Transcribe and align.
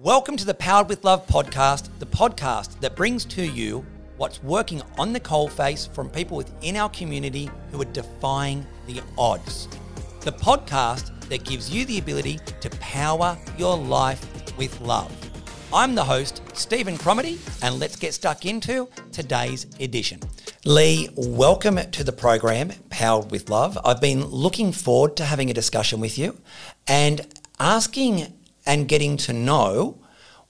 Welcome 0.00 0.36
to 0.36 0.44
the 0.44 0.54
Powered 0.54 0.88
with 0.88 1.02
Love 1.02 1.26
podcast, 1.26 1.88
the 1.98 2.06
podcast 2.06 2.78
that 2.78 2.94
brings 2.94 3.24
to 3.24 3.42
you 3.42 3.84
what's 4.16 4.40
working 4.44 4.80
on 4.96 5.12
the 5.12 5.18
coalface 5.18 5.92
from 5.92 6.08
people 6.08 6.36
within 6.36 6.76
our 6.76 6.88
community 6.90 7.50
who 7.72 7.82
are 7.82 7.86
defying 7.86 8.64
the 8.86 9.02
odds. 9.18 9.66
The 10.20 10.30
podcast 10.30 11.28
that 11.28 11.42
gives 11.42 11.74
you 11.74 11.84
the 11.84 11.98
ability 11.98 12.38
to 12.60 12.70
power 12.78 13.36
your 13.56 13.76
life 13.76 14.24
with 14.56 14.80
love. 14.82 15.12
I'm 15.74 15.96
the 15.96 16.04
host, 16.04 16.42
Stephen 16.56 16.96
Cromedy, 16.96 17.40
and 17.60 17.80
let's 17.80 17.96
get 17.96 18.14
stuck 18.14 18.46
into 18.46 18.88
today's 19.10 19.66
edition. 19.80 20.20
Lee, 20.64 21.08
welcome 21.16 21.74
to 21.90 22.04
the 22.04 22.12
program, 22.12 22.70
Powered 22.88 23.32
with 23.32 23.50
Love. 23.50 23.76
I've 23.84 24.00
been 24.00 24.24
looking 24.24 24.70
forward 24.70 25.16
to 25.16 25.24
having 25.24 25.50
a 25.50 25.54
discussion 25.54 25.98
with 25.98 26.16
you 26.16 26.40
and 26.86 27.26
asking 27.58 28.37
and 28.68 28.86
getting 28.86 29.16
to 29.16 29.32
know 29.32 29.98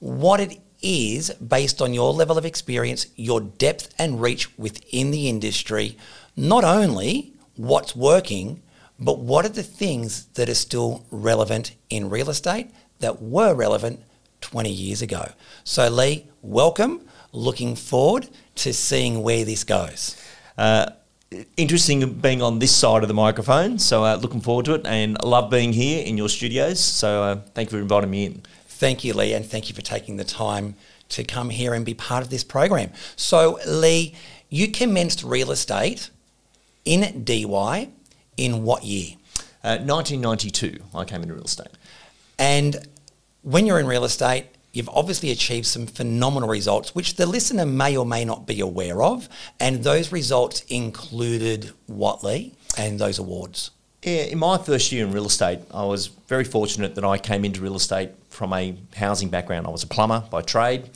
what 0.00 0.40
it 0.40 0.60
is 0.82 1.30
based 1.34 1.80
on 1.80 1.94
your 1.94 2.12
level 2.12 2.36
of 2.36 2.44
experience, 2.44 3.06
your 3.16 3.40
depth 3.40 3.94
and 3.98 4.20
reach 4.20 4.58
within 4.58 5.10
the 5.10 5.28
industry, 5.28 5.96
not 6.36 6.64
only 6.64 7.32
what's 7.56 7.96
working, 7.96 8.60
but 8.98 9.20
what 9.20 9.46
are 9.46 9.50
the 9.50 9.62
things 9.62 10.26
that 10.34 10.48
are 10.48 10.54
still 10.54 11.06
relevant 11.10 11.74
in 11.88 12.10
real 12.10 12.28
estate 12.28 12.70
that 12.98 13.22
were 13.22 13.54
relevant 13.54 14.00
20 14.40 14.70
years 14.70 15.00
ago. 15.00 15.30
So, 15.64 15.88
Lee, 15.88 16.26
welcome. 16.42 17.02
Looking 17.32 17.76
forward 17.76 18.28
to 18.56 18.72
seeing 18.72 19.22
where 19.22 19.44
this 19.44 19.62
goes. 19.62 20.16
Uh, 20.56 20.90
interesting 21.56 22.14
being 22.14 22.42
on 22.42 22.58
this 22.58 22.74
side 22.74 23.02
of 23.02 23.08
the 23.08 23.14
microphone. 23.14 23.78
So, 23.78 24.04
uh, 24.04 24.16
looking 24.16 24.40
forward 24.40 24.64
to 24.66 24.74
it 24.74 24.86
and 24.86 25.22
love 25.22 25.50
being 25.50 25.72
here 25.72 26.04
in 26.04 26.16
your 26.16 26.28
studios. 26.28 26.80
So, 26.80 27.22
uh, 27.22 27.40
thank 27.54 27.70
you 27.70 27.78
for 27.78 27.82
inviting 27.82 28.10
me 28.10 28.26
in. 28.26 28.42
Thank 28.66 29.04
you, 29.04 29.12
Lee, 29.12 29.34
and 29.34 29.44
thank 29.44 29.68
you 29.68 29.74
for 29.74 29.82
taking 29.82 30.16
the 30.16 30.24
time 30.24 30.76
to 31.10 31.24
come 31.24 31.50
here 31.50 31.74
and 31.74 31.84
be 31.84 31.94
part 31.94 32.22
of 32.22 32.30
this 32.30 32.44
program. 32.44 32.92
So, 33.16 33.58
Lee, 33.66 34.14
you 34.48 34.68
commenced 34.68 35.22
real 35.22 35.50
estate 35.50 36.10
in 36.84 37.24
Dee 37.24 37.44
Why 37.44 37.90
in 38.36 38.62
what 38.64 38.84
year? 38.84 39.16
Uh, 39.64 39.78
1992, 39.78 40.78
I 40.94 41.04
came 41.04 41.22
into 41.22 41.34
real 41.34 41.44
estate. 41.44 41.72
And 42.38 42.86
when 43.42 43.66
you're 43.66 43.80
in 43.80 43.86
real 43.86 44.04
estate, 44.04 44.46
you've 44.78 44.88
obviously 44.90 45.30
achieved 45.30 45.66
some 45.66 45.86
phenomenal 45.86 46.48
results, 46.48 46.94
which 46.94 47.16
the 47.16 47.26
listener 47.26 47.66
may 47.66 47.96
or 47.96 48.06
may 48.06 48.24
not 48.24 48.46
be 48.46 48.60
aware 48.60 49.02
of. 49.02 49.28
And 49.60 49.82
those 49.82 50.12
results 50.12 50.62
included 50.68 51.72
what, 51.86 52.24
Lee, 52.24 52.54
and 52.78 52.98
those 52.98 53.18
awards? 53.18 53.72
Yeah, 54.02 54.22
in 54.22 54.38
my 54.38 54.56
first 54.56 54.92
year 54.92 55.04
in 55.04 55.12
real 55.12 55.26
estate, 55.26 55.58
I 55.74 55.84
was 55.84 56.06
very 56.06 56.44
fortunate 56.44 56.94
that 56.94 57.04
I 57.04 57.18
came 57.18 57.44
into 57.44 57.60
real 57.60 57.74
estate 57.74 58.10
from 58.30 58.52
a 58.52 58.76
housing 58.94 59.28
background. 59.28 59.66
I 59.66 59.70
was 59.70 59.82
a 59.82 59.88
plumber 59.88 60.22
by 60.30 60.42
trade. 60.42 60.88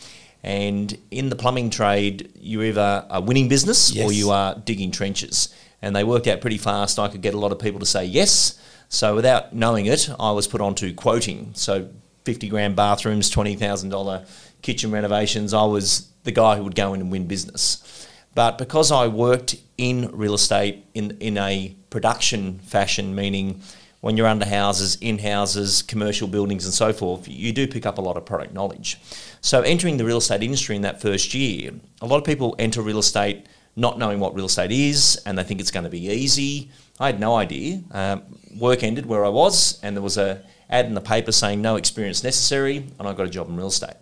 And 0.44 0.96
in 1.10 1.28
the 1.28 1.36
plumbing 1.36 1.70
trade, 1.70 2.32
you're 2.36 2.64
either 2.64 3.04
a 3.10 3.20
winning 3.20 3.48
business 3.48 3.92
yes. 3.92 4.08
or 4.08 4.12
you 4.12 4.30
are 4.30 4.54
digging 4.54 4.92
trenches. 4.92 5.54
And 5.82 5.94
they 5.94 6.04
worked 6.04 6.28
out 6.28 6.40
pretty 6.40 6.58
fast. 6.58 6.98
I 6.98 7.08
could 7.08 7.22
get 7.22 7.34
a 7.34 7.38
lot 7.38 7.52
of 7.52 7.58
people 7.58 7.80
to 7.80 7.86
say 7.86 8.04
yes. 8.04 8.58
So 8.88 9.16
without 9.16 9.52
knowing 9.52 9.86
it, 9.86 10.08
I 10.20 10.30
was 10.30 10.46
put 10.46 10.60
onto 10.60 10.94
quoting. 10.94 11.50
So 11.54 11.88
50 12.24 12.48
grand 12.48 12.76
bathrooms, 12.76 13.30
$20,000 13.30 14.26
kitchen 14.62 14.90
renovations. 14.90 15.52
I 15.52 15.64
was 15.64 16.08
the 16.24 16.32
guy 16.32 16.56
who 16.56 16.64
would 16.64 16.74
go 16.74 16.94
in 16.94 17.00
and 17.00 17.10
win 17.10 17.26
business. 17.26 18.08
But 18.34 18.58
because 18.58 18.90
I 18.90 19.08
worked 19.08 19.56
in 19.76 20.10
real 20.12 20.34
estate 20.34 20.84
in, 20.94 21.16
in 21.20 21.36
a 21.36 21.74
production 21.90 22.58
fashion, 22.60 23.14
meaning 23.14 23.60
when 24.00 24.16
you're 24.16 24.26
under 24.26 24.46
houses, 24.46 24.96
in 25.00 25.18
houses, 25.18 25.82
commercial 25.82 26.26
buildings, 26.26 26.64
and 26.64 26.72
so 26.72 26.92
forth, 26.92 27.28
you 27.28 27.52
do 27.52 27.66
pick 27.66 27.86
up 27.86 27.98
a 27.98 28.00
lot 28.00 28.16
of 28.16 28.24
product 28.24 28.52
knowledge. 28.52 28.98
So, 29.40 29.60
entering 29.62 29.96
the 29.96 30.04
real 30.04 30.18
estate 30.18 30.42
industry 30.42 30.76
in 30.76 30.82
that 30.82 31.00
first 31.00 31.34
year, 31.34 31.72
a 32.00 32.06
lot 32.06 32.16
of 32.16 32.24
people 32.24 32.56
enter 32.58 32.80
real 32.80 32.98
estate 32.98 33.46
not 33.76 33.98
knowing 33.98 34.20
what 34.20 34.34
real 34.34 34.46
estate 34.46 34.70
is 34.70 35.20
and 35.24 35.38
they 35.38 35.42
think 35.42 35.60
it's 35.60 35.70
going 35.70 35.84
to 35.84 35.90
be 35.90 36.08
easy. 36.08 36.70
I 37.00 37.06
had 37.06 37.20
no 37.20 37.36
idea. 37.36 37.82
Um, 37.90 38.22
work 38.58 38.82
ended 38.82 39.06
where 39.06 39.24
I 39.24 39.28
was, 39.28 39.80
and 39.82 39.96
there 39.96 40.02
was 40.02 40.18
a 40.18 40.42
ad 40.72 40.86
in 40.86 40.94
the 40.94 41.00
paper 41.00 41.30
saying 41.30 41.62
no 41.62 41.76
experience 41.76 42.24
necessary, 42.24 42.86
and 42.98 43.06
I 43.06 43.12
got 43.12 43.26
a 43.26 43.30
job 43.30 43.48
in 43.48 43.56
real 43.56 43.68
estate. 43.68 43.94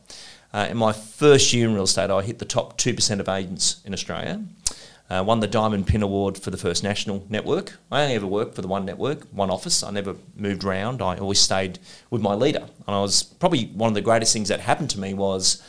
Uh, 0.54 0.69
in 0.70 0.76
my 0.76 0.92
first 0.92 1.53
year 1.53 1.69
in 1.69 1.75
real 1.75 1.84
estate, 1.84 2.10
I 2.10 2.22
hit 2.22 2.38
the 2.38 2.44
top 2.44 2.78
2% 2.78 3.20
of 3.20 3.28
agents 3.28 3.81
in 3.84 3.92
Australia. 3.92 4.42
Uh, 5.08 5.25
won 5.26 5.41
the 5.41 5.47
Diamond 5.48 5.88
Pin 5.88 6.03
Award 6.03 6.38
for 6.38 6.50
the 6.53 6.56
first 6.56 6.84
national 6.84 7.26
network. 7.28 7.76
I 7.91 8.03
only 8.03 8.14
ever 8.14 8.28
worked 8.28 8.54
for 8.54 8.62
the 8.62 8.69
one 8.69 8.84
network, 8.84 9.25
one 9.32 9.50
office. 9.50 9.82
I 9.82 9.91
never 9.91 10.14
moved 10.36 10.62
around. 10.62 11.03
I 11.03 11.16
always 11.19 11.41
stayed 11.41 11.81
with 12.10 12.22
my 12.22 12.34
leader. 12.34 12.62
And 12.87 12.97
I 12.97 13.00
was 13.00 13.25
probably 13.25 13.66
one 13.66 13.88
of 13.88 13.94
the 13.94 14.02
greatest 14.02 14.32
things 14.32 14.48
that 14.48 14.60
happened 14.60 14.91
to 14.91 15.00
me 15.00 15.12
was 15.12 15.60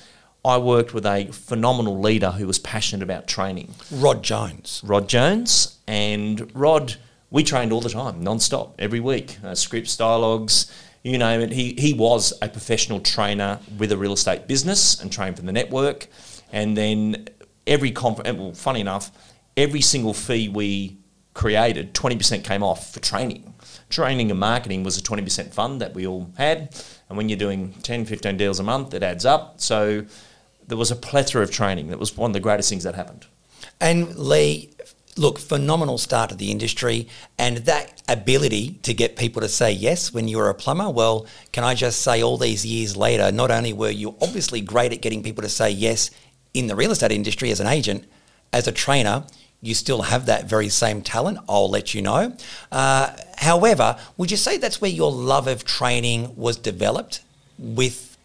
I 0.46 0.60
worked 0.60 0.94
with 0.94 1.08
a 1.08 1.26
phenomenal 1.32 2.00
leader 2.00 2.32
who 2.32 2.46
was 2.46 2.60
passionate 2.60 3.04
about 3.04 3.28
training. 3.28 3.74
Rod 3.92 4.24
Jones. 4.24 4.82
Rod 4.84 5.10
Jones. 5.10 5.80
And 5.88 6.52
Rod, 6.56 6.98
we 7.32 7.44
trained 7.44 7.72
all 7.72 7.82
the 7.82 7.90
time, 7.90 8.22
non-stop, 8.24 8.76
every 8.78 9.00
week. 9.00 9.38
Uh, 9.44 9.56
scripts, 9.56 9.98
dialogues, 9.98 10.72
you 11.04 11.18
name 11.18 11.42
it. 11.42 11.52
He, 11.52 11.74
he 11.78 11.94
was 11.94 12.34
a 12.42 12.50
professional 12.50 13.00
trainer 13.00 13.60
with 13.78 13.92
a 13.92 13.98
real 13.98 14.14
estate 14.14 14.48
business 14.48 15.00
and 15.02 15.12
trained 15.12 15.38
for 15.38 15.42
the 15.42 15.52
network. 15.52 16.08
And 16.52 16.78
then 16.78 17.28
every 17.66 17.92
conference, 17.92 18.38
well, 18.38 18.54
funny 18.54 18.82
enough, 18.82 19.12
every 19.58 19.82
single 19.82 20.14
fee 20.14 20.50
we 20.50 20.98
created, 21.34 21.94
20% 21.94 22.44
came 22.44 22.62
off 22.62 22.94
for 22.94 23.00
training. 23.00 23.54
Training 23.90 24.32
and 24.32 24.40
marketing 24.40 24.84
was 24.84 24.98
a 24.98 25.02
20% 25.02 25.54
fund 25.54 25.82
that 25.82 25.94
we 25.94 26.06
all 26.06 26.32
had. 26.38 26.76
And 27.10 27.18
when 27.18 27.30
you're 27.30 27.38
doing 27.38 27.74
10, 27.84 28.06
15 28.06 28.38
deals 28.38 28.60
a 28.60 28.64
month, 28.64 28.94
it 28.94 29.04
adds 29.04 29.26
up. 29.26 29.60
So 29.60 30.06
there 30.68 30.78
was 30.78 30.92
a 30.92 30.96
plethora 30.96 31.42
of 31.42 31.52
training. 31.52 31.88
That 31.88 32.00
was 32.00 32.16
one 32.16 32.30
of 32.32 32.34
the 32.34 32.40
greatest 32.40 32.70
things 32.70 32.84
that 32.84 32.96
happened. 32.96 33.26
And 33.80 34.16
Lee, 34.16 34.71
look, 35.18 35.40
phenomenal 35.40 35.98
start 35.98 36.30
to 36.30 36.36
the 36.36 36.52
industry 36.52 37.08
and 37.38 37.58
that 37.58 38.02
ability 38.08 38.80
to 38.84 38.94
get 38.94 39.16
people 39.16 39.42
to 39.42 39.50
say 39.50 39.72
yes 39.72 40.14
when 40.14 40.28
you 40.28 40.38
were 40.38 40.50
a 40.50 40.54
plumber. 40.54 40.90
Well, 40.90 41.26
can 41.52 41.64
I 41.64 41.76
just 41.76 42.02
say 42.02 42.22
all 42.24 42.38
these 42.38 42.66
years 42.66 42.96
later, 42.96 43.32
not 43.32 43.52
only 43.52 43.74
were 43.74 43.90
you 43.90 44.16
obviously 44.22 44.62
great 44.62 44.94
at 44.94 45.02
getting 45.02 45.24
people 45.24 45.42
to 45.42 45.50
say 45.50 45.70
yes 45.70 46.12
in 46.54 46.68
the 46.68 46.76
real 46.76 46.92
estate 46.92 47.12
industry 47.12 47.52
as 47.52 47.60
an 47.60 47.68
agent, 47.68 48.06
as 48.54 48.68
a 48.68 48.72
trainer, 48.72 49.26
you 49.62 49.74
still 49.76 50.02
have 50.04 50.26
that 50.26 50.46
very 50.46 50.70
same 50.70 51.02
talent. 51.02 51.38
I'll 51.48 51.70
let 51.70 51.94
you 51.94 52.02
know. 52.02 52.36
Uh, 52.72 53.16
however, 53.38 53.98
would 54.18 54.32
you 54.32 54.38
say 54.38 54.58
that's 54.58 54.82
where 54.82 54.92
your 54.92 55.12
love 55.12 55.48
of 55.48 55.64
training 55.64 56.36
was 56.36 56.58
developed 56.58 57.22
with 57.60 58.18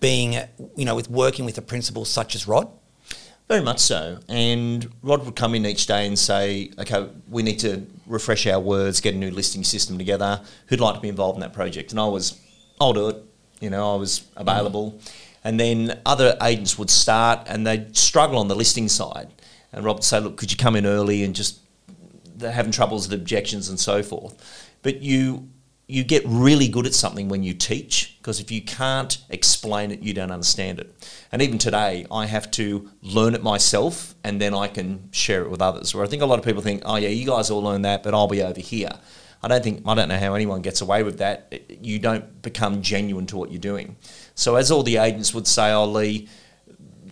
being, 0.00 0.34
you 0.76 0.84
know, 0.84 0.94
with 0.94 1.10
working 1.10 1.44
with 1.44 1.56
a 1.56 1.62
principal 1.62 2.04
such 2.04 2.34
as 2.34 2.46
Rod? 2.46 2.68
Very 3.48 3.60
much 3.62 3.80
so. 3.80 4.18
And 4.28 4.90
Rod 5.02 5.24
would 5.26 5.36
come 5.36 5.54
in 5.54 5.66
each 5.66 5.86
day 5.86 6.06
and 6.06 6.18
say, 6.18 6.70
okay, 6.78 7.08
we 7.28 7.42
need 7.42 7.58
to 7.60 7.86
refresh 8.06 8.46
our 8.46 8.60
words, 8.60 9.00
get 9.00 9.14
a 9.14 9.18
new 9.18 9.30
listing 9.30 9.64
system 9.64 9.98
together. 9.98 10.40
Who'd 10.68 10.80
like 10.80 10.94
to 10.94 11.00
be 11.00 11.08
involved 11.08 11.36
in 11.36 11.40
that 11.40 11.52
project? 11.52 11.90
And 11.90 12.00
I 12.00 12.06
was, 12.06 12.40
I'll 12.80 12.92
do 12.92 13.08
it. 13.08 13.16
You 13.60 13.70
know, 13.70 13.92
I 13.92 13.96
was 13.96 14.26
available. 14.36 14.98
And 15.44 15.58
then 15.60 16.00
other 16.06 16.36
agents 16.42 16.78
would 16.78 16.90
start 16.90 17.46
and 17.46 17.66
they'd 17.66 17.96
struggle 17.96 18.38
on 18.38 18.48
the 18.48 18.56
listing 18.56 18.88
side. 18.88 19.28
And 19.72 19.84
Rob 19.84 19.96
would 19.96 20.04
say, 20.04 20.20
look, 20.20 20.36
could 20.36 20.50
you 20.50 20.56
come 20.56 20.76
in 20.76 20.86
early 20.86 21.22
and 21.22 21.34
just, 21.34 21.58
they're 22.36 22.52
having 22.52 22.72
troubles 22.72 23.08
with 23.08 23.20
objections 23.20 23.68
and 23.68 23.78
so 23.78 24.02
forth. 24.02 24.70
But 24.82 25.02
you 25.02 25.48
you 25.88 26.04
get 26.04 26.22
really 26.26 26.68
good 26.68 26.86
at 26.86 26.94
something 26.94 27.28
when 27.28 27.42
you 27.42 27.52
teach 27.52 28.16
because 28.18 28.40
if 28.40 28.50
you 28.50 28.62
can't 28.62 29.18
explain 29.28 29.90
it, 29.90 30.00
you 30.00 30.14
don't 30.14 30.30
understand 30.30 30.78
it. 30.78 30.94
And 31.32 31.42
even 31.42 31.58
today, 31.58 32.06
I 32.10 32.26
have 32.26 32.50
to 32.52 32.88
learn 33.02 33.34
it 33.34 33.42
myself 33.42 34.14
and 34.22 34.40
then 34.40 34.54
I 34.54 34.68
can 34.68 35.08
share 35.12 35.42
it 35.42 35.50
with 35.50 35.60
others. 35.60 35.94
Where 35.94 36.04
I 36.04 36.06
think 36.06 36.22
a 36.22 36.26
lot 36.26 36.38
of 36.38 36.44
people 36.44 36.62
think, 36.62 36.82
oh, 36.86 36.96
yeah, 36.96 37.08
you 37.08 37.26
guys 37.26 37.50
all 37.50 37.62
learn 37.62 37.82
that, 37.82 38.02
but 38.02 38.14
I'll 38.14 38.28
be 38.28 38.42
over 38.42 38.60
here. 38.60 38.90
I 39.42 39.48
don't 39.48 39.62
think, 39.62 39.82
I 39.86 39.94
don't 39.94 40.08
know 40.08 40.18
how 40.18 40.34
anyone 40.34 40.62
gets 40.62 40.80
away 40.80 41.02
with 41.02 41.18
that. 41.18 41.52
You 41.68 41.98
don't 41.98 42.40
become 42.42 42.80
genuine 42.80 43.26
to 43.26 43.36
what 43.36 43.50
you're 43.50 43.60
doing. 43.60 43.96
So, 44.36 44.54
as 44.54 44.70
all 44.70 44.84
the 44.84 44.98
agents 44.98 45.34
would 45.34 45.48
say, 45.48 45.72
oh, 45.72 45.84
Lee, 45.84 46.28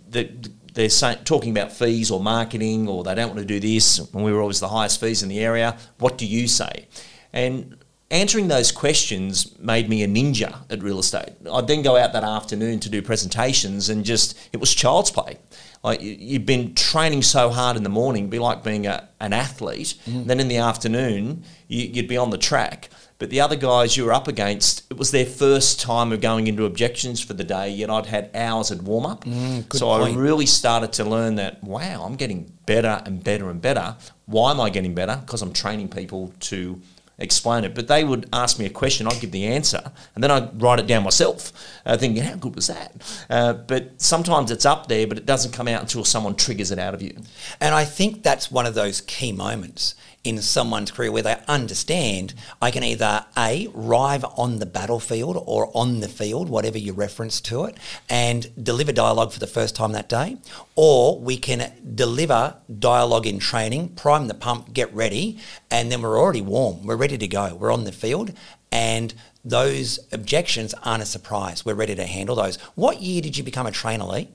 the, 0.08 0.31
they're 0.73 0.88
saying, 0.90 1.25
talking 1.25 1.50
about 1.50 1.73
fees 1.73 2.11
or 2.11 2.20
marketing 2.20 2.88
or 2.88 3.02
they 3.02 3.16
don't 3.16 3.28
want 3.28 3.40
to 3.40 3.44
do 3.44 3.58
this, 3.58 3.99
and 3.99 4.23
we 4.25 4.32
were 4.32 4.40
always 4.40 4.61
the 4.61 4.69
highest 4.69 5.00
fees 5.00 5.25
in 5.25 5.28
the 5.28 5.40
area. 5.40 5.76
What 5.99 6.19
do 6.19 6.25
you 6.25 6.46
say? 6.46 6.87
And 7.32 7.76
answering 8.11 8.49
those 8.49 8.73
questions 8.73 9.59
made 9.59 9.89
me 9.89 10.03
a 10.03 10.09
ninja 10.09 10.57
at 10.69 10.83
real 10.83 10.99
estate. 10.99 11.31
I'd 11.51 11.67
then 11.67 11.83
go 11.83 11.97
out 11.97 12.12
that 12.12 12.25
afternoon 12.25 12.81
to 12.81 12.89
do 12.89 13.03
presentations 13.03 13.89
and 13.89 14.05
just, 14.05 14.39
it 14.53 14.59
was 14.59 14.75
child's 14.75 15.11
play. 15.11 15.39
Like 15.83 16.03
you've 16.03 16.45
been 16.45 16.75
training 16.75 17.23
so 17.23 17.51
hard 17.51 17.77
in 17.77 17.85
the 17.85 17.89
morning, 17.89 18.29
be 18.29 18.39
like 18.39 18.62
being 18.62 18.87
a, 18.87 19.09
an 19.21 19.33
athlete. 19.33 19.95
Mm. 20.07 20.27
Then 20.27 20.41
in 20.41 20.49
the 20.49 20.59
afternoon, 20.59 21.45
you, 21.69 21.91
would 21.95 22.09
be 22.09 22.17
on 22.17 22.31
the 22.31 22.39
track. 22.39 22.91
But 23.19 23.31
the 23.31 23.41
other 23.41 23.57
guys 23.57 23.97
you 23.97 24.07
were 24.07 24.15
up 24.15 24.29
against, 24.29 24.91
it 24.91 24.97
was 24.97 25.11
their 25.11 25.27
first 25.27 25.79
time 25.79 26.11
of 26.11 26.23
going 26.23 26.47
into 26.47 26.65
objections 26.65 27.21
for 27.21 27.35
the 27.35 27.45
day, 27.45 27.69
yet 27.69 27.91
I'd 27.91 28.07
had 28.07 28.31
hours 28.35 28.71
at 28.71 28.83
warm 28.83 29.05
up. 29.05 29.25
Mm, 29.25 29.71
so 29.75 29.89
point. 29.89 30.17
I 30.17 30.19
really 30.19 30.47
started 30.47 30.93
to 30.95 31.05
learn 31.05 31.35
that, 31.35 31.62
wow, 31.62 32.03
I'm 32.05 32.17
getting 32.17 32.51
better 32.65 33.03
and 33.05 33.23
better 33.23 33.51
and 33.51 33.61
better. 33.61 33.97
Why 34.25 34.53
am 34.53 34.61
I 34.61 34.71
getting 34.71 34.95
better? 34.95 35.19
Because 35.21 35.43
I'm 35.43 35.53
training 35.53 35.89
people 35.89 36.33
to 36.41 36.81
explain 37.20 37.64
it. 37.64 37.75
But 37.75 37.88
they 37.88 38.02
would 38.02 38.28
ask 38.32 38.58
me 38.58 38.67
a 38.67 38.70
question, 38.70 39.06
I'd 39.06 39.20
give 39.20 39.31
the 39.31 39.46
answer, 39.46 39.93
and 40.14 40.25
then 40.25 40.31
I'd 40.31 40.61
write 40.61 40.81
it 40.81 40.87
down 40.87 41.05
myself, 41.05 41.52
uh, 41.87 41.96
thinking, 41.96 42.22
how 42.22 42.37
good 42.37 42.56
was 42.56 42.67
that? 42.67 43.25
Uh, 43.28 43.52
but 43.52 44.00
sometimes 44.00 44.50
it's 44.50 44.67
up 44.67 44.88
there, 44.88 45.06
but 45.06 45.19
it 45.19 45.26
doesn't 45.26 45.52
come 45.52 45.69
out 45.69 45.82
until 45.82 46.05
someone 46.05 46.34
triggers 46.34 46.70
it 46.70 46.78
out 46.78 46.94
of 46.94 47.02
you. 47.02 47.17
And 47.61 47.75
I 47.75 47.84
think 47.84 48.22
that's 48.22 48.50
one 48.50 48.67
of 48.67 48.75
those 48.75 49.00
key 49.02 49.32
moments 49.32 49.94
in 50.22 50.40
someone's 50.43 50.90
career 50.90 51.11
where 51.11 51.22
they 51.22 51.37
understand 51.49 52.34
I 52.61 52.70
can 52.70 52.84
either 52.84 53.25
A, 53.37 53.69
rive 53.72 54.25
on 54.37 54.58
the 54.58 54.67
battlefield 54.67 55.43
or 55.46 55.70
on 55.75 56.00
the 56.00 56.08
field, 56.08 56.49
whatever 56.49 56.78
you 56.78 56.93
reference 56.93 57.40
to 57.43 57.64
it, 57.64 57.76
and 58.08 58.52
deliver 58.62 58.93
dialogue 58.93 59.32
for 59.32 59.40
the 59.40 59.46
first 59.46 59.75
time 59.75 59.93
that 59.93 60.08
day, 60.08 60.37
or 60.76 61.19
we 61.19 61.37
can 61.37 61.72
deliver 61.94 62.56
dialogue 62.78 63.26
in 63.26 63.38
training, 63.38 63.90
prime 63.90 64.28
the 64.28 64.34
pump, 64.34 64.72
get 64.72 64.93
ready, 64.94 65.38
and 65.70 65.90
then 65.90 66.02
we're 66.02 66.20
already 66.20 66.43
warm. 66.43 66.84
We're 66.84 66.96
ready 66.96 67.16
to 67.16 67.28
go. 67.28 67.55
We're 67.55 67.73
on 67.73 67.84
the 67.84 67.93
field 67.93 68.32
and 68.73 69.14
those 69.44 69.99
objections 70.12 70.75
aren't 70.84 71.02
a 71.02 71.06
surprise. 71.06 71.64
We're 71.64 71.75
ready 71.75 71.94
to 71.94 72.06
handle 72.06 72.37
those. 72.37 72.56
What 72.75 73.00
year 73.00 73.23
did 73.23 73.37
you 73.37 73.44
become 73.44 73.66
a 73.66 73.70
trainer, 73.70 74.05
Lee? 74.05 74.28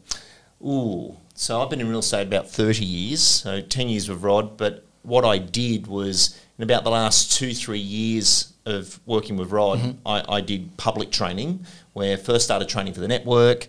Ooh, 0.62 1.18
so 1.36 1.62
I've 1.62 1.70
been 1.70 1.82
in 1.82 1.90
real 1.90 2.00
estate 2.00 2.28
about 2.28 2.50
30 2.50 2.84
years, 2.84 3.22
so 3.22 3.62
10 3.62 3.90
years 3.90 4.10
with 4.10 4.24
Rod, 4.24 4.58
but 4.58 4.86
what 5.06 5.26
I 5.26 5.38
did 5.38 5.88
was 5.88 6.40
in 6.58 6.64
about 6.64 6.84
the 6.84 6.90
last 6.90 7.38
two, 7.38 7.54
three 7.54 7.80
years 7.80 8.54
of 8.66 9.00
working 9.06 9.38
with 9.38 9.52
Rod, 9.52 9.80
mm-hmm. 9.80 10.08
I, 10.08 10.24
I, 10.28 10.42
did 10.42 10.76
public 10.78 11.12
training 11.12 11.66
where 11.94 12.14
I 12.14 12.16
first 12.16 12.46
started 12.46 12.68
training 12.68 12.94
for 12.94 13.00
the 13.00 13.08
network 13.08 13.68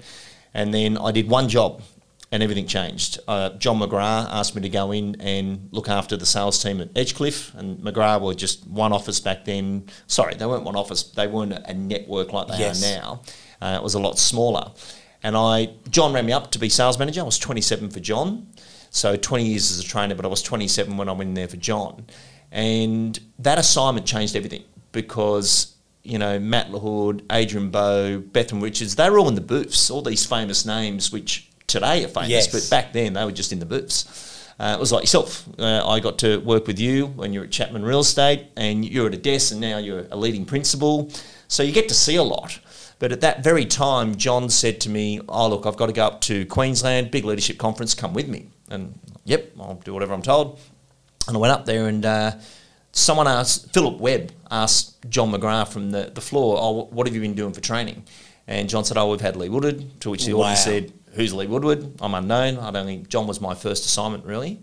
and 0.54 0.72
then 0.72 0.96
I 0.96 1.12
did 1.12 1.28
one 1.28 1.48
job 1.48 1.82
and 2.32 2.42
everything 2.42 2.66
changed. 2.66 3.18
Uh, 3.28 3.50
John 3.50 3.78
McGrath 3.78 4.28
asked 4.30 4.56
me 4.56 4.62
to 4.62 4.68
go 4.68 4.90
in 4.92 5.20
and 5.20 5.68
look 5.70 5.88
after 5.88 6.16
the 6.16 6.26
sales 6.26 6.62
team 6.62 6.80
at 6.80 6.92
Edgecliff, 6.94 7.54
and 7.54 7.78
McGrath 7.78 8.20
were 8.20 8.34
just 8.34 8.66
one 8.66 8.92
office 8.92 9.20
back 9.20 9.44
then. 9.44 9.86
Sorry, 10.06 10.34
they 10.34 10.44
weren't 10.44 10.64
one 10.64 10.76
office. 10.76 11.04
They 11.04 11.28
weren't 11.28 11.52
a 11.52 11.74
network 11.74 12.32
like 12.32 12.48
they 12.48 12.58
yes. 12.58 12.82
are 12.82 12.98
now. 12.98 13.22
Uh, 13.62 13.76
it 13.76 13.82
was 13.82 13.94
a 13.94 14.00
lot 14.00 14.18
smaller. 14.18 14.72
And 15.22 15.36
I, 15.36 15.70
John 15.90 16.12
ran 16.12 16.26
me 16.26 16.32
up 16.32 16.50
to 16.52 16.58
be 16.58 16.68
sales 16.68 16.98
manager. 16.98 17.20
I 17.20 17.24
was 17.24 17.38
27 17.38 17.90
for 17.90 18.00
John, 18.00 18.48
so 18.96 19.14
20 19.14 19.44
years 19.44 19.70
as 19.70 19.78
a 19.78 19.84
trainer, 19.84 20.14
but 20.14 20.24
I 20.24 20.28
was 20.28 20.42
27 20.42 20.96
when 20.96 21.08
I 21.08 21.12
went 21.12 21.28
in 21.28 21.34
there 21.34 21.48
for 21.48 21.58
John. 21.58 22.06
And 22.50 23.18
that 23.40 23.58
assignment 23.58 24.06
changed 24.06 24.34
everything 24.34 24.64
because, 24.92 25.76
you 26.02 26.18
know, 26.18 26.38
Matt 26.38 26.70
LaHood, 26.70 27.22
Adrian 27.30 27.70
Bowe, 27.70 28.20
Bethan 28.20 28.62
Richards, 28.62 28.96
they 28.96 29.10
were 29.10 29.18
all 29.18 29.28
in 29.28 29.34
the 29.34 29.42
booths, 29.42 29.90
all 29.90 30.00
these 30.00 30.24
famous 30.24 30.64
names 30.64 31.12
which 31.12 31.50
today 31.66 32.04
are 32.04 32.08
famous, 32.08 32.30
yes. 32.30 32.46
but 32.46 32.66
back 32.74 32.94
then 32.94 33.12
they 33.12 33.24
were 33.24 33.32
just 33.32 33.52
in 33.52 33.58
the 33.58 33.66
booths. 33.66 34.32
Uh, 34.58 34.74
it 34.78 34.80
was 34.80 34.92
like 34.92 35.02
yourself. 35.02 35.46
Uh, 35.58 35.86
I 35.86 36.00
got 36.00 36.18
to 36.20 36.38
work 36.38 36.66
with 36.66 36.78
you 36.78 37.08
when 37.08 37.34
you're 37.34 37.44
at 37.44 37.50
Chapman 37.50 37.84
Real 37.84 38.00
Estate, 38.00 38.46
and 38.56 38.82
you're 38.82 39.08
at 39.08 39.14
a 39.14 39.18
desk, 39.18 39.52
and 39.52 39.60
now 39.60 39.76
you're 39.76 40.06
a 40.10 40.16
leading 40.16 40.46
principal. 40.46 41.10
So 41.48 41.62
you 41.62 41.72
get 41.72 41.88
to 41.90 41.94
see 41.94 42.16
a 42.16 42.22
lot. 42.22 42.58
But 42.98 43.12
at 43.12 43.20
that 43.20 43.44
very 43.44 43.66
time, 43.66 44.14
John 44.14 44.48
said 44.48 44.80
to 44.80 44.88
me, 44.88 45.20
"Oh, 45.28 45.50
look, 45.50 45.66
I've 45.66 45.76
got 45.76 45.88
to 45.88 45.92
go 45.92 46.06
up 46.06 46.22
to 46.22 46.46
Queensland, 46.46 47.10
big 47.10 47.26
leadership 47.26 47.58
conference. 47.58 47.92
Come 47.92 48.14
with 48.14 48.28
me." 48.28 48.48
And 48.70 48.98
yep, 49.24 49.52
I'll 49.58 49.74
do 49.84 49.94
whatever 49.94 50.14
I'm 50.14 50.22
told. 50.22 50.58
And 51.28 51.36
I 51.36 51.40
went 51.40 51.52
up 51.52 51.66
there, 51.66 51.88
and 51.88 52.04
uh, 52.04 52.32
someone 52.92 53.26
asked 53.28 53.72
Philip 53.72 53.98
Webb 53.98 54.32
asked 54.50 54.96
John 55.08 55.32
McGrath 55.32 55.68
from 55.68 55.90
the, 55.90 56.10
the 56.14 56.20
floor, 56.20 56.58
"Oh, 56.60 56.84
what 56.90 57.06
have 57.06 57.14
you 57.14 57.20
been 57.20 57.34
doing 57.34 57.52
for 57.52 57.60
training?" 57.60 58.04
And 58.46 58.68
John 58.68 58.84
said, 58.84 58.96
"Oh, 58.96 59.10
we've 59.10 59.20
had 59.20 59.36
Lee 59.36 59.48
Woodward." 59.48 60.00
To 60.00 60.10
which 60.10 60.24
the 60.24 60.34
wow. 60.34 60.44
audience 60.44 60.64
said, 60.64 60.92
"Who's 61.12 61.34
Lee 61.34 61.46
Woodward?" 61.46 62.00
I'm 62.00 62.14
unknown. 62.14 62.58
I 62.58 62.70
don't 62.70 62.86
think 62.86 63.08
John 63.08 63.26
was 63.26 63.40
my 63.40 63.54
first 63.54 63.84
assignment 63.84 64.24
really, 64.24 64.60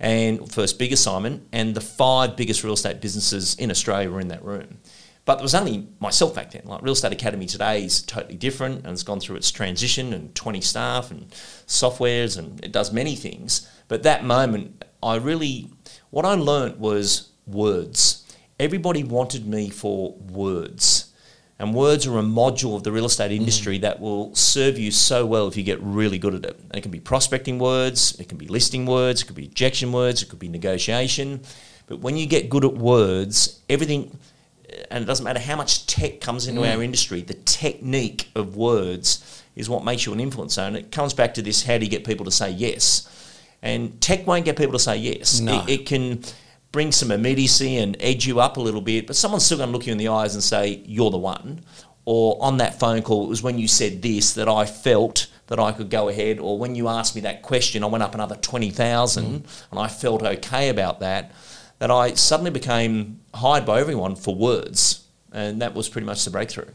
and 0.00 0.50
first 0.50 0.78
big 0.78 0.92
assignment. 0.92 1.46
And 1.52 1.74
the 1.74 1.80
five 1.80 2.36
biggest 2.36 2.64
real 2.64 2.74
estate 2.74 3.00
businesses 3.00 3.54
in 3.56 3.70
Australia 3.70 4.10
were 4.10 4.20
in 4.20 4.28
that 4.28 4.44
room. 4.44 4.78
But 5.24 5.36
there 5.36 5.44
was 5.44 5.54
only 5.54 5.88
myself 6.00 6.34
back 6.34 6.50
then. 6.50 6.62
Like 6.64 6.82
Real 6.82 6.94
Estate 6.94 7.12
Academy 7.12 7.46
today 7.46 7.84
is 7.84 8.02
totally 8.02 8.36
different 8.36 8.84
and 8.84 8.88
it's 8.88 9.04
gone 9.04 9.20
through 9.20 9.36
its 9.36 9.50
transition 9.50 10.12
and 10.12 10.34
20 10.34 10.60
staff 10.60 11.10
and 11.10 11.30
softwares 11.66 12.36
and 12.36 12.62
it 12.64 12.72
does 12.72 12.92
many 12.92 13.14
things. 13.14 13.68
But 13.86 14.02
that 14.02 14.24
moment, 14.24 14.84
I 15.02 15.16
really, 15.16 15.70
what 16.10 16.24
I 16.24 16.34
learnt 16.34 16.78
was 16.78 17.30
words. 17.46 18.24
Everybody 18.58 19.04
wanted 19.04 19.46
me 19.46 19.70
for 19.70 20.14
words. 20.14 21.12
And 21.58 21.74
words 21.74 22.08
are 22.08 22.18
a 22.18 22.22
module 22.22 22.74
of 22.74 22.82
the 22.82 22.90
real 22.90 23.04
estate 23.04 23.30
industry 23.30 23.78
mm. 23.78 23.82
that 23.82 24.00
will 24.00 24.34
serve 24.34 24.78
you 24.78 24.90
so 24.90 25.24
well 25.24 25.46
if 25.46 25.56
you 25.56 25.62
get 25.62 25.80
really 25.80 26.18
good 26.18 26.34
at 26.34 26.44
it. 26.44 26.58
And 26.58 26.74
it 26.74 26.80
can 26.80 26.90
be 26.90 26.98
prospecting 26.98 27.60
words, 27.60 28.18
it 28.18 28.28
can 28.28 28.36
be 28.36 28.48
listing 28.48 28.84
words, 28.84 29.22
it 29.22 29.26
could 29.26 29.36
be 29.36 29.46
objection 29.46 29.92
words, 29.92 30.22
it 30.22 30.28
could 30.28 30.40
be 30.40 30.48
negotiation. 30.48 31.42
But 31.86 32.00
when 32.00 32.16
you 32.16 32.26
get 32.26 32.50
good 32.50 32.64
at 32.64 32.74
words, 32.74 33.60
everything 33.68 34.18
and 34.90 35.02
it 35.02 35.06
doesn't 35.06 35.24
matter 35.24 35.40
how 35.40 35.56
much 35.56 35.86
tech 35.86 36.20
comes 36.20 36.46
into 36.46 36.62
mm. 36.62 36.74
our 36.74 36.82
industry, 36.82 37.22
the 37.22 37.34
technique 37.34 38.30
of 38.34 38.56
words 38.56 39.42
is 39.56 39.68
what 39.68 39.84
makes 39.84 40.06
you 40.06 40.12
an 40.12 40.18
influencer. 40.18 40.66
And 40.66 40.76
it 40.76 40.90
comes 40.90 41.14
back 41.14 41.34
to 41.34 41.42
this 41.42 41.64
how 41.64 41.78
do 41.78 41.84
you 41.84 41.90
get 41.90 42.04
people 42.04 42.24
to 42.24 42.30
say 42.30 42.50
yes? 42.50 43.08
And 43.62 44.00
tech 44.00 44.26
won't 44.26 44.44
get 44.44 44.56
people 44.56 44.72
to 44.72 44.78
say 44.78 44.96
yes. 44.96 45.40
No. 45.40 45.62
It, 45.62 45.80
it 45.80 45.86
can 45.86 46.22
bring 46.72 46.90
some 46.90 47.10
immediacy 47.10 47.76
and 47.76 47.96
edge 48.00 48.26
you 48.26 48.40
up 48.40 48.56
a 48.56 48.60
little 48.60 48.80
bit, 48.80 49.06
but 49.06 49.14
someone's 49.14 49.44
still 49.44 49.58
going 49.58 49.68
to 49.68 49.72
look 49.72 49.86
you 49.86 49.92
in 49.92 49.98
the 49.98 50.08
eyes 50.08 50.34
and 50.34 50.42
say, 50.42 50.82
You're 50.86 51.10
the 51.10 51.18
one. 51.18 51.60
Or 52.04 52.36
on 52.42 52.56
that 52.56 52.80
phone 52.80 53.02
call, 53.02 53.24
it 53.24 53.28
was 53.28 53.44
when 53.44 53.58
you 53.58 53.68
said 53.68 54.02
this 54.02 54.32
that 54.34 54.48
I 54.48 54.64
felt 54.64 55.28
that 55.46 55.60
I 55.60 55.70
could 55.70 55.90
go 55.90 56.08
ahead, 56.08 56.40
or 56.40 56.58
when 56.58 56.74
you 56.74 56.88
asked 56.88 57.14
me 57.14 57.20
that 57.20 57.42
question, 57.42 57.84
I 57.84 57.86
went 57.86 58.02
up 58.02 58.14
another 58.14 58.34
20,000 58.36 59.24
mm. 59.24 59.66
and 59.70 59.78
I 59.78 59.86
felt 59.86 60.22
okay 60.22 60.68
about 60.68 61.00
that 61.00 61.32
that 61.82 61.90
I 61.90 62.14
suddenly 62.14 62.52
became 62.52 63.18
hired 63.34 63.66
by 63.66 63.80
everyone 63.80 64.14
for 64.14 64.36
words. 64.36 65.04
And 65.32 65.60
that 65.62 65.74
was 65.74 65.88
pretty 65.88 66.06
much 66.06 66.24
the 66.24 66.30
breakthrough. 66.30 66.68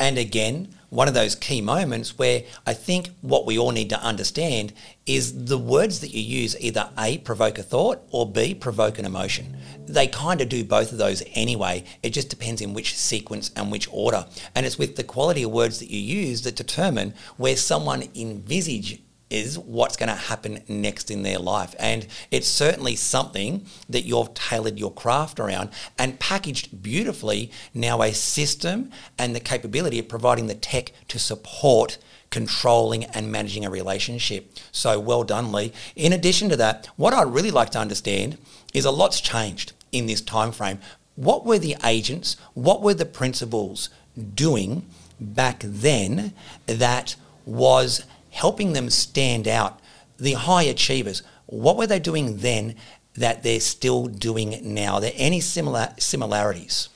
And 0.00 0.16
again, 0.16 0.74
one 0.88 1.06
of 1.06 1.12
those 1.12 1.34
key 1.34 1.60
moments 1.60 2.16
where 2.16 2.44
I 2.66 2.72
think 2.72 3.10
what 3.20 3.44
we 3.44 3.58
all 3.58 3.72
need 3.72 3.90
to 3.90 4.00
understand 4.00 4.72
is 5.04 5.44
the 5.44 5.58
words 5.58 6.00
that 6.00 6.14
you 6.14 6.22
use 6.22 6.56
either 6.58 6.88
A, 6.96 7.18
provoke 7.18 7.58
a 7.58 7.62
thought, 7.62 8.04
or 8.10 8.26
B, 8.26 8.54
provoke 8.54 8.98
an 8.98 9.04
emotion. 9.04 9.54
They 9.86 10.06
kind 10.06 10.40
of 10.40 10.48
do 10.48 10.64
both 10.64 10.92
of 10.92 10.96
those 10.96 11.22
anyway. 11.34 11.84
It 12.02 12.14
just 12.14 12.30
depends 12.30 12.62
in 12.62 12.72
which 12.72 12.96
sequence 12.96 13.50
and 13.54 13.70
which 13.70 13.86
order. 13.92 14.24
And 14.54 14.64
it's 14.64 14.78
with 14.78 14.96
the 14.96 15.04
quality 15.04 15.42
of 15.42 15.50
words 15.50 15.78
that 15.80 15.90
you 15.90 16.00
use 16.00 16.40
that 16.44 16.56
determine 16.56 17.12
where 17.36 17.58
someone 17.58 18.04
envisage 18.14 19.02
is 19.30 19.58
what's 19.58 19.96
going 19.96 20.08
to 20.08 20.14
happen 20.14 20.62
next 20.68 21.10
in 21.10 21.22
their 21.22 21.38
life. 21.38 21.74
And 21.78 22.06
it's 22.30 22.46
certainly 22.46 22.94
something 22.96 23.66
that 23.88 24.04
you've 24.04 24.34
tailored 24.34 24.78
your 24.78 24.92
craft 24.92 25.40
around 25.40 25.70
and 25.98 26.20
packaged 26.20 26.82
beautifully 26.82 27.50
now 27.72 28.02
a 28.02 28.12
system 28.12 28.90
and 29.18 29.34
the 29.34 29.40
capability 29.40 29.98
of 29.98 30.08
providing 30.08 30.46
the 30.46 30.54
tech 30.54 30.92
to 31.08 31.18
support 31.18 31.98
controlling 32.30 33.04
and 33.04 33.30
managing 33.30 33.64
a 33.64 33.70
relationship. 33.70 34.52
So 34.72 34.98
well 34.98 35.24
done, 35.24 35.52
Lee. 35.52 35.72
In 35.94 36.12
addition 36.12 36.48
to 36.48 36.56
that, 36.56 36.86
what 36.96 37.14
I'd 37.14 37.32
really 37.32 37.52
like 37.52 37.70
to 37.70 37.78
understand 37.78 38.38
is 38.72 38.84
a 38.84 38.90
lot's 38.90 39.20
changed 39.20 39.72
in 39.92 40.06
this 40.06 40.20
time 40.20 40.52
frame. 40.52 40.80
What 41.16 41.46
were 41.46 41.60
the 41.60 41.76
agents, 41.84 42.36
what 42.54 42.82
were 42.82 42.94
the 42.94 43.04
principals 43.04 43.88
doing 44.34 44.84
back 45.20 45.60
then 45.64 46.32
that 46.66 47.14
was 47.46 48.04
helping 48.34 48.72
them 48.72 48.90
stand 48.90 49.48
out. 49.48 49.80
The 50.18 50.34
high 50.34 50.64
achievers, 50.64 51.22
what 51.46 51.76
were 51.76 51.86
they 51.86 51.98
doing 51.98 52.38
then 52.38 52.74
that 53.16 53.42
they're 53.42 53.60
still 53.60 54.06
doing 54.06 54.60
now? 54.62 54.94
Are 54.94 55.00
there 55.00 55.12
any 55.14 55.40
similar 55.40 55.94
similarities? 55.98 56.88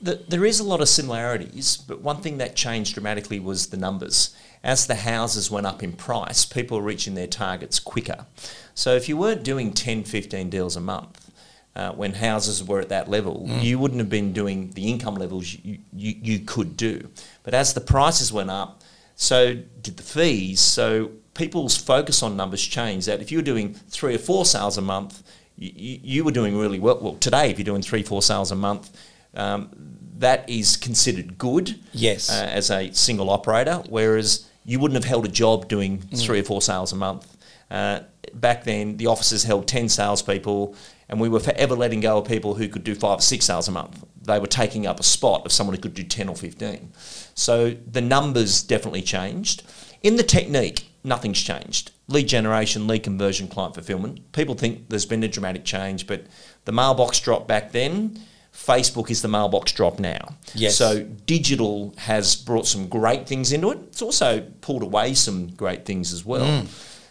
The, 0.00 0.22
there 0.28 0.44
is 0.44 0.60
a 0.60 0.64
lot 0.64 0.80
of 0.80 0.88
similarities, 0.88 1.78
but 1.78 2.02
one 2.02 2.20
thing 2.20 2.38
that 2.38 2.56
changed 2.56 2.94
dramatically 2.94 3.40
was 3.40 3.68
the 3.68 3.76
numbers. 3.76 4.36
As 4.62 4.86
the 4.86 4.96
houses 4.96 5.50
went 5.50 5.66
up 5.66 5.82
in 5.82 5.92
price, 5.92 6.44
people 6.44 6.78
were 6.78 6.84
reaching 6.84 7.14
their 7.14 7.26
targets 7.26 7.78
quicker. 7.78 8.26
So 8.74 8.94
if 8.94 9.08
you 9.08 9.16
weren't 9.16 9.44
doing 9.44 9.72
10, 9.72 10.04
15 10.04 10.50
deals 10.50 10.76
a 10.76 10.80
month, 10.80 11.30
uh, 11.76 11.92
when 11.92 12.14
houses 12.14 12.62
were 12.62 12.80
at 12.80 12.88
that 12.90 13.08
level, 13.08 13.46
mm. 13.48 13.62
you 13.62 13.78
wouldn't 13.78 13.98
have 13.98 14.10
been 14.10 14.32
doing 14.32 14.70
the 14.70 14.88
income 14.88 15.16
levels 15.16 15.56
you, 15.62 15.78
you, 15.92 16.14
you 16.22 16.38
could 16.40 16.76
do. 16.76 17.08
But 17.42 17.54
as 17.54 17.74
the 17.74 17.80
prices 17.80 18.32
went 18.32 18.50
up, 18.50 18.82
so 19.16 19.54
did 19.54 19.96
the 19.96 20.02
fees. 20.02 20.60
So 20.60 21.10
people's 21.34 21.76
focus 21.76 22.22
on 22.22 22.36
numbers 22.36 22.62
changed. 22.62 23.06
That 23.06 23.20
if 23.20 23.30
you 23.30 23.38
were 23.38 23.42
doing 23.42 23.74
three 23.74 24.14
or 24.14 24.18
four 24.18 24.44
sales 24.44 24.78
a 24.78 24.82
month, 24.82 25.22
you, 25.56 26.00
you 26.02 26.24
were 26.24 26.32
doing 26.32 26.56
really 26.56 26.78
well. 26.78 26.98
Well, 27.00 27.14
today, 27.14 27.50
if 27.50 27.58
you're 27.58 27.64
doing 27.64 27.82
three, 27.82 28.02
four 28.02 28.22
sales 28.22 28.50
a 28.50 28.56
month, 28.56 28.96
um, 29.34 29.70
that 30.18 30.48
is 30.48 30.76
considered 30.76 31.38
good. 31.38 31.78
Yes. 31.92 32.30
Uh, 32.30 32.48
as 32.52 32.70
a 32.70 32.92
single 32.92 33.30
operator, 33.30 33.82
whereas 33.88 34.48
you 34.64 34.78
wouldn't 34.78 34.96
have 34.96 35.08
held 35.08 35.24
a 35.24 35.28
job 35.28 35.68
doing 35.68 35.98
mm. 35.98 36.24
three 36.24 36.40
or 36.40 36.44
four 36.44 36.62
sales 36.62 36.92
a 36.92 36.96
month. 36.96 37.36
Uh, 37.70 38.00
back 38.32 38.64
then, 38.64 38.96
the 38.96 39.06
offices 39.06 39.44
held 39.44 39.66
ten 39.66 39.88
salespeople, 39.88 40.74
and 41.08 41.20
we 41.20 41.28
were 41.28 41.40
forever 41.40 41.74
letting 41.74 42.00
go 42.00 42.18
of 42.18 42.26
people 42.26 42.54
who 42.54 42.68
could 42.68 42.84
do 42.84 42.94
five 42.94 43.18
or 43.18 43.22
six 43.22 43.44
sales 43.46 43.68
a 43.68 43.72
month. 43.72 44.04
They 44.22 44.38
were 44.38 44.46
taking 44.46 44.86
up 44.86 45.00
a 45.00 45.02
spot 45.02 45.44
of 45.44 45.52
someone 45.52 45.74
who 45.74 45.82
could 45.82 45.94
do 45.94 46.04
ten 46.04 46.28
or 46.28 46.36
fifteen. 46.36 46.92
So 47.34 47.70
the 47.90 48.00
numbers 48.00 48.62
definitely 48.62 49.02
changed. 49.02 49.62
In 50.02 50.16
the 50.16 50.22
technique, 50.22 50.88
nothing's 51.02 51.40
changed. 51.40 51.90
Lead 52.08 52.28
generation, 52.28 52.86
lead 52.86 53.02
conversion, 53.02 53.48
client 53.48 53.74
fulfillment. 53.74 54.32
People 54.32 54.54
think 54.54 54.88
there's 54.88 55.06
been 55.06 55.22
a 55.22 55.28
dramatic 55.28 55.64
change, 55.64 56.06
but 56.06 56.24
the 56.64 56.72
mailbox 56.72 57.20
drop 57.20 57.46
back 57.46 57.72
then, 57.72 58.20
Facebook 58.52 59.10
is 59.10 59.20
the 59.20 59.28
mailbox 59.28 59.72
drop 59.72 59.98
now. 59.98 60.36
Yes. 60.54 60.76
So 60.76 61.02
digital 61.02 61.94
has 61.98 62.36
brought 62.36 62.66
some 62.66 62.88
great 62.88 63.26
things 63.26 63.52
into 63.52 63.70
it. 63.70 63.78
It's 63.88 64.02
also 64.02 64.46
pulled 64.60 64.82
away 64.82 65.14
some 65.14 65.48
great 65.48 65.84
things 65.84 66.12
as 66.12 66.24
well. 66.24 66.62
Mm. 66.62 66.66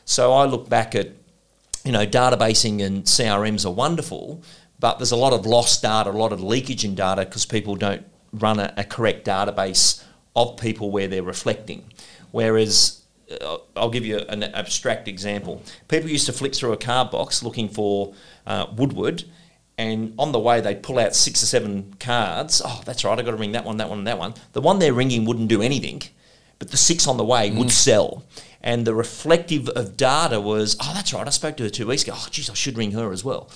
So 0.05 0.33
I 0.33 0.45
look 0.45 0.69
back 0.69 0.95
at, 0.95 1.09
you 1.83 1.91
know, 1.91 2.05
databasing 2.05 2.83
and 2.83 3.03
CRMs 3.03 3.65
are 3.65 3.71
wonderful, 3.71 4.41
but 4.79 4.99
there's 4.99 5.11
a 5.11 5.17
lot 5.17 5.33
of 5.33 5.45
lost 5.45 5.81
data, 5.81 6.09
a 6.09 6.11
lot 6.11 6.31
of 6.31 6.41
leakage 6.41 6.85
in 6.85 6.95
data 6.95 7.25
because 7.25 7.45
people 7.45 7.75
don't 7.75 8.05
run 8.31 8.59
a, 8.59 8.73
a 8.77 8.83
correct 8.83 9.25
database 9.25 10.03
of 10.35 10.57
people 10.57 10.91
where 10.91 11.07
they're 11.07 11.23
reflecting. 11.23 11.83
Whereas 12.31 13.03
uh, 13.41 13.57
I'll 13.75 13.89
give 13.89 14.05
you 14.05 14.17
an 14.17 14.43
abstract 14.43 15.07
example. 15.07 15.61
People 15.87 16.09
used 16.09 16.25
to 16.25 16.33
flick 16.33 16.55
through 16.55 16.73
a 16.73 16.77
card 16.77 17.11
box 17.11 17.43
looking 17.43 17.69
for 17.69 18.13
uh, 18.45 18.67
Woodward, 18.75 19.23
and 19.77 20.13
on 20.19 20.31
the 20.31 20.39
way 20.39 20.61
they'd 20.61 20.83
pull 20.83 20.99
out 20.99 21.15
six 21.15 21.41
or 21.41 21.47
seven 21.47 21.95
cards. 21.99 22.61
Oh, 22.63 22.81
that's 22.85 23.03
right, 23.03 23.17
I've 23.17 23.25
got 23.25 23.31
to 23.31 23.37
ring 23.37 23.53
that 23.53 23.65
one, 23.65 23.77
that 23.77 23.89
one, 23.89 23.99
and 23.99 24.07
that 24.07 24.19
one. 24.19 24.33
The 24.53 24.61
one 24.61 24.79
they're 24.79 24.93
ringing 24.93 25.25
wouldn't 25.25 25.47
do 25.47 25.61
anything, 25.61 26.03
but 26.59 26.71
the 26.71 26.77
six 26.77 27.07
on 27.07 27.17
the 27.17 27.25
way 27.25 27.51
would 27.51 27.71
sell. 27.71 28.23
And 28.61 28.85
the 28.87 28.95
reflective 28.95 29.67
of 29.69 29.97
data 29.97 30.39
was, 30.39 30.77
oh, 30.79 30.91
that's 30.93 31.13
right, 31.13 31.27
I 31.27 31.31
spoke 31.31 31.57
to 31.57 31.63
her 31.63 31.69
two 31.69 31.87
weeks 31.87 32.03
ago. 32.03 32.13
Oh, 32.15 32.27
geez, 32.31 32.49
I 32.49 32.53
should 32.53 32.77
ring 32.77 32.91
her 32.91 33.11
as 33.11 33.23
well. 33.23 33.49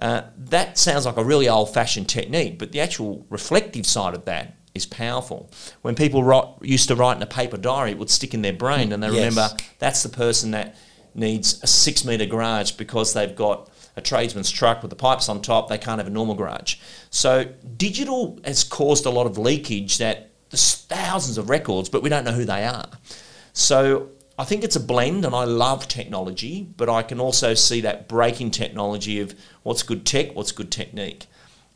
Uh, 0.00 0.22
that 0.36 0.78
sounds 0.78 1.06
like 1.06 1.16
a 1.16 1.24
really 1.24 1.48
old 1.48 1.72
fashioned 1.72 2.08
technique, 2.08 2.58
but 2.58 2.72
the 2.72 2.80
actual 2.80 3.26
reflective 3.30 3.86
side 3.86 4.14
of 4.14 4.24
that 4.24 4.54
is 4.74 4.86
powerful. 4.86 5.50
When 5.82 5.94
people 5.94 6.24
write, 6.24 6.46
used 6.60 6.88
to 6.88 6.96
write 6.96 7.16
in 7.16 7.22
a 7.22 7.26
paper 7.26 7.56
diary, 7.56 7.92
it 7.92 7.98
would 7.98 8.10
stick 8.10 8.34
in 8.34 8.42
their 8.42 8.52
brain 8.52 8.92
and 8.92 9.02
they 9.02 9.08
Yes. 9.08 9.16
remember 9.16 9.56
that's 9.78 10.02
the 10.02 10.08
person 10.08 10.50
that 10.50 10.76
needs 11.14 11.60
a 11.62 11.66
six 11.66 12.04
metre 12.04 12.26
garage 12.26 12.72
because 12.72 13.12
they've 13.12 13.36
got 13.36 13.70
a 13.96 14.00
tradesman's 14.00 14.50
truck 14.50 14.82
with 14.82 14.90
the 14.90 14.96
pipes 14.96 15.28
on 15.28 15.40
top, 15.40 15.68
they 15.68 15.78
can't 15.78 15.98
have 15.98 16.08
a 16.08 16.10
normal 16.10 16.34
garage. 16.34 16.76
So 17.10 17.44
digital 17.76 18.40
has 18.44 18.64
caused 18.64 19.06
a 19.06 19.10
lot 19.10 19.26
of 19.26 19.38
leakage 19.38 19.98
that 19.98 20.30
there's 20.50 20.74
thousands 20.74 21.38
of 21.38 21.48
records, 21.48 21.88
but 21.88 22.02
we 22.02 22.08
don't 22.08 22.24
know 22.24 22.32
who 22.32 22.44
they 22.44 22.64
are. 22.64 22.88
So 23.52 24.08
I 24.36 24.42
think 24.42 24.64
it's 24.64 24.74
a 24.74 24.80
blend, 24.80 25.24
and 25.24 25.32
I 25.32 25.44
love 25.44 25.86
technology, 25.86 26.66
but 26.76 26.88
I 26.88 27.04
can 27.04 27.20
also 27.20 27.54
see 27.54 27.80
that 27.82 28.08
breaking 28.08 28.50
technology 28.50 29.20
of 29.20 29.32
what's 29.62 29.84
good 29.84 30.04
tech, 30.04 30.34
what's 30.34 30.50
good 30.50 30.72
technique. 30.72 31.26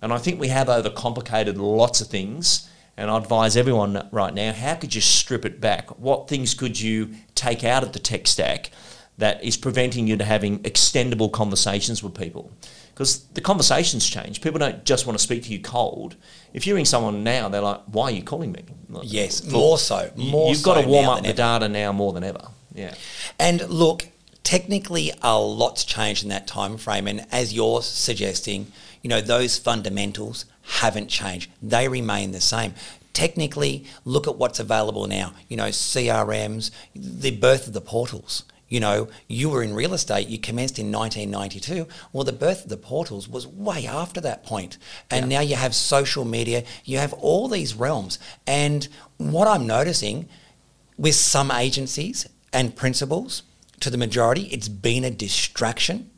And 0.03 0.13
I 0.13 0.19
think 0.19 0.41
we 0.41 0.49
have 0.49 0.67
overcomplicated 0.67 1.57
lots 1.57 2.01
of 2.01 2.09
things. 2.09 2.69
And 2.99 3.13
I 3.13 3.17
advise 3.17 3.57
everyone 3.57 4.09
right 4.11 4.35
now 4.35 4.53
how 4.53 4.75
could 4.75 4.93
you 4.93 5.01
strip 5.01 5.45
it 5.45 5.61
back? 5.61 6.01
What 6.01 6.29
things 6.29 6.53
could 6.53 6.79
you 6.81 7.15
take 7.37 7.63
out 7.63 7.85
of 7.85 7.93
the 7.93 8.01
tech 8.01 8.27
stack 8.27 8.73
that 9.19 9.43
is 9.43 9.57
preventing 9.57 10.09
you 10.09 10.17
to 10.17 10.25
having 10.25 10.59
extendable 10.65 11.31
conversations 11.31 12.03
with 12.03 12.15
people? 12.15 12.51
Because 12.93 13.25
the 13.35 13.41
conversations 13.41 14.05
change. 14.09 14.41
People 14.41 14.59
don't 14.59 14.85
just 14.85 15.07
want 15.07 15.17
to 15.17 15.23
speak 15.23 15.45
to 15.45 15.53
you 15.53 15.61
cold. 15.61 16.17
If 16.53 16.67
you 16.67 16.75
ring 16.75 16.85
someone 16.85 17.23
now, 17.23 17.49
they're 17.49 17.61
like, 17.61 17.83
"Why 17.87 18.07
are 18.07 18.11
you 18.11 18.25
calling 18.25 18.51
me?" 18.51 18.65
Like, 18.91 19.05
Yes, 19.07 19.45
more 19.45 19.79
so. 19.79 20.11
More 20.17 20.51
You've 20.51 20.65
got 20.65 20.83
to 20.83 20.89
warm 20.89 21.09
up 21.09 21.23
the 21.23 21.29
ever. 21.29 21.37
data 21.37 21.69
now 21.69 21.93
more 21.93 22.13
than 22.13 22.25
ever. 22.25 22.49
Yeah. 22.75 22.95
And 23.39 23.69
look, 23.71 24.09
technically 24.45 25.13
a 25.23 25.39
lot's 25.39 25.85
changed 25.85 26.23
in 26.23 26.29
that 26.31 26.47
time 26.47 26.79
frame 26.79 27.07
and 27.07 27.27
as 27.31 27.53
you're 27.53 27.83
suggesting, 27.83 28.73
you 29.03 29.09
know, 29.09 29.21
those 29.21 29.59
fundamentals 29.59 30.45
haven't 30.63 31.09
changed. 31.09 31.51
They 31.63 31.89
remain 31.89 32.33
the 32.33 32.41
same. 32.41 32.75
Technically, 33.13 33.85
look 34.05 34.29
at 34.29 34.37
what's 34.37 34.61
available 34.61 35.07
now. 35.07 35.33
You 35.49 35.57
know, 35.57 35.69
CRMs, 35.69 36.71
the 36.95 37.33
birth 37.33 37.67
of 37.67 37.73
the 37.73 37.81
portals. 37.81 38.45
You 38.69 38.81
know, 38.81 39.09
you 39.29 39.49
were 39.49 39.63
in 39.63 39.75
real 39.75 39.95
estate, 39.95 40.29
you 40.29 40.39
commenced 40.39 40.79
in 40.79 40.93
1992. 40.93 41.89
Well, 42.13 42.25
the 42.25 42.33
birth 42.33 42.65
of 42.65 42.69
the 42.69 42.77
portals 42.77 43.27
was 43.27 43.47
way 43.47 43.87
after 43.87 44.21
that 44.21 44.45
point. 44.45 44.77
And 45.11 45.29
now 45.29 45.41
you 45.41 45.57
have 45.57 45.75
social 45.75 46.27
media, 46.27 46.65
you 46.85 46.99
have 46.99 47.15
all 47.15 47.49
these 47.49 47.75
realms. 47.75 48.19
And 48.47 48.87
what 49.17 49.49
I'm 49.49 49.67
noticing 49.67 50.29
with 50.99 51.15
some 51.15 51.51
agencies 51.51 52.29
and 52.53 52.77
principals, 52.77 53.43
to 53.81 53.91
the 53.91 53.99
majority, 53.99 54.43
it's 54.47 54.69
been 54.69 55.05
a 55.05 55.11
distraction. 55.11 56.11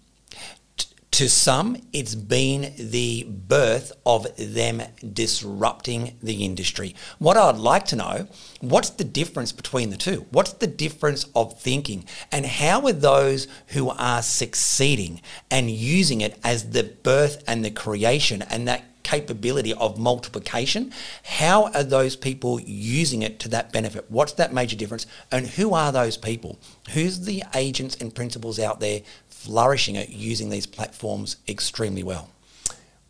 T- 0.76 0.86
To 1.12 1.28
some, 1.28 1.76
it's 1.92 2.14
been 2.14 2.72
the 2.78 3.24
birth 3.24 3.92
of 4.06 4.26
them 4.36 4.82
disrupting 5.12 6.16
the 6.22 6.44
industry. 6.44 6.94
What 7.18 7.36
I'd 7.36 7.56
like 7.56 7.84
to 7.86 7.96
know, 7.96 8.28
what's 8.60 8.90
the 8.90 9.04
difference 9.04 9.52
between 9.52 9.90
the 9.90 9.96
two? 9.96 10.26
What's 10.30 10.52
the 10.54 10.66
difference 10.66 11.26
of 11.34 11.60
thinking? 11.60 12.04
And 12.32 12.46
how 12.46 12.86
are 12.86 12.92
those 12.92 13.48
who 13.68 13.90
are 13.90 14.22
succeeding 14.22 15.20
and 15.50 15.70
using 15.70 16.20
it 16.20 16.38
as 16.44 16.70
the 16.70 16.84
birth 16.84 17.42
and 17.46 17.64
the 17.64 17.70
creation 17.70 18.42
and 18.42 18.66
that 18.68 18.84
capability 19.10 19.74
of 19.74 19.98
multiplication. 19.98 20.92
How 21.24 21.72
are 21.72 21.82
those 21.82 22.14
people 22.14 22.60
using 22.60 23.22
it 23.22 23.40
to 23.40 23.48
that 23.48 23.72
benefit? 23.72 24.04
What's 24.08 24.34
that 24.34 24.52
major 24.52 24.76
difference? 24.76 25.06
And 25.32 25.48
who 25.48 25.74
are 25.74 25.90
those 25.90 26.16
people? 26.16 26.60
Who's 26.92 27.22
the 27.22 27.42
agents 27.54 27.96
and 27.96 28.14
principals 28.14 28.60
out 28.60 28.78
there 28.78 29.00
flourishing 29.28 29.96
at 29.96 30.10
using 30.10 30.48
these 30.48 30.66
platforms 30.66 31.38
extremely 31.48 32.04
well? 32.04 32.30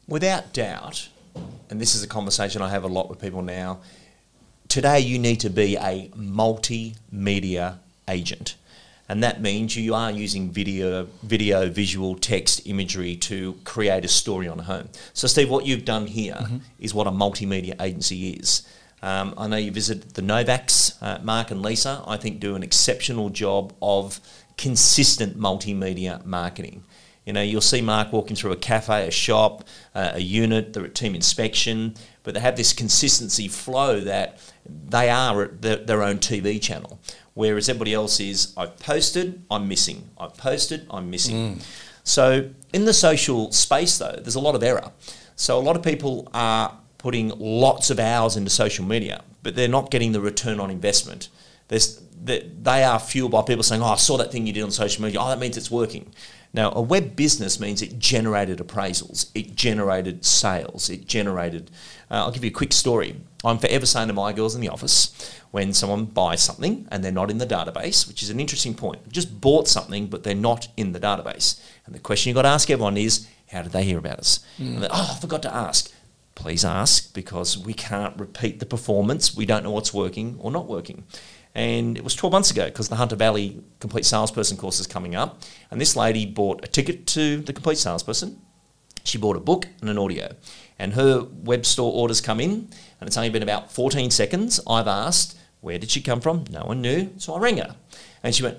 Without 0.09 0.55
doubt, 0.55 1.11
and 1.69 1.79
this 1.79 1.95
is 1.95 2.03
a 2.03 2.09
conversation 2.09 2.63
I 2.63 2.71
have 2.71 2.85
a 2.85 2.89
lot 2.89 3.11
with 3.11 3.21
people 3.21 3.43
now, 3.43 3.81
today 4.69 5.01
you 5.01 5.19
need 5.19 5.41
to 5.41 5.51
be 5.51 5.77
a 5.77 6.11
multimedia 6.17 7.79
agent. 8.09 8.57
And 9.11 9.25
that 9.25 9.43
means 9.43 9.75
you 9.75 9.97
are 9.97 10.13
using 10.13 10.53
video, 10.53 11.09
video, 11.25 11.69
visual, 11.69 12.15
text, 12.15 12.65
imagery 12.65 13.17
to 13.17 13.59
create 13.65 14.05
a 14.05 14.09
story 14.09 14.47
on 14.47 14.61
a 14.61 14.63
home. 14.63 14.89
So, 15.15 15.27
Steve, 15.27 15.51
what 15.51 15.67
you've 15.67 15.85
done 15.85 16.07
here 16.07 16.39
is 16.79 16.95
what 16.95 17.09
a 17.09 17.11
multimedia 17.11 17.75
agency 17.83 18.31
is. 18.35 18.65
Um, 19.03 19.35
I 19.37 19.49
know 19.49 19.57
you 19.57 19.73
visited 19.73 20.15
the 20.15 20.23
Novaks, 20.23 20.97
uh, 21.03 21.19
Mark 21.25 21.51
and 21.51 21.61
Lisa. 21.61 22.05
I 22.07 22.19
think 22.19 22.39
do 22.39 22.55
an 22.55 22.63
exceptional 22.63 23.31
job 23.31 23.73
of 23.83 24.21
consistent 24.57 25.37
multimedia 25.37 26.25
marketing. 26.25 26.85
You 27.27 27.33
know, 27.33 27.43
you'll 27.43 27.63
see 27.63 27.81
Mark 27.81 28.13
walking 28.13 28.37
through 28.37 28.53
a 28.53 28.57
cafe, 28.57 29.09
a 29.09 29.11
shop, 29.11 29.65
uh, 29.93 30.13
a 30.15 30.21
unit, 30.21 30.73
they're 30.73 30.85
at 30.85 30.95
team 30.95 31.17
inspection, 31.17 31.95
but 32.23 32.35
they 32.35 32.41
have 32.41 32.57
this 32.57 32.73
consistency 32.73 33.49
flow 33.49 34.01
that 34.01 34.39
they 34.67 35.11
are 35.11 35.43
at 35.43 35.63
their, 35.63 35.77
their 35.77 36.03
own 36.03 36.19
TV 36.19 36.63
channel. 36.63 37.01
Whereas 37.41 37.71
everybody 37.71 37.95
else 37.95 38.21
is, 38.21 38.53
I've 38.55 38.79
posted, 38.79 39.43
I'm 39.51 39.67
missing. 39.67 40.11
I've 40.19 40.37
posted, 40.37 40.87
I'm 40.91 41.09
missing. 41.09 41.57
Mm. 41.57 41.63
So 42.05 42.51
in 42.75 42.85
the 42.85 42.93
social 42.93 43.51
space, 43.51 43.97
though, 43.97 44.13
there's 44.13 44.35
a 44.35 44.41
lot 44.41 44.55
of 44.55 44.63
error. 44.63 44.93
So 45.37 45.59
a 45.59 45.65
lot 45.69 45.75
of 45.75 45.83
people 45.83 46.29
are 46.35 46.77
putting 46.99 47.33
lots 47.39 47.89
of 47.89 47.99
hours 47.99 48.37
into 48.37 48.51
social 48.51 48.85
media, 48.85 49.25
but 49.43 49.57
they're 49.57 49.69
not 49.69 49.91
getting 49.91 50.13
the 50.13 50.21
return 50.21 50.61
on 50.61 50.71
investment. 50.71 51.31
There's, 51.69 52.03
they 52.23 52.41
they 52.63 52.85
are 52.85 52.99
fueled 52.99 53.33
by 53.33 53.41
people 53.41 53.63
saying, 53.63 53.81
"Oh, 53.81 53.87
I 53.87 53.97
saw 53.97 54.19
that 54.19 54.31
thing 54.31 54.47
you 54.47 54.53
did 54.53 54.63
on 54.63 54.71
social 54.71 55.03
media. 55.03 55.19
Oh, 55.19 55.29
that 55.31 55.39
means 55.39 55.57
it's 55.57 55.71
working." 55.71 56.13
Now, 56.53 56.73
a 56.73 56.81
web 56.81 57.15
business 57.15 57.61
means 57.61 57.81
it 57.81 57.99
generated 57.99 58.59
appraisals, 58.59 59.31
it 59.35 59.55
generated 59.55 60.25
sales, 60.25 60.91
it 60.91 61.07
generated. 61.07 61.71
Uh, 62.11 62.25
I'll 62.25 62.33
give 62.33 62.43
you 62.43 62.51
a 62.51 62.55
quick 62.55 62.73
story. 62.73 63.17
I'm 63.45 63.59
forever 63.59 63.87
saying 63.87 64.09
to 64.09 64.15
my 64.15 64.33
girls 64.33 64.55
in 64.55 64.61
the 64.61 64.69
office 64.69 65.33
when 65.53 65.73
someone 65.73 66.07
buys 66.07 66.43
something 66.43 66.89
and 66.91 67.05
they're 67.05 67.13
not 67.13 67.31
in 67.31 67.39
the 67.39 67.47
database, 67.47 68.07
which 68.09 68.23
is 68.23 68.31
an 68.31 68.41
interesting 68.41 68.75
point. 68.75 69.11
Just 69.13 69.41
bought 69.41 69.69
something, 69.69 70.09
but 70.09 70.25
they're 70.25 70.35
not 70.35 70.69
in 70.77 70.93
the 70.93 71.01
database. 71.01 71.61
And 71.87 71.95
the 71.95 72.01
question 72.01 72.31
you've 72.31 72.35
got 72.35 72.43
to 72.43 72.49
ask 72.49 72.69
everyone 72.69 72.97
is, 72.97 73.29
how 73.49 73.63
did 73.63 73.73
they 73.73 73.85
hear 73.85 73.99
about 73.99 74.19
us? 74.19 74.41
And 74.77 74.85
oh, 74.91 75.15
I 75.17 75.21
forgot 75.21 75.43
to 75.43 75.55
ask. 75.55 75.93
Please 76.35 76.65
ask 76.65 77.13
because 77.15 77.59
we 77.59 77.75
can't 77.75 78.19
repeat 78.19 78.61
the 78.61 78.67
performance. 78.67 79.37
We 79.37 79.47
don't 79.47 79.63
know 79.63 79.71
what's 79.71 79.93
working 79.95 80.37
or 80.41 80.51
not 80.51 80.67
working. 80.67 81.05
And 81.55 81.97
it 81.97 82.05
was 82.05 82.15
12 82.15 82.33
months 82.33 82.51
ago 82.51 82.67
because 82.67 82.89
the 82.89 82.97
Hunter 82.97 83.17
Valley 83.17 83.63
Complete 83.81 84.05
Salesperson 84.05 84.57
course 84.57 84.79
is 84.79 84.87
coming 84.87 85.15
up. 85.15 85.43
And 85.71 85.81
this 85.81 85.97
lady 85.97 86.27
bought 86.27 86.65
a 86.65 86.69
ticket 86.69 87.07
to 87.09 87.39
the 87.39 87.53
Complete 87.53 87.79
Salesperson. 87.79 88.41
She 89.03 89.19
bought 89.19 89.37
a 89.37 89.41
book 89.41 89.67
and 89.81 89.91
an 89.91 89.99
audio. 89.99 90.35
And 90.79 90.95
her 90.95 91.25
web 91.25 91.67
store 91.67 91.93
orders 91.93 92.21
come 92.21 92.41
in, 92.41 92.69
and 93.01 93.07
it's 93.07 93.17
only 93.17 93.31
been 93.31 93.43
about 93.43 93.73
14 93.73 94.11
seconds. 94.11 94.61
I've 94.67 94.87
asked, 94.87 95.39
where 95.61 95.79
did 95.79 95.91
she 95.91 96.01
come 96.01 96.21
from? 96.21 96.45
No 96.51 96.65
one 96.65 96.81
knew. 96.81 97.11
So 97.19 97.35
I 97.35 97.39
rang 97.39 97.59
her. 97.59 97.77
And 98.23 98.35
she 98.35 98.43
went, 98.43 98.59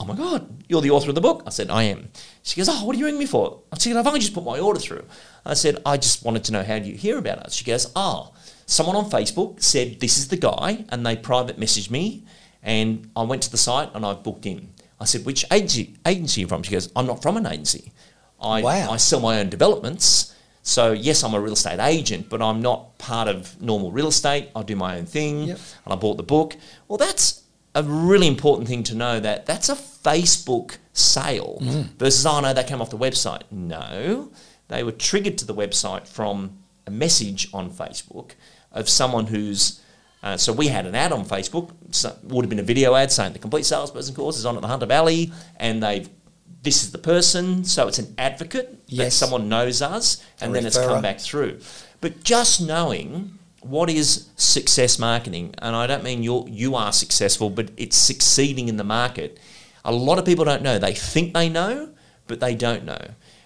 Oh 0.00 0.04
my 0.04 0.14
God, 0.14 0.62
you're 0.68 0.80
the 0.80 0.90
author 0.90 1.08
of 1.08 1.16
the 1.16 1.20
book? 1.20 1.42
I 1.44 1.50
said, 1.50 1.70
I 1.70 1.82
am. 1.84 2.10
She 2.44 2.56
goes, 2.56 2.68
Oh, 2.68 2.84
what 2.84 2.94
are 2.94 2.98
you 2.98 3.04
ringing 3.04 3.18
me 3.18 3.26
for? 3.26 3.62
I 3.72 3.78
said, 3.78 3.96
I've 3.96 4.06
only 4.06 4.20
just 4.20 4.32
put 4.32 4.44
my 4.44 4.58
order 4.58 4.78
through. 4.78 5.04
I 5.44 5.54
said, 5.54 5.82
I 5.84 5.96
just 5.96 6.24
wanted 6.24 6.44
to 6.44 6.52
know 6.52 6.62
how 6.62 6.78
do 6.78 6.88
you 6.88 6.96
hear 6.96 7.18
about 7.18 7.38
us? 7.40 7.54
She 7.54 7.64
goes, 7.64 7.90
Oh, 7.96 8.32
someone 8.68 8.96
on 8.96 9.10
Facebook 9.10 9.62
said 9.62 9.98
this 9.98 10.18
is 10.18 10.28
the 10.28 10.36
guy, 10.36 10.84
and 10.90 11.04
they 11.04 11.16
private 11.16 11.58
messaged 11.58 11.90
me, 11.90 12.24
and 12.62 13.10
I 13.16 13.22
went 13.22 13.42
to 13.42 13.50
the 13.50 13.56
site 13.56 13.90
and 13.94 14.04
I've 14.04 14.22
booked 14.22 14.46
in. 14.46 14.68
I 15.00 15.04
said, 15.04 15.24
Which 15.24 15.44
agency, 15.50 15.96
agency 16.06 16.40
are 16.40 16.42
you 16.42 16.48
from? 16.48 16.62
She 16.62 16.72
goes, 16.72 16.90
I'm 16.94 17.06
not 17.06 17.22
from 17.22 17.36
an 17.36 17.46
agency. 17.46 17.92
I, 18.40 18.62
Wow. 18.62 18.90
I 18.92 18.96
sell 18.98 19.20
my 19.20 19.40
own 19.40 19.48
developments. 19.48 20.34
So, 20.62 20.92
yes, 20.92 21.24
I'm 21.24 21.34
a 21.34 21.40
real 21.40 21.54
estate 21.54 21.80
agent, 21.80 22.28
but 22.28 22.42
I'm 22.42 22.60
not 22.60 22.98
part 22.98 23.26
of 23.26 23.60
normal 23.60 23.90
real 23.90 24.08
estate. 24.08 24.50
I 24.54 24.62
do 24.62 24.76
my 24.76 24.98
own 24.98 25.06
thing, 25.06 25.44
Yep. 25.44 25.58
and 25.84 25.94
I 25.94 25.96
bought 25.96 26.18
the 26.18 26.22
book. 26.22 26.56
Well, 26.88 26.98
that's 26.98 27.42
a 27.74 27.82
really 27.82 28.26
important 28.26 28.68
thing 28.68 28.82
to 28.84 28.94
know 28.94 29.18
that 29.18 29.46
that's 29.46 29.68
a 29.68 29.74
Facebook 29.74 30.76
sale 30.92 31.58
mm. 31.62 31.84
versus, 31.96 32.26
oh 32.26 32.40
no, 32.40 32.52
they 32.52 32.64
came 32.64 32.82
off 32.82 32.90
the 32.90 32.98
website. 32.98 33.42
No, 33.50 34.30
they 34.68 34.82
were 34.82 34.92
triggered 34.92 35.38
to 35.38 35.46
the 35.46 35.54
website 35.54 36.06
from 36.06 36.58
a 36.86 36.90
message 36.90 37.48
on 37.54 37.70
Facebook 37.70 38.32
of 38.72 38.88
someone 38.88 39.26
who's 39.26 39.80
uh, 40.22 40.36
so 40.36 40.52
we 40.52 40.66
had 40.66 40.84
an 40.84 40.96
ad 40.96 41.12
on 41.12 41.24
Facebook, 41.24 41.70
so 41.92 42.16
would 42.24 42.44
have 42.44 42.50
been 42.50 42.58
a 42.58 42.62
video 42.64 42.94
ad 42.96 43.12
saying 43.12 43.32
the 43.32 43.38
complete 43.38 43.64
salesperson 43.64 44.14
course 44.16 44.36
is 44.36 44.44
on 44.44 44.56
at 44.56 44.62
the 44.62 44.68
Hunter 44.68 44.86
Valley, 44.86 45.32
and 45.56 45.80
they've 45.82 46.08
this 46.60 46.82
is 46.82 46.90
the 46.90 46.98
person, 46.98 47.62
so 47.64 47.86
it's 47.86 48.00
an 48.00 48.14
advocate 48.18 48.84
that 48.88 48.92
Yes. 48.92 49.14
someone 49.14 49.48
knows 49.48 49.80
us, 49.80 50.20
and 50.40 50.50
A 50.50 50.54
then 50.54 50.66
it's 50.66 50.76
come 50.76 51.00
back 51.02 51.20
through. 51.20 51.60
But 52.00 52.24
just 52.24 52.60
knowing 52.60 53.38
what 53.60 53.88
is 53.88 54.26
success 54.36 54.98
marketing, 54.98 55.54
and 55.58 55.76
I 55.76 55.86
don't 55.86 56.02
mean 56.02 56.24
you 56.24 56.46
you 56.48 56.74
are 56.74 56.92
successful, 56.92 57.48
but 57.48 57.70
it's 57.76 57.96
succeeding 57.96 58.68
in 58.68 58.76
the 58.76 58.84
market. 58.84 59.38
A 59.84 59.92
lot 59.92 60.18
of 60.18 60.24
people 60.24 60.44
don't 60.44 60.62
know. 60.62 60.78
They 60.80 60.94
think 60.94 61.32
they 61.32 61.48
know, 61.48 61.90
but 62.26 62.40
they 62.40 62.56
don't 62.56 62.84
know. 62.84 63.02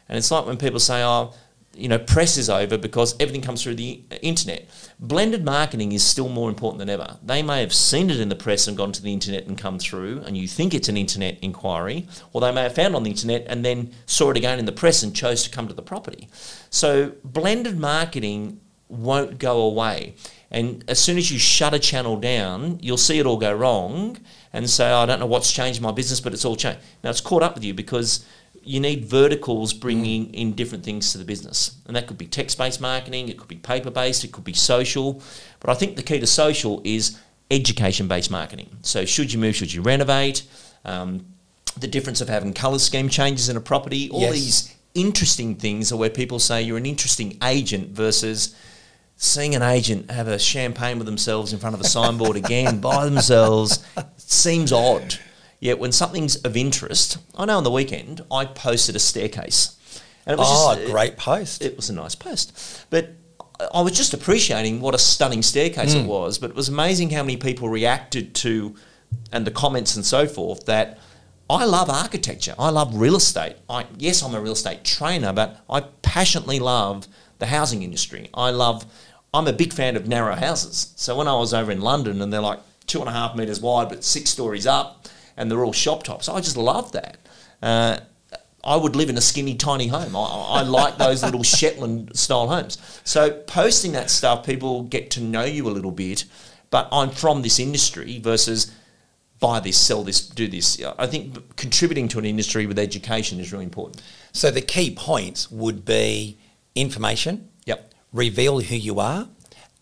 And 0.09 0.19
it's 0.19 0.31
like 0.31 0.47
when 0.47 0.57
people 0.57 0.81
say, 0.81 1.03
"Oh, 1.03 1.35
you 1.75 1.89
know, 1.89 1.99
press 1.99 2.37
is 2.37 2.51
over 2.51 2.77
because 2.77 3.15
everything 3.21 3.41
comes 3.41 3.63
through 3.63 3.77
the 3.77 4.03
internet." 4.21 4.69
Blended 4.99 5.45
marketing 5.45 5.93
is 5.93 6.03
still 6.03 6.29
more 6.29 6.49
important 6.49 6.79
than 6.79 6.91
ever. 6.91 7.19
They 7.25 7.43
may 7.43 7.61
have 7.61 7.75
seen 7.75 8.11
it 8.11 8.21
in 8.21 8.29
the 8.29 8.37
press 8.37 8.69
and 8.69 8.77
gone 8.77 8.93
to 8.93 9.03
the 9.03 9.13
internet 9.13 9.47
and 9.47 9.57
come 9.59 9.79
through, 9.79 10.23
and 10.27 10.37
you 10.37 10.47
think 10.47 10.75
it's 10.75 10.89
an 10.89 10.97
internet 10.97 11.39
inquiry, 11.43 12.07
or 12.33 12.41
they 12.41 12.53
may 12.53 12.63
have 12.63 12.75
found 12.75 12.95
on 12.95 13.03
the 13.03 13.11
internet 13.11 13.45
and 13.49 13.65
then 13.65 13.91
saw 14.07 14.31
it 14.31 14.37
again 14.37 14.59
in 14.59 14.67
the 14.67 14.73
press 14.73 15.03
and 15.03 15.15
chose 15.15 15.43
to 15.45 15.51
come 15.51 15.69
to 15.69 15.75
the 15.75 15.83
property. 15.83 16.29
So, 16.71 17.13
blended 17.25 17.79
marketing 17.79 18.61
won't 18.89 19.39
go 19.39 19.61
away. 19.63 20.15
And 20.51 20.85
as 20.87 20.99
soon 20.99 21.17
as 21.17 21.33
you 21.33 21.39
shut 21.39 21.73
a 21.73 21.79
channel 21.79 22.17
down, 22.19 22.79
you'll 22.83 22.99
see 22.99 23.19
it 23.19 23.25
all 23.25 23.39
go 23.39 23.55
wrong 23.55 24.19
and 24.53 24.69
say, 24.69 24.91
oh, 24.91 24.99
I 24.99 25.07
don't 25.07 25.19
know 25.19 25.27
what's 25.27 25.51
changed 25.51 25.81
my 25.81 25.93
business, 25.93 26.21
but 26.21 26.35
it's 26.35 26.45
all 26.45 26.57
changed. 26.57 26.81
Now, 27.03 27.09
it's 27.09 27.23
caught 27.23 27.43
up 27.43 27.55
with 27.55 27.65
you 27.65 27.73
because 27.73 28.27
you 28.65 28.81
need 28.81 29.05
verticals 29.05 29.73
bringing 29.73 30.33
in 30.35 30.53
different 30.53 30.85
things 30.85 31.13
to 31.13 31.19
the 31.19 31.25
business. 31.25 31.77
And 31.87 31.97
that 31.97 32.07
could 32.07 32.19
be 32.19 32.27
text 32.27 32.59
based 32.59 32.81
marketing, 32.81 33.29
it 33.29 33.39
could 33.39 33.49
be 33.49 33.57
paper 33.57 33.91
based, 33.91 34.25
it 34.25 34.33
could 34.33 34.45
be 34.45 34.53
social. 34.55 35.23
But 35.61 35.71
I 35.71 35.75
think 35.75 35.97
the 35.97 36.03
key 36.03 36.21
to 36.21 36.27
social 36.27 36.81
is 36.85 37.19
education 37.51 38.09
based 38.09 38.31
marketing. 38.31 38.77
So, 38.83 39.05
should 39.05 39.33
you 39.33 39.39
move, 39.39 39.57
should 39.57 39.73
you 39.73 39.83
renovate? 39.83 40.45
Um, 40.85 41.27
the 41.79 41.87
difference 41.89 42.21
of 42.21 42.29
having 42.29 42.53
colour 42.53 42.79
scheme 42.79 43.09
changes 43.09 43.49
in 43.49 43.57
a 43.57 43.61
property, 43.61 44.11
all 44.11 44.21
Yes. 44.21 44.33
these 44.33 44.75
interesting 44.95 45.55
things 45.55 45.91
are 45.91 45.97
where 45.97 46.11
people 46.11 46.39
say 46.39 46.63
you're 46.63 46.77
an 46.77 46.85
interesting 46.87 47.39
agent 47.43 47.91
versus 47.91 48.55
seeing 49.17 49.55
an 49.55 49.63
agent 49.63 50.11
have 50.11 50.29
a 50.29 50.39
champagne 50.39 50.99
with 50.99 51.07
themselves 51.07 51.53
in 51.53 51.59
front 51.59 51.75
of 51.75 51.81
a 51.81 51.85
signboard 51.85 52.37
again 52.45 52.81
by 52.81 53.05
themselves 53.07 53.79
seems 54.17 54.73
odd. 54.73 55.19
Yet 55.63 55.79
when 55.79 55.93
something's 55.93 56.35
of 56.35 56.57
interest, 56.57 57.19
I 57.37 57.45
know 57.45 57.57
on 57.57 57.63
the 57.63 57.71
weekend 57.71 58.21
I 58.33 58.47
posted 58.47 58.97
a 58.97 58.99
staircase. 58.99 59.77
And 60.27 60.35
it 60.35 60.37
was 60.37 60.49
Oh, 60.51 60.75
just, 60.75 60.89
uh, 60.89 60.91
great 60.91 61.17
post. 61.17 61.63
it 61.63 61.77
was 61.77 61.89
a 61.89 61.93
nice 61.93 62.17
post. 62.17 62.85
But 62.91 63.11
I 63.73 63.81
was 63.81 63.93
just 63.93 64.13
appreciating 64.13 64.81
what 64.81 64.93
a 64.93 64.99
stunning 64.99 65.41
staircase 65.41 65.95
it 65.95 66.03
hmm. 66.03 66.09
was. 66.09 66.39
But 66.39 66.51
it 66.51 66.57
was 66.57 66.69
amazing 66.69 67.11
how 67.11 67.23
many 67.23 67.37
people 67.37 67.69
reacted 67.69 68.35
to 68.37 68.75
and 69.31 69.47
the 69.47 69.53
comments 69.53 69.95
and 69.95 70.05
so 70.05 70.27
forth 70.27 70.67
that 70.67 70.99
I 71.49 71.65
love 71.65 71.89
architecture. 71.89 72.57
I 72.59 72.71
love 72.71 72.97
real 72.97 73.15
estate. 73.15 73.55
I, 73.71 73.87
yes, 73.97 74.21
I'm 74.21 74.35
a 74.35 74.41
real 74.41 74.55
estate 74.55 74.83
trainer, 74.83 75.33
but 75.33 75.61
I 75.71 75.83
passionately 76.03 76.59
love 76.59 77.07
the 77.39 77.47
housing 77.47 77.85
industry. 77.85 78.31
I 78.35 78.51
love, 78.51 78.85
I'm 79.33 79.47
a 79.47 79.53
big 79.53 79.73
fan 79.73 79.95
of 79.95 80.09
narrow 80.09 80.35
houses. 80.35 80.93
So 80.97 81.17
when 81.17 81.29
I 81.29 81.37
was 81.37 81.55
over 81.55 81.71
in 81.71 81.83
London 81.83 82.21
and 82.21 82.33
they're 82.33 82.41
like 82.41 82.59
two 82.89 82.99
and 82.99 83.09
a 83.09 83.13
half 83.13 83.37
metres 83.37 83.61
wide 83.61 83.89
but 83.89 84.03
six 84.03 84.29
stories 84.29 84.67
up 84.67 85.07
and 85.37 85.51
they're 85.51 85.65
all 85.65 85.73
shop 85.73 86.03
tops, 86.03 86.29
I 86.29 86.41
just 86.41 86.57
love 86.57 86.93
that. 86.93 87.19
Uh, 87.63 87.99
I 88.65 88.77
would 88.77 88.95
live 88.95 89.11
in 89.11 89.17
a 89.17 89.21
skinny, 89.21 89.57
tiny 89.57 89.89
home. 89.89 90.15
I, 90.15 90.21
I 90.21 90.63
like 90.63 90.97
those 90.97 91.23
little 91.25 91.43
Shetland 91.43 92.17
style 92.17 92.49
homes. 92.49 92.79
So 93.05 93.31
posting 93.31 93.93
that 93.93 94.09
stuff, 94.11 94.47
people 94.47 94.85
get 94.85 95.11
to 95.13 95.21
know 95.21 95.45
you 95.45 95.69
a 95.69 95.71
little 95.71 95.91
bit. 95.91 96.25
But 96.71 96.89
I'm 96.93 97.11
from 97.11 97.43
this 97.43 97.59
industry 97.59 98.19
versus 98.19 98.73
buy 99.41 99.59
this, 99.59 99.77
sell 99.77 100.05
this, 100.05 100.27
do 100.27 100.47
this. 100.47 100.81
I 100.99 101.07
think 101.09 101.57
contributing 101.57 102.07
to 102.09 102.19
an 102.19 102.25
industry 102.25 102.67
with 102.67 102.79
education 102.79 103.41
is 103.41 103.53
really 103.53 103.65
important. 103.65 104.01
So 104.33 104.51
the 104.51 104.61
key 104.63 104.95
points 104.95 105.51
would 105.51 105.85
be 105.85 106.39
information, 106.75 107.49
Yep. 107.67 107.93
reveal 108.13 108.61
who 108.61 108.77
you 108.77 109.01
are, 109.01 109.29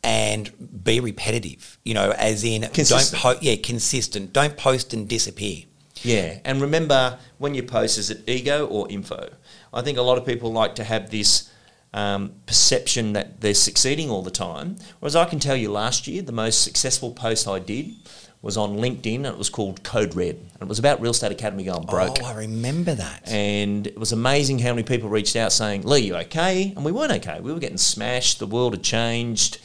and 0.02 0.50
be 0.84 1.00
repetitive. 1.00 1.78
You 1.84 1.94
know, 1.94 2.10
as 2.12 2.44
in 2.44 2.62
Consistent. 2.62 3.22
don't 3.22 3.34
po- 3.34 3.38
yeah 3.42 3.56
consistent. 3.62 4.32
Don't 4.32 4.56
post 4.56 4.94
and 4.94 5.08
disappear. 5.08 5.64
Yeah, 6.02 6.38
and 6.46 6.62
remember 6.62 7.18
when 7.38 7.54
you 7.54 7.62
post, 7.62 7.98
is 7.98 8.08
it 8.10 8.26
ego 8.26 8.66
or 8.66 8.90
info? 8.90 9.28
I 9.72 9.82
think 9.82 9.98
a 9.98 10.02
lot 10.02 10.16
of 10.16 10.24
people 10.24 10.50
like 10.50 10.74
to 10.76 10.84
have 10.84 11.10
this 11.10 11.50
um, 11.92 12.32
perception 12.46 13.12
that 13.12 13.40
they're 13.40 13.52
succeeding 13.54 14.10
all 14.10 14.22
the 14.22 14.30
time. 14.30 14.76
Whereas 15.00 15.14
I 15.14 15.26
can 15.26 15.38
tell 15.38 15.56
you 15.56 15.70
last 15.70 16.06
year, 16.06 16.22
the 16.22 16.32
most 16.32 16.62
successful 16.62 17.12
post 17.12 17.46
I 17.46 17.58
did 17.58 17.94
was 18.42 18.56
on 18.56 18.78
LinkedIn 18.78 19.16
and 19.16 19.26
it 19.26 19.36
was 19.36 19.50
called 19.50 19.82
Code 19.82 20.14
Red. 20.14 20.36
And 20.36 20.62
it 20.62 20.68
was 20.68 20.78
about 20.78 21.00
Real 21.02 21.10
Estate 21.10 21.32
Academy 21.32 21.64
going 21.64 21.84
broke. 21.84 22.16
Oh, 22.22 22.26
I 22.26 22.34
remember 22.34 22.94
that. 22.94 23.28
And 23.28 23.86
it 23.86 23.98
was 23.98 24.12
amazing 24.12 24.60
how 24.60 24.70
many 24.70 24.82
people 24.82 25.10
reached 25.10 25.36
out 25.36 25.52
saying, 25.52 25.82
Lee, 25.82 26.00
you 26.00 26.16
okay? 26.16 26.72
And 26.74 26.84
we 26.84 26.92
weren't 26.92 27.12
okay. 27.12 27.40
We 27.40 27.52
were 27.52 27.58
getting 27.58 27.76
smashed. 27.76 28.38
The 28.38 28.46
world 28.46 28.72
had 28.72 28.82
changed. 28.82 29.58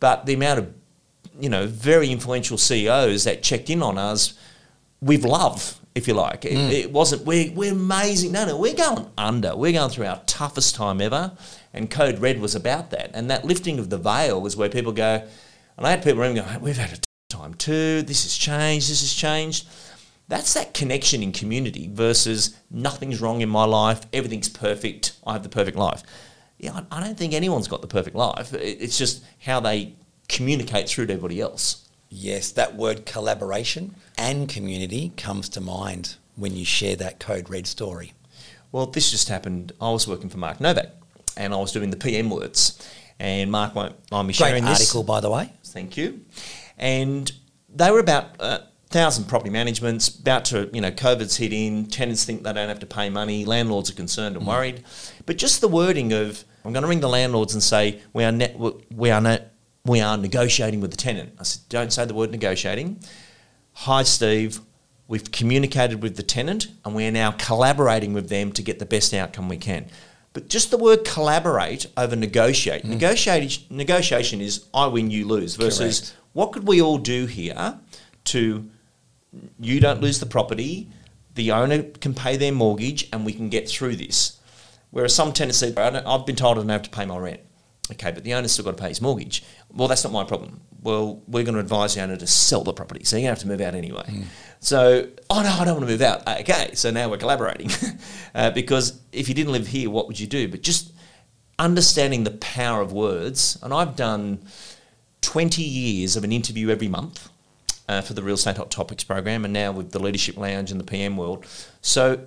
But 0.00 0.26
the 0.26 0.34
amount 0.34 0.58
of, 0.58 0.74
you 1.38 1.48
know, 1.48 1.66
very 1.66 2.10
influential 2.10 2.58
CEOs 2.58 3.24
that 3.24 3.42
checked 3.42 3.70
in 3.70 3.82
on 3.82 3.98
us 3.98 4.34
with 5.00 5.24
love, 5.24 5.78
if 5.94 6.08
you 6.08 6.14
like. 6.14 6.44
It, 6.44 6.52
mm. 6.52 6.70
it 6.72 6.92
wasn't, 6.92 7.24
we're, 7.24 7.52
we're 7.52 7.72
amazing. 7.72 8.32
No, 8.32 8.46
no, 8.46 8.56
we're 8.56 8.74
going 8.74 9.10
under. 9.16 9.54
We're 9.56 9.72
going 9.72 9.90
through 9.90 10.06
our 10.06 10.20
toughest 10.26 10.74
time 10.74 11.00
ever. 11.00 11.32
And 11.72 11.90
Code 11.90 12.18
Red 12.18 12.40
was 12.40 12.54
about 12.54 12.90
that. 12.90 13.10
And 13.14 13.30
that 13.30 13.44
lifting 13.44 13.78
of 13.78 13.90
the 13.90 13.98
veil 13.98 14.40
was 14.40 14.56
where 14.56 14.68
people 14.68 14.92
go, 14.92 15.26
and 15.76 15.86
I 15.86 15.90
had 15.90 16.02
people 16.02 16.20
around 16.20 16.34
me 16.34 16.40
go, 16.40 16.58
we've 16.60 16.76
had 16.76 16.90
a 16.90 16.96
tough 16.96 17.40
time 17.40 17.54
too. 17.54 18.02
This 18.02 18.24
has 18.24 18.36
changed. 18.36 18.90
This 18.90 19.00
has 19.00 19.14
changed. 19.14 19.68
That's 20.28 20.54
that 20.54 20.74
connection 20.74 21.22
in 21.22 21.32
community 21.32 21.88
versus 21.92 22.56
nothing's 22.70 23.20
wrong 23.20 23.40
in 23.40 23.48
my 23.48 23.64
life. 23.64 24.02
Everything's 24.12 24.48
perfect. 24.48 25.16
I 25.26 25.32
have 25.32 25.42
the 25.42 25.48
perfect 25.48 25.76
life. 25.76 26.02
Yeah, 26.60 26.80
I, 26.90 26.98
I 26.98 27.00
don't 27.04 27.16
think 27.16 27.32
anyone's 27.34 27.68
got 27.68 27.80
the 27.80 27.88
perfect 27.88 28.14
life. 28.16 28.52
It- 28.54 28.78
It's 28.80 28.98
just 28.98 29.22
how 29.44 29.60
they 29.60 29.94
communicate 30.28 30.88
through 30.88 31.06
to 31.06 31.12
everybody 31.14 31.40
else. 31.40 31.88
Yes, 32.08 32.52
that 32.52 32.76
word 32.76 33.06
collaboration 33.06 33.94
and 34.18 34.48
community 34.48 35.12
comes 35.16 35.48
to 35.50 35.60
mind 35.60 36.16
when 36.36 36.56
you 36.56 36.64
share 36.64 36.96
that 36.96 37.20
code 37.20 37.48
red 37.48 37.66
story. 37.66 38.12
Well, 38.72 38.86
this 38.86 39.10
just 39.10 39.28
happened. 39.28 39.72
I 39.80 39.90
was 39.90 40.06
working 40.08 40.28
for 40.28 40.38
Mark 40.38 40.60
Novak 40.60 40.90
and 41.36 41.52
I 41.54 41.56
was 41.56 41.72
doing 41.72 41.90
the 41.90 41.96
PM 41.96 42.30
words. 42.30 42.78
And 43.18 43.50
Mark 43.50 43.74
won't 43.74 43.94
mind 44.10 44.28
me 44.28 44.34
Great 44.34 44.48
sharing 44.48 44.64
this. 44.64 44.80
article, 44.80 45.02
by 45.02 45.20
the 45.20 45.30
way. 45.30 45.52
Thank 45.64 45.96
you. 45.96 46.20
And 46.78 47.30
they 47.68 47.90
were 47.90 47.98
about 48.00 48.40
a 48.40 48.62
thousand 48.90 49.26
property 49.26 49.50
managements, 49.50 50.08
about 50.08 50.44
to, 50.46 50.68
you 50.72 50.80
know, 50.80 50.90
COVID's 50.90 51.36
hit 51.36 51.52
in, 51.52 51.86
tenants 51.86 52.24
think 52.24 52.42
they 52.42 52.52
don't 52.52 52.68
have 52.68 52.80
to 52.80 52.86
pay 52.86 53.08
money, 53.08 53.44
landlords 53.44 53.88
are 53.88 53.94
concerned 53.94 54.36
and 54.36 54.44
mm. 54.44 54.48
worried. 54.48 54.82
But 55.26 55.38
just 55.38 55.60
the 55.60 55.68
wording 55.68 56.12
of, 56.12 56.44
I'm 56.64 56.72
going 56.72 56.82
to 56.82 56.88
ring 56.88 57.00
the 57.00 57.08
landlords 57.08 57.54
and 57.54 57.62
say, 57.62 58.00
we 58.12 58.24
are, 58.24 58.32
ne- 58.32 58.54
we 58.94 59.10
are, 59.10 59.20
ne- 59.20 59.44
we 59.84 60.00
are 60.00 60.18
negotiating 60.18 60.80
with 60.80 60.90
the 60.90 60.96
tenant. 60.96 61.34
I 61.38 61.44
said, 61.44 61.62
don't 61.68 61.92
say 61.92 62.04
the 62.04 62.14
word 62.14 62.32
negotiating. 62.32 63.00
Hi, 63.72 64.02
Steve. 64.02 64.60
We've 65.06 65.30
communicated 65.30 66.02
with 66.02 66.16
the 66.16 66.22
tenant 66.22 66.68
and 66.84 66.94
we 66.94 67.06
are 67.06 67.12
now 67.12 67.32
collaborating 67.32 68.12
with 68.12 68.28
them 68.28 68.52
to 68.52 68.62
get 68.62 68.78
the 68.78 68.86
best 68.86 69.14
outcome 69.14 69.48
we 69.48 69.56
can. 69.56 69.86
But 70.32 70.48
just 70.48 70.70
the 70.70 70.78
word 70.78 71.04
collaborate 71.04 71.86
over 71.96 72.14
negotiate. 72.14 72.84
Mm. 72.84 72.90
Negotiate, 72.90 73.70
negotiation 73.70 74.40
is 74.40 74.66
I 74.74 74.86
win, 74.86 75.10
you 75.10 75.26
lose, 75.26 75.56
versus 75.56 76.00
Correct. 76.00 76.16
what 76.32 76.52
could 76.52 76.68
we 76.68 76.82
all 76.82 76.98
do 76.98 77.26
here 77.26 77.78
to 78.24 78.70
you 79.58 79.80
don't 79.80 80.00
lose 80.00 80.20
the 80.20 80.26
property, 80.26 80.88
the 81.34 81.52
owner 81.52 81.82
can 81.82 82.14
pay 82.14 82.36
their 82.36 82.52
mortgage, 82.52 83.08
and 83.12 83.24
we 83.24 83.32
can 83.32 83.48
get 83.48 83.68
through 83.68 83.96
this. 83.96 84.38
Whereas 84.90 85.14
some 85.14 85.32
tenants 85.32 85.58
say, 85.58 85.68
"I 85.76 85.90
don't- 85.90 86.06
I've 86.06 86.26
been 86.26 86.36
told 86.36 86.58
I 86.58 86.60
don't 86.62 86.68
have 86.70 86.82
to 86.82 86.90
pay 86.90 87.06
my 87.06 87.16
rent. 87.16 87.40
Okay, 87.92 88.10
but 88.12 88.22
the 88.24 88.34
owner's 88.34 88.52
still 88.52 88.64
got 88.64 88.76
to 88.76 88.82
pay 88.82 88.88
his 88.88 89.00
mortgage. 89.00 89.42
Well, 89.72 89.88
that's 89.88 90.04
not 90.04 90.12
my 90.12 90.22
problem. 90.24 90.60
Well, 90.82 91.22
we're 91.26 91.42
going 91.44 91.54
to 91.54 91.60
advise 91.60 91.94
the 91.94 92.02
owner 92.02 92.16
to 92.16 92.26
sell 92.26 92.62
the 92.62 92.72
property, 92.72 93.04
so 93.04 93.16
you're 93.16 93.22
going 93.22 93.34
to 93.34 93.40
have 93.40 93.42
to 93.42 93.48
move 93.48 93.60
out 93.60 93.74
anyway. 93.74 94.24
So, 94.60 95.08
oh 95.28 95.42
no, 95.42 95.48
I 95.48 95.64
don't 95.64 95.76
want 95.76 95.86
to 95.86 95.92
move 95.92 96.02
out. 96.02 96.26
Okay, 96.40 96.70
so 96.74 96.90
now 96.90 97.08
we're 97.08 97.16
collaborating. 97.16 97.70
uh, 98.34 98.50
because 98.50 99.00
if 99.12 99.28
you 99.28 99.34
didn't 99.34 99.52
live 99.52 99.66
here, 99.66 99.90
what 99.90 100.06
would 100.06 100.20
you 100.20 100.26
do? 100.26 100.46
But 100.48 100.62
just 100.62 100.92
understanding 101.58 102.24
the 102.24 102.30
power 102.32 102.80
of 102.80 102.92
words, 102.92 103.58
and 103.62 103.74
I've 103.74 103.96
done 103.96 104.44
20 105.22 105.62
years 105.62 106.16
of 106.16 106.22
an 106.24 106.32
interview 106.32 106.70
every 106.70 106.88
month 106.88 107.28
uh, 107.90 108.00
for 108.00 108.14
the 108.14 108.22
Real 108.22 108.36
Estate 108.36 108.56
Hot 108.56 108.70
Topics 108.70 109.02
program, 109.02 109.44
and 109.44 109.52
now 109.52 109.72
with 109.72 109.90
the 109.90 109.98
Leadership 109.98 110.36
Lounge 110.36 110.70
and 110.70 110.78
the 110.78 110.84
PM 110.84 111.16
World. 111.16 111.44
So, 111.82 112.20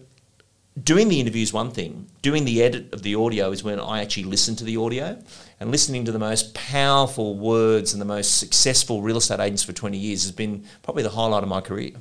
doing 0.81 1.07
the 1.07 1.21
interview 1.21 1.41
is 1.41 1.53
one 1.53 1.71
thing. 1.71 2.07
Doing 2.21 2.43
the 2.43 2.61
edit 2.61 2.93
of 2.93 3.01
the 3.01 3.15
audio 3.15 3.49
is 3.51 3.63
when 3.63 3.79
I 3.79 4.01
actually 4.01 4.25
listen 4.25 4.57
to 4.57 4.65
the 4.65 4.75
audio, 4.75 5.17
and 5.61 5.71
listening 5.71 6.03
to 6.03 6.11
the 6.11 6.19
most 6.19 6.53
powerful 6.53 7.37
words 7.37 7.93
and 7.93 8.01
the 8.01 8.05
most 8.05 8.37
successful 8.37 9.01
real 9.01 9.15
estate 9.15 9.39
agents 9.39 9.63
for 9.63 9.71
20 9.71 9.97
years 9.97 10.23
has 10.23 10.33
been 10.33 10.65
probably 10.81 11.03
the 11.03 11.11
highlight 11.11 11.43
of 11.43 11.49
my 11.49 11.61
career. 11.61 11.91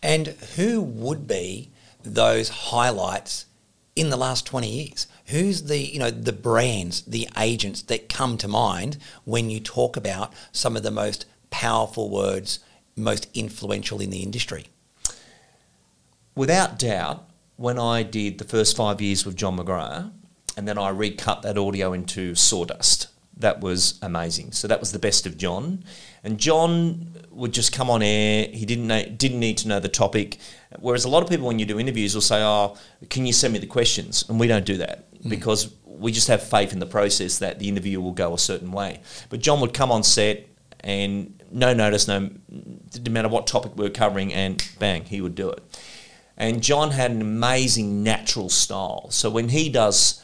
And 0.00 0.28
who 0.54 0.80
would 0.80 1.26
be 1.26 1.70
those 2.04 2.48
highlights 2.48 3.46
in 3.96 4.10
the 4.10 4.16
last 4.16 4.46
20 4.46 4.68
years? 4.68 5.08
who's 5.30 5.64
the 5.64 5.78
you 5.78 5.98
know 5.98 6.08
the 6.08 6.32
brands, 6.32 7.02
the 7.02 7.28
agents 7.36 7.82
that 7.82 8.08
come 8.08 8.38
to 8.38 8.46
mind 8.46 8.96
when 9.24 9.50
you 9.50 9.58
talk 9.58 9.96
about 9.96 10.32
some 10.52 10.76
of 10.76 10.84
the 10.84 10.90
most 10.92 11.26
powerful 11.50 12.10
words, 12.10 12.60
most 12.96 13.28
influential 13.34 14.00
in 14.00 14.10
the 14.10 14.22
industry? 14.22 14.66
Without 16.34 16.78
doubt, 16.78 17.28
when 17.56 17.78
I 17.78 18.02
did 18.02 18.38
the 18.38 18.44
first 18.44 18.76
five 18.76 19.00
years 19.00 19.24
with 19.24 19.36
John 19.36 19.56
McGrath, 19.58 20.10
and 20.56 20.66
then 20.66 20.78
I 20.78 20.88
recut 20.90 21.42
that 21.42 21.58
audio 21.58 21.92
into 21.92 22.34
Sawdust, 22.34 23.08
that 23.38 23.60
was 23.60 23.98
amazing. 24.02 24.52
So 24.52 24.68
that 24.68 24.80
was 24.80 24.92
the 24.92 24.98
best 24.98 25.26
of 25.26 25.36
John, 25.36 25.84
and 26.24 26.38
John 26.38 27.12
would 27.30 27.52
just 27.52 27.72
come 27.72 27.90
on 27.90 28.02
air. 28.02 28.48
He 28.50 28.64
didn't 28.64 28.86
know, 28.86 29.04
didn't 29.04 29.40
need 29.40 29.58
to 29.58 29.68
know 29.68 29.78
the 29.78 29.88
topic. 29.88 30.38
Whereas 30.78 31.04
a 31.04 31.08
lot 31.08 31.22
of 31.22 31.28
people, 31.28 31.46
when 31.46 31.58
you 31.58 31.66
do 31.66 31.78
interviews, 31.78 32.14
will 32.14 32.22
say, 32.22 32.42
"Oh, 32.42 32.76
can 33.10 33.26
you 33.26 33.32
send 33.32 33.52
me 33.52 33.58
the 33.58 33.66
questions?" 33.66 34.24
And 34.28 34.40
we 34.40 34.46
don't 34.46 34.64
do 34.64 34.78
that 34.78 35.12
mm. 35.12 35.28
because 35.28 35.70
we 35.84 36.12
just 36.12 36.28
have 36.28 36.42
faith 36.42 36.72
in 36.72 36.78
the 36.78 36.86
process 36.86 37.38
that 37.38 37.58
the 37.58 37.68
interview 37.68 38.00
will 38.00 38.12
go 38.12 38.34
a 38.34 38.38
certain 38.38 38.72
way. 38.72 39.00
But 39.28 39.40
John 39.40 39.60
would 39.60 39.74
come 39.74 39.92
on 39.92 40.02
set 40.02 40.46
and 40.80 41.35
no 41.50 41.74
notice, 41.74 42.08
no 42.08 42.30
didn't 42.90 43.12
matter 43.12 43.28
what 43.28 43.46
topic 43.46 43.72
we 43.76 43.84
were 43.84 43.90
covering, 43.90 44.32
and 44.32 44.68
bang, 44.78 45.04
he 45.04 45.20
would 45.20 45.34
do 45.34 45.50
it. 45.50 45.62
And 46.36 46.62
John 46.62 46.90
had 46.90 47.10
an 47.10 47.22
amazing 47.22 48.02
natural 48.02 48.48
style. 48.48 49.10
So 49.10 49.30
when 49.30 49.48
he 49.48 49.68
does 49.68 50.22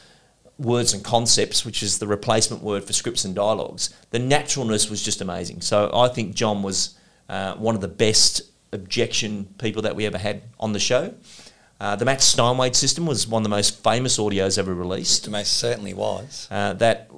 words 0.59 0.93
and 0.93 1.03
concepts, 1.03 1.65
which 1.65 1.81
is 1.81 1.97
the 1.97 2.07
replacement 2.07 2.61
word 2.61 2.83
for 2.83 2.93
scripts 2.93 3.25
and 3.25 3.33
dialogues, 3.33 3.93
the 4.11 4.19
naturalness 4.19 4.89
was 4.89 5.01
just 5.01 5.21
amazing. 5.21 5.61
So 5.61 5.89
I 5.93 6.09
think 6.09 6.35
John 6.35 6.61
was 6.61 6.97
uh, 7.29 7.55
one 7.55 7.75
of 7.75 7.81
the 7.81 7.87
best 7.87 8.41
objection 8.71 9.53
people 9.57 9.81
that 9.83 9.95
we 9.95 10.05
ever 10.05 10.17
had 10.17 10.43
on 10.59 10.73
the 10.73 10.79
show. 10.79 11.13
Uh, 11.79 11.95
the 11.95 12.05
Matt 12.05 12.21
Steinway 12.21 12.71
system 12.73 13.05
was 13.05 13.27
one 13.27 13.41
of 13.41 13.43
the 13.43 13.49
most 13.49 13.83
famous 13.83 14.17
audios 14.17 14.57
ever 14.57 14.73
released. 14.73 15.27
It 15.27 15.31
most 15.31 15.53
certainly 15.53 15.93
was. 15.93 16.47
Uh, 16.49 16.73
that 16.73 17.09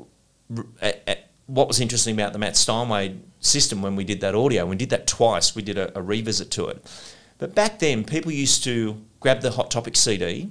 what 1.48 1.68
was 1.68 1.80
interesting 1.80 2.16
about 2.16 2.34
the 2.34 2.40
Matt 2.40 2.58
Steinway 2.58 3.18
system 3.40 3.82
when 3.82 3.96
we 3.96 4.04
did 4.04 4.22
that 4.22 4.36
audio, 4.36 4.66
we 4.66 4.76
did 4.76 4.90
that 4.90 5.08
twice. 5.08 5.56
We 5.56 5.62
did 5.62 5.78
a, 5.78 5.98
a 5.98 6.02
revisit 6.02 6.52
to 6.52 6.68
it. 6.68 6.86
But 7.38 7.54
back 7.54 7.80
then, 7.80 8.04
people 8.04 8.32
used 8.32 8.64
to 8.64 9.02
grab 9.20 9.42
the 9.42 9.52
Hot 9.52 9.70
Topic 9.70 9.96
CD, 9.96 10.50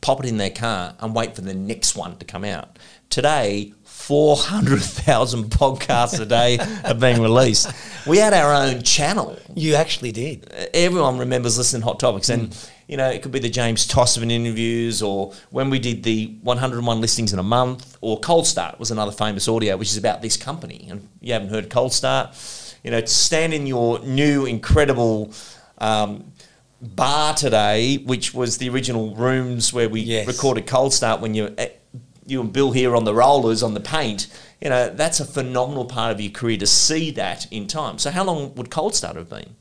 pop 0.00 0.20
it 0.20 0.28
in 0.28 0.36
their 0.36 0.50
car, 0.50 0.94
and 1.00 1.14
wait 1.14 1.34
for 1.34 1.42
the 1.42 1.54
next 1.54 1.96
one 1.96 2.16
to 2.18 2.24
come 2.24 2.44
out. 2.44 2.78
Today, 3.10 3.74
400,000 3.84 5.44
podcasts 5.50 6.20
a 6.20 6.26
day 6.26 6.58
are 6.84 6.94
being 6.94 7.20
released. 7.20 7.70
We 8.06 8.18
had 8.18 8.32
our 8.32 8.54
own 8.54 8.82
channel. 8.82 9.38
You 9.54 9.74
actually 9.74 10.12
did. 10.12 10.50
Everyone 10.72 11.18
remembers 11.18 11.58
listening 11.58 11.82
to 11.82 11.88
Hot 11.88 12.00
Topics. 12.00 12.28
And, 12.28 12.50
mm. 12.50 12.70
You 12.86 12.96
know, 12.96 13.08
it 13.08 13.22
could 13.22 13.32
be 13.32 13.40
the 13.40 13.50
James 13.50 13.86
Tossman 13.86 14.30
interviews 14.30 15.02
or 15.02 15.32
when 15.50 15.70
we 15.70 15.78
did 15.78 16.04
the 16.04 16.26
101 16.42 17.00
listings 17.00 17.32
in 17.32 17.38
a 17.38 17.42
month 17.42 17.98
or 18.00 18.20
Cold 18.20 18.46
Start 18.46 18.78
was 18.78 18.90
another 18.90 19.10
famous 19.10 19.48
audio, 19.48 19.76
which 19.76 19.90
is 19.90 19.96
about 19.96 20.22
this 20.22 20.36
company. 20.36 20.86
And 20.88 21.08
you 21.20 21.32
haven't 21.32 21.48
heard 21.48 21.68
Cold 21.68 21.92
Start. 21.92 22.36
You 22.84 22.92
know, 22.92 23.00
to 23.00 23.06
stand 23.06 23.52
in 23.52 23.66
your 23.66 23.98
new, 24.00 24.46
incredible 24.46 25.32
um, 25.78 26.32
bar 26.80 27.34
today, 27.34 27.98
which 27.98 28.32
was 28.32 28.58
the 28.58 28.68
original 28.68 29.14
rooms 29.16 29.72
where 29.72 29.88
we 29.88 30.02
yes. 30.02 30.26
recorded 30.26 30.66
Cold 30.68 30.92
Start 30.92 31.20
when 31.20 31.34
you 31.34 31.52
eh, 31.58 31.70
you 32.26 32.40
and 32.40 32.52
Bill 32.52 32.72
here 32.72 32.94
on 32.94 33.04
the 33.04 33.14
rollers 33.14 33.62
on 33.62 33.74
the 33.74 33.80
paint. 33.80 34.28
You 34.60 34.70
know 34.70 34.90
that's 34.90 35.18
a 35.18 35.24
phenomenal 35.24 35.84
part 35.84 36.12
of 36.12 36.20
your 36.20 36.30
career 36.32 36.58
to 36.58 36.66
see 36.66 37.10
that 37.12 37.50
in 37.52 37.66
time. 37.66 37.98
So 37.98 38.10
how 38.10 38.24
long 38.24 38.54
would 38.54 38.70
Cold 38.70 38.94
Start 38.94 39.16
have 39.16 39.28
been? 39.28 39.56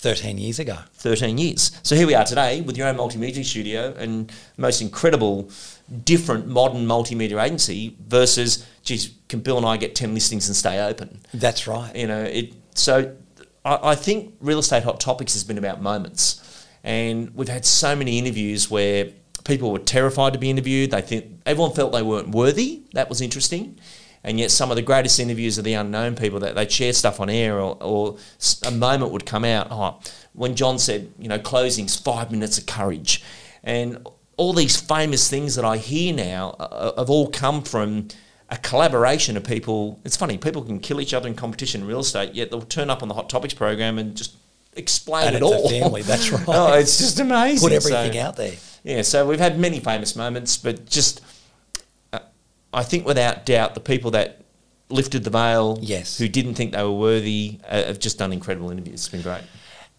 13 0.00 0.38
years 0.38 0.58
ago. 0.58 0.78
13 0.94 1.36
years. 1.36 1.78
So 1.82 1.94
here 1.94 2.06
we 2.06 2.14
are 2.14 2.24
today 2.24 2.62
with 2.62 2.78
your 2.78 2.88
own 2.88 2.96
multimedia 2.96 3.44
studio 3.44 3.94
and 3.98 4.32
most 4.56 4.80
incredible, 4.80 5.50
different 6.04 6.46
modern 6.46 6.86
multimedia 6.86 7.42
agency 7.42 7.96
versus, 8.08 8.66
geez, 8.82 9.12
can 9.28 9.40
Bill 9.40 9.58
and 9.58 9.66
I 9.66 9.76
get 9.76 9.94
10 9.94 10.14
listings 10.14 10.48
and 10.48 10.56
stay 10.56 10.80
open? 10.80 11.20
That's 11.34 11.66
right. 11.66 11.94
You 11.94 12.06
know, 12.06 12.22
it. 12.22 12.54
so 12.74 13.14
I, 13.62 13.90
I 13.90 13.94
think 13.94 14.34
Real 14.40 14.60
Estate 14.60 14.84
Hot 14.84 15.00
Topics 15.00 15.34
has 15.34 15.44
been 15.44 15.58
about 15.58 15.82
moments. 15.82 16.66
And 16.82 17.34
we've 17.34 17.48
had 17.50 17.66
so 17.66 17.94
many 17.94 18.18
interviews 18.18 18.70
where 18.70 19.10
people 19.44 19.70
were 19.70 19.80
terrified 19.80 20.32
to 20.32 20.38
be 20.38 20.48
interviewed. 20.48 20.92
They 20.92 21.02
think 21.02 21.42
everyone 21.44 21.72
felt 21.72 21.92
they 21.92 22.02
weren't 22.02 22.30
worthy. 22.30 22.84
That 22.94 23.10
was 23.10 23.20
interesting. 23.20 23.78
And 24.22 24.38
yet, 24.38 24.50
some 24.50 24.70
of 24.70 24.76
the 24.76 24.82
greatest 24.82 25.18
interviews 25.18 25.58
are 25.58 25.62
the 25.62 25.74
unknown 25.74 26.14
people 26.14 26.40
that 26.40 26.54
they'd 26.54 26.70
share 26.70 26.92
stuff 26.92 27.20
on 27.20 27.30
air, 27.30 27.58
or, 27.58 27.76
or 27.80 28.16
a 28.66 28.70
moment 28.70 29.12
would 29.12 29.24
come 29.24 29.44
out. 29.44 29.68
Oh, 29.70 29.98
when 30.34 30.54
John 30.56 30.78
said, 30.78 31.10
you 31.18 31.28
know, 31.28 31.38
closings, 31.38 32.02
five 32.02 32.30
minutes 32.30 32.58
of 32.58 32.66
courage, 32.66 33.24
and 33.64 34.06
all 34.36 34.52
these 34.52 34.80
famous 34.80 35.28
things 35.28 35.54
that 35.56 35.64
I 35.64 35.76
hear 35.76 36.14
now 36.14 36.56
uh, 36.58 36.62
uh, 36.62 37.00
have 37.00 37.10
all 37.10 37.28
come 37.28 37.62
from 37.62 38.08
a 38.48 38.56
collaboration 38.56 39.36
of 39.36 39.44
people. 39.44 40.00
It's 40.04 40.16
funny, 40.16 40.38
people 40.38 40.62
can 40.62 40.80
kill 40.80 41.00
each 41.00 41.14
other 41.14 41.28
in 41.28 41.34
competition 41.34 41.82
in 41.82 41.86
real 41.86 42.00
estate, 42.00 42.34
yet 42.34 42.50
they'll 42.50 42.62
turn 42.62 42.90
up 42.90 43.02
on 43.02 43.08
the 43.08 43.14
Hot 43.14 43.28
Topics 43.28 43.54
program 43.54 43.98
and 43.98 44.16
just 44.16 44.36
explain 44.74 45.28
and 45.28 45.36
it 45.36 45.42
all. 45.42 45.68
family, 45.68 46.02
that's 46.02 46.30
right. 46.30 46.44
oh, 46.48 46.74
it's 46.74 46.98
just 46.98 47.20
amazing. 47.20 47.68
Put 47.68 47.74
everything 47.74 48.14
so, 48.14 48.20
out 48.20 48.36
there. 48.36 48.54
Yeah, 48.82 49.02
so 49.02 49.26
we've 49.26 49.38
had 49.38 49.58
many 49.58 49.80
famous 49.80 50.16
moments, 50.16 50.56
but 50.56 50.86
just 50.86 51.20
I 52.72 52.82
think 52.82 53.06
without 53.06 53.46
doubt 53.46 53.74
the 53.74 53.80
people 53.80 54.12
that 54.12 54.42
lifted 54.88 55.24
the 55.24 55.30
veil, 55.30 55.78
yes, 55.80 56.18
who 56.18 56.28
didn't 56.28 56.54
think 56.54 56.72
they 56.72 56.82
were 56.82 56.92
worthy, 56.92 57.58
uh, 57.68 57.84
have 57.84 57.98
just 57.98 58.18
done 58.18 58.32
incredible 58.32 58.70
interviews. 58.70 59.00
It's 59.00 59.08
been 59.08 59.22
great. 59.22 59.42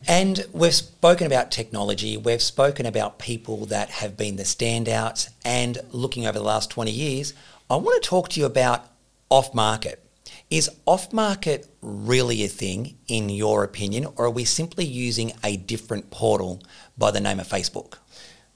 And 0.08 0.46
we've 0.52 0.74
spoken 0.74 1.28
about 1.28 1.52
technology, 1.52 2.18
we've 2.18 2.42
spoken 2.42 2.86
about 2.86 3.20
people 3.20 3.66
that 3.68 3.90
have 3.90 4.18
been 4.18 4.36
the 4.36 4.44
standouts, 4.44 5.30
and 5.46 5.78
looking 5.92 6.26
over 6.26 6.40
the 6.40 6.44
last 6.44 6.70
20 6.72 6.92
years, 6.92 7.34
I 7.70 7.76
want 7.76 8.02
to 8.02 8.10
talk 8.10 8.30
to 8.30 8.40
you 8.40 8.46
about 8.46 8.86
off 9.30 9.54
market. 9.54 10.04
Is 10.50 10.70
off 10.86 11.14
market 11.14 11.68
really 11.82 12.44
a 12.44 12.48
thing, 12.48 12.98
in 13.08 13.30
your 13.30 13.64
opinion, 13.64 14.08
or 14.16 14.26
are 14.26 14.30
we 14.30 14.44
simply 14.44 14.86
using 14.86 15.32
a 15.44 15.56
different 15.56 16.12
portal 16.12 16.62
by 16.98 17.12
the 17.12 17.22
name 17.22 17.40
of 17.40 17.48
Facebook? 17.48 17.98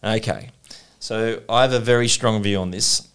Okay, 0.04 0.50
so 1.00 1.42
I 1.48 1.62
have 1.62 1.74
a 1.74 1.80
very 1.80 2.08
strong 2.08 2.44
view 2.44 2.58
on 2.60 2.72
this. 2.72 3.08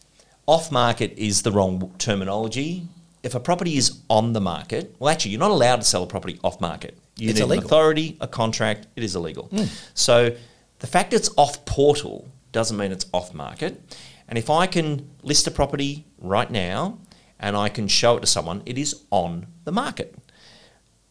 Off 0.47 0.73
market 0.73 1.13
is 1.17 1.43
the 1.43 1.53
wrong 1.53 1.95
terminology. 1.99 2.87
If 3.23 3.35
a 3.35 3.41
property 3.41 3.77
is 3.77 4.01
on 4.09 4.33
the 4.33 4.41
market, 4.41 4.95
well, 4.99 5.11
actually, 5.11 5.33
you're 5.33 5.41
not 5.41 5.51
allowed 5.51 5.77
to 5.77 5.85
sell 5.85 6.03
a 6.03 6.07
property 6.07 6.41
off 6.43 6.61
market. 6.61 6.97
You 7.17 7.31
it's 7.31 7.39
need 7.39 7.45
illegal. 7.45 7.63
an 7.63 7.67
authority, 7.67 8.17
a 8.21 8.27
contract, 8.27 8.87
it 8.97 9.03
is 9.03 9.15
illegal. 9.15 9.49
Mm. 9.53 9.69
So 9.95 10.35
the 10.79 10.87
fact 10.87 11.13
it's 11.13 11.31
off 11.37 11.65
portal 11.67 12.29
doesn't 12.53 12.77
mean 12.77 12.93
it's 12.93 13.07
off 13.13 13.35
market. 13.35 13.97
And 14.27 14.39
if 14.39 14.49
I 14.49 14.67
can 14.67 15.11
list 15.23 15.47
a 15.47 15.51
property 15.51 16.07
right 16.19 16.51
now 16.51 16.99
and 17.39 17.57
I 17.57 17.69
can 17.69 17.89
show 17.89 18.17
it 18.17 18.21
to 18.21 18.27
someone, 18.27 18.63
it 18.65 18.79
is 18.79 19.03
on 19.11 19.47
the 19.65 19.73
market. 19.73 20.15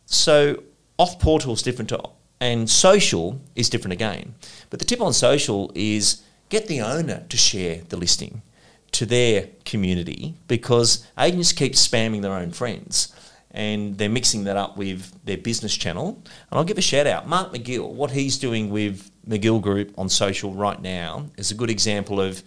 So 0.06 0.64
off 0.98 1.20
portal 1.20 1.54
is 1.54 1.62
different 1.62 1.90
to 1.90 2.02
and 2.42 2.70
social 2.70 3.42
is 3.56 3.70
different 3.70 3.94
again. 3.94 4.36
But 4.70 4.80
the 4.80 4.86
tip 4.86 5.02
on 5.02 5.14
social 5.14 5.72
is 5.76 6.24
get 6.50 6.68
the 6.68 6.82
owner 6.82 7.26
to 7.30 7.38
share 7.38 7.82
the 7.90 7.98
listing 7.98 8.42
to 8.92 9.06
their 9.06 9.50
community 9.66 10.36
because 10.48 11.06
agents 11.18 11.52
keep 11.52 11.74
spamming 11.74 12.22
their 12.22 12.34
own 12.34 12.52
friends 12.52 13.14
and 13.52 13.98
they're 13.98 14.10
mixing 14.10 14.44
that 14.44 14.58
up 14.58 14.78
with 14.78 15.14
their 15.26 15.38
business 15.38 15.76
channel. 15.76 16.22
And 16.52 16.60
I'll 16.60 16.64
give 16.64 16.78
a 16.78 16.82
shout 16.82 17.08
out. 17.08 17.28
Mark 17.28 17.54
McGill, 17.54 17.90
what 17.92 18.12
he's 18.12 18.38
doing 18.38 18.70
with 18.70 19.10
McGill 19.28 19.62
Group 19.62 19.94
on 19.98 20.10
social 20.10 20.54
right 20.54 20.80
now 20.82 21.26
is 21.38 21.52
a 21.52 21.56
good 21.56 21.70
example 21.70 22.22
of 22.22 22.44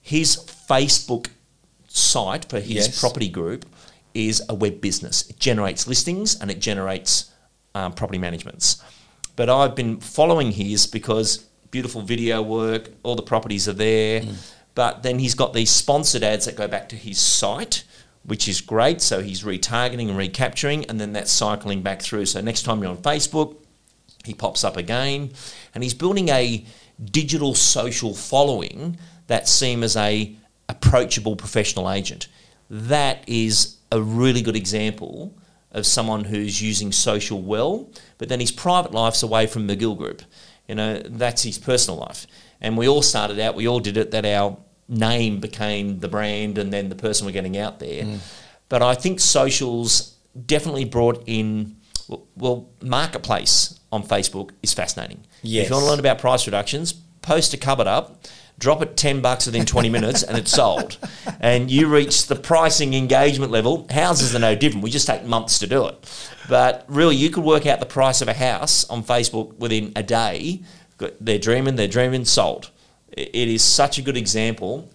his 0.00 0.36
Facebook 0.36 1.28
site 1.88 2.48
for 2.48 2.60
his 2.60 2.86
yes. 2.86 3.00
property 3.00 3.28
group 3.28 3.66
is 4.14 4.42
a 4.48 4.54
web 4.54 4.80
business. 4.80 5.28
It 5.28 5.38
generates 5.38 5.86
listings 5.86 6.40
and 6.40 6.50
it 6.50 6.60
generates 6.60 7.32
um, 7.74 7.92
property 7.92 8.18
managements. 8.18 8.82
But 9.36 9.48
I've 9.48 9.74
been 9.74 10.00
following 10.00 10.52
his 10.52 10.86
because 10.86 11.38
beautiful 11.70 12.02
video 12.02 12.42
work, 12.42 12.90
all 13.02 13.14
the 13.14 13.22
properties 13.22 13.68
are 13.68 13.74
there. 13.74 14.20
Mm. 14.22 14.52
But 14.78 15.02
then 15.02 15.18
he's 15.18 15.34
got 15.34 15.54
these 15.54 15.72
sponsored 15.72 16.22
ads 16.22 16.44
that 16.44 16.54
go 16.54 16.68
back 16.68 16.88
to 16.90 16.94
his 16.94 17.18
site, 17.18 17.82
which 18.22 18.46
is 18.46 18.60
great. 18.60 19.00
So 19.00 19.22
he's 19.22 19.42
retargeting 19.42 20.08
and 20.08 20.16
recapturing, 20.16 20.84
and 20.84 21.00
then 21.00 21.14
that's 21.14 21.32
cycling 21.32 21.82
back 21.82 22.00
through. 22.00 22.26
So 22.26 22.40
next 22.40 22.62
time 22.62 22.80
you're 22.80 22.92
on 22.92 22.98
Facebook, 22.98 23.56
he 24.24 24.34
pops 24.34 24.62
up 24.62 24.76
again, 24.76 25.32
and 25.74 25.82
he's 25.82 25.94
building 25.94 26.28
a 26.28 26.64
digital 27.04 27.56
social 27.56 28.14
following 28.14 28.98
that 29.26 29.48
seem 29.48 29.82
as 29.82 29.96
a 29.96 30.36
approachable 30.68 31.34
professional 31.34 31.90
agent. 31.90 32.28
That 32.70 33.24
is 33.26 33.78
a 33.90 34.00
really 34.00 34.42
good 34.42 34.54
example 34.54 35.36
of 35.72 35.86
someone 35.86 36.22
who's 36.22 36.62
using 36.62 36.92
social 36.92 37.42
well, 37.42 37.90
but 38.18 38.28
then 38.28 38.38
his 38.38 38.52
private 38.52 38.92
life's 38.92 39.24
away 39.24 39.48
from 39.48 39.66
McGill 39.66 39.98
Group. 39.98 40.22
You 40.68 40.76
know, 40.76 41.02
that's 41.04 41.42
his 41.42 41.58
personal 41.58 41.98
life. 41.98 42.28
And 42.60 42.78
we 42.78 42.86
all 42.86 43.02
started 43.02 43.40
out, 43.40 43.56
we 43.56 43.66
all 43.66 43.80
did 43.80 43.96
it, 43.96 44.12
that 44.12 44.24
our 44.24 44.56
name 44.88 45.40
became 45.40 46.00
the 46.00 46.08
brand 46.08 46.58
and 46.58 46.72
then 46.72 46.88
the 46.88 46.94
person 46.94 47.26
we're 47.26 47.32
getting 47.32 47.56
out 47.58 47.78
there. 47.78 48.04
Mm. 48.04 48.18
But 48.68 48.82
I 48.82 48.94
think 48.94 49.20
socials 49.20 50.16
definitely 50.46 50.84
brought 50.84 51.22
in, 51.26 51.76
well, 52.36 52.68
marketplace 52.82 53.78
on 53.92 54.02
Facebook 54.02 54.50
is 54.62 54.74
fascinating. 54.74 55.24
Yes. 55.42 55.64
If 55.64 55.70
you 55.70 55.76
want 55.76 55.84
to 55.84 55.90
learn 55.90 56.00
about 56.00 56.18
price 56.18 56.46
reductions, 56.46 56.92
post 57.22 57.54
a 57.54 57.56
cupboard 57.56 57.86
up, 57.86 58.24
drop 58.58 58.82
it 58.82 58.96
10 58.96 59.20
bucks 59.20 59.46
within 59.46 59.64
20 59.64 59.88
minutes, 59.88 60.22
and 60.22 60.36
it's 60.36 60.50
sold. 60.50 60.98
And 61.40 61.70
you 61.70 61.86
reach 61.86 62.26
the 62.26 62.36
pricing 62.36 62.94
engagement 62.94 63.52
level. 63.52 63.86
Houses 63.90 64.34
are 64.34 64.38
no 64.38 64.54
different. 64.54 64.82
We 64.82 64.90
just 64.90 65.06
take 65.06 65.24
months 65.24 65.58
to 65.60 65.66
do 65.66 65.86
it. 65.86 66.28
But 66.48 66.84
really, 66.88 67.16
you 67.16 67.30
could 67.30 67.44
work 67.44 67.66
out 67.66 67.80
the 67.80 67.86
price 67.86 68.20
of 68.20 68.28
a 68.28 68.34
house 68.34 68.88
on 68.88 69.04
Facebook 69.04 69.56
within 69.58 69.92
a 69.94 70.02
day. 70.02 70.62
They're 71.20 71.38
dreaming, 71.38 71.76
they're 71.76 71.88
dreaming, 71.88 72.24
sold. 72.24 72.70
It 73.12 73.48
is 73.48 73.62
such 73.62 73.98
a 73.98 74.02
good 74.02 74.16
example. 74.16 74.90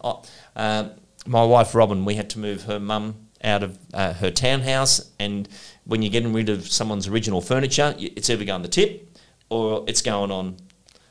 Uh, 0.56 0.90
my 1.26 1.44
wife 1.44 1.74
Robin, 1.74 2.06
we 2.06 2.16
had 2.16 2.30
to 2.32 2.40
move 2.40 2.64
her 2.64 2.80
mum 2.80 3.16
out 3.44 3.64
of 3.64 3.78
uh, 3.94 4.14
her 4.14 4.32
townhouse, 4.32 5.12
and 5.20 5.50
when 5.86 6.02
you're 6.02 6.12
getting 6.12 6.34
rid 6.34 6.50
of 6.50 6.68
someone's 6.68 7.08
original 7.08 7.42
furniture, 7.42 7.94
it's 7.98 8.30
either 8.30 8.46
going 8.46 8.62
the 8.62 8.68
tip 8.68 9.10
or 9.50 9.84
it's 9.88 10.02
going 10.02 10.32
on 10.32 10.58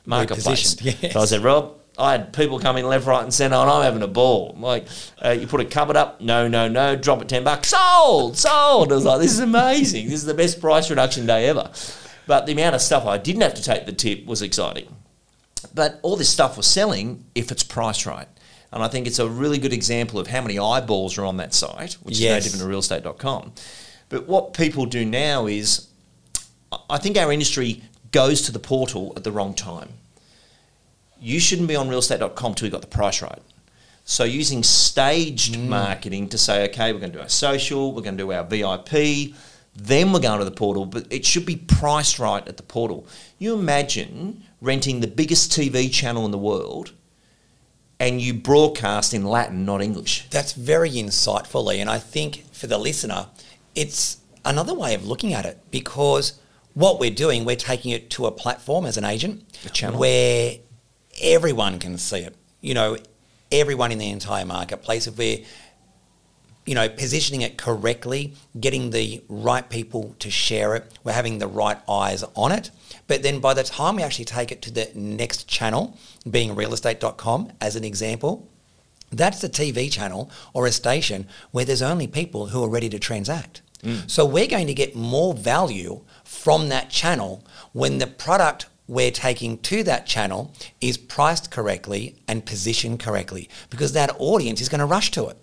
marketplace. 0.07 0.77
Yes. 0.83 1.13
So 1.13 1.21
I 1.21 1.25
said, 1.27 1.43
Rob, 1.43 1.79
I 1.99 2.13
had 2.13 2.33
people 2.33 2.59
coming 2.59 2.87
left, 2.87 3.07
right, 3.07 3.23
and 3.23 3.33
centre, 3.33 3.57
and 3.57 3.69
I'm 3.69 3.83
having 3.83 4.03
a 4.03 4.09
ball. 4.09 4.57
Like, 4.59 4.87
uh, 5.23 5.31
you 5.31 5.47
put 5.47 5.61
a 5.61 5.65
cupboard 5.65 5.97
up, 5.97 6.21
no, 6.21 6.49
no, 6.49 6.69
no, 6.69 6.97
drop 6.97 7.21
it 7.21 7.29
10 7.29 7.45
bucks, 7.45 7.69
sold, 7.69 8.37
sold. 8.37 8.93
I 8.93 8.95
was 8.95 9.05
like, 9.05 9.21
this 9.21 9.33
is 9.33 9.41
amazing. 9.41 10.07
This 10.07 10.15
is 10.15 10.25
the 10.25 10.35
best 10.35 10.61
price 10.61 10.89
reduction 10.89 11.27
day 11.27 11.49
ever. 11.49 11.71
But 12.27 12.47
the 12.47 12.53
amount 12.53 12.75
of 12.75 12.81
stuff 12.81 13.05
I 13.05 13.19
didn't 13.19 13.43
have 13.43 13.55
to 13.55 13.63
take 13.63 13.85
the 13.85 13.93
tip 13.93 14.25
was 14.25 14.41
exciting. 14.43 14.97
But 15.75 16.01
all 16.03 16.17
this 16.17 16.29
stuff 16.29 16.57
was 16.57 16.67
selling 16.67 17.25
if 17.35 17.51
it's 17.51 17.63
priced 17.63 18.07
right. 18.07 18.29
And 18.73 18.83
I 18.83 18.89
think 18.89 19.07
it's 19.07 19.19
a 19.19 19.29
really 19.29 19.59
good 19.59 19.73
example 19.73 20.19
of 20.19 20.27
how 20.29 20.41
many 20.41 20.59
eyeballs 20.59 21.19
are 21.19 21.25
on 21.25 21.37
that 21.37 21.53
site, 21.53 21.95
which 22.03 22.19
yes. 22.19 22.47
is 22.47 22.53
no 22.55 22.67
different 22.67 22.91
to 22.91 22.95
realestate.com. 22.95 23.53
But 24.09 24.27
what 24.27 24.55
people 24.55 24.87
do 24.87 25.05
now 25.05 25.47
is, 25.47 25.89
I 26.89 26.99
think 26.99 27.19
our 27.19 27.31
industry 27.31 27.83
goes 28.13 28.43
to 28.43 28.53
the 28.53 28.59
portal 28.59 29.13
at 29.17 29.25
the 29.25 29.33
wrong 29.33 29.55
time. 29.55 29.91
You 31.21 31.39
shouldn't 31.39 31.69
be 31.69 31.77
on 31.77 31.89
realestate.com 31.89 32.55
till 32.55 32.67
you 32.67 32.73
got 32.73 32.81
the 32.81 32.87
price 32.87 33.23
right. 33.23 33.41
So 34.05 34.25
using 34.25 34.63
staged 34.63 35.55
mm. 35.55 35.69
marketing 35.69 36.29
to 36.31 36.39
say, 36.39 36.65
okay, 36.65 36.93
we're 36.93 36.99
going 36.99 37.13
to 37.13 37.19
do 37.19 37.23
our 37.23 37.29
social, 37.29 37.93
we're 37.93 38.03
going 38.03 38.17
to 38.17 38.25
do 38.25 38.33
our 38.33 38.45
VIP, 38.45 39.35
then 39.75 40.13
we're 40.13 40.21
going 40.21 40.39
to 40.39 40.45
the 40.45 40.51
portal, 40.51 40.85
but 40.87 41.07
it 41.11 41.25
should 41.25 41.47
be 41.47 41.57
priced 41.57 42.19
right 42.19 42.47
at 42.47 42.57
the 42.57 42.63
portal. 42.63 43.07
You 43.39 43.55
imagine 43.55 44.45
renting 44.61 45.01
the 45.01 45.07
biggest 45.07 45.51
TV 45.53 45.91
channel 45.91 46.25
in 46.25 46.31
the 46.31 46.39
world 46.39 46.93
and 47.99 48.21
you 48.21 48.35
broadcast 48.35 49.15
in 49.15 49.25
Latin, 49.25 49.65
not 49.65 49.81
English. 49.81 50.29
That's 50.31 50.53
very 50.53 50.91
insightful, 50.91 51.65
Lee. 51.65 51.81
And 51.81 51.89
I 51.89 51.99
think 51.99 52.45
for 52.53 52.67
the 52.67 52.77
listener, 52.77 53.29
it's 53.75 54.19
another 54.45 54.75
way 54.75 54.95
of 54.95 55.07
looking 55.07 55.33
at 55.33 55.47
it 55.47 55.59
because 55.71 56.39
what 56.75 56.99
we're 56.99 57.11
doing, 57.11 57.45
we're 57.45 57.57
taking 57.57 57.93
it 57.93 58.11
to 58.11 58.27
a 58.27 58.33
platform 58.33 58.87
as 58.87 58.97
an 58.97 59.05
agent 59.05 59.45
where 59.95 60.57
everyone 61.23 61.79
can 61.79 61.97
see 61.97 62.19
it. 62.19 62.35
You 62.61 62.75
know, 62.75 62.97
everyone 63.53 63.93
in 63.93 63.99
the 63.99 64.11
entire 64.11 64.45
marketplace. 64.45 65.07
If 65.07 65.17
we're 65.17 65.45
you 66.65 66.75
know, 66.75 66.89
positioning 66.89 67.43
it 67.43 67.59
correctly, 67.59 68.35
getting 68.59 68.91
the 68.91 69.23
right 69.29 69.69
people 69.69 70.15
to 70.21 70.31
share 70.31 70.77
it, 70.77 70.99
we're 71.03 71.13
having 71.13 71.39
the 71.39 71.47
right 71.47 71.79
eyes 71.89 72.23
on 72.37 72.53
it. 72.53 72.71
But 73.07 73.23
then 73.23 73.41
by 73.41 73.55
the 73.55 73.65
time 73.65 73.97
we 73.97 74.03
actually 74.03 74.27
take 74.27 74.53
it 74.53 74.63
to 74.63 74.71
the 74.71 74.91
next 74.95 75.49
channel, 75.49 75.99
being 76.29 76.55
realestate.com 76.55 77.53
as 77.61 77.77
an 77.77 77.85
example, 77.85 78.49
that's 79.11 79.45
a 79.45 79.49
TV 79.49 79.91
channel 79.91 80.31
or 80.53 80.67
a 80.67 80.73
station 80.73 81.27
where 81.51 81.65
there's 81.65 81.83
only 81.83 82.07
people 82.07 82.47
who 82.47 82.63
are 82.65 82.69
ready 82.69 82.89
to 82.89 82.99
transact. 82.99 83.61
Mm. 83.83 84.09
So 84.09 84.25
we're 84.25 84.47
going 84.47 84.69
to 84.69 84.75
get 84.75 84.95
more 84.95 85.35
value 85.35 86.03
from 86.25 86.69
that 86.69 86.91
channel 86.91 87.45
when 87.73 87.99
the 87.99 88.07
product 88.07 88.67
we're 88.89 89.11
taking 89.11 89.59
to 89.59 89.83
that 89.85 90.07
channel 90.07 90.53
is 90.81 90.97
priced 90.97 91.51
correctly 91.51 92.17
and 92.29 92.45
positioned 92.45 93.01
correctly 93.01 93.49
because 93.71 93.93
that 93.93 94.15
audience 94.19 94.61
is 94.61 94.69
going 94.69 94.81
to 94.81 94.87
rush 94.87 95.11
to 95.13 95.29
it. 95.29 95.37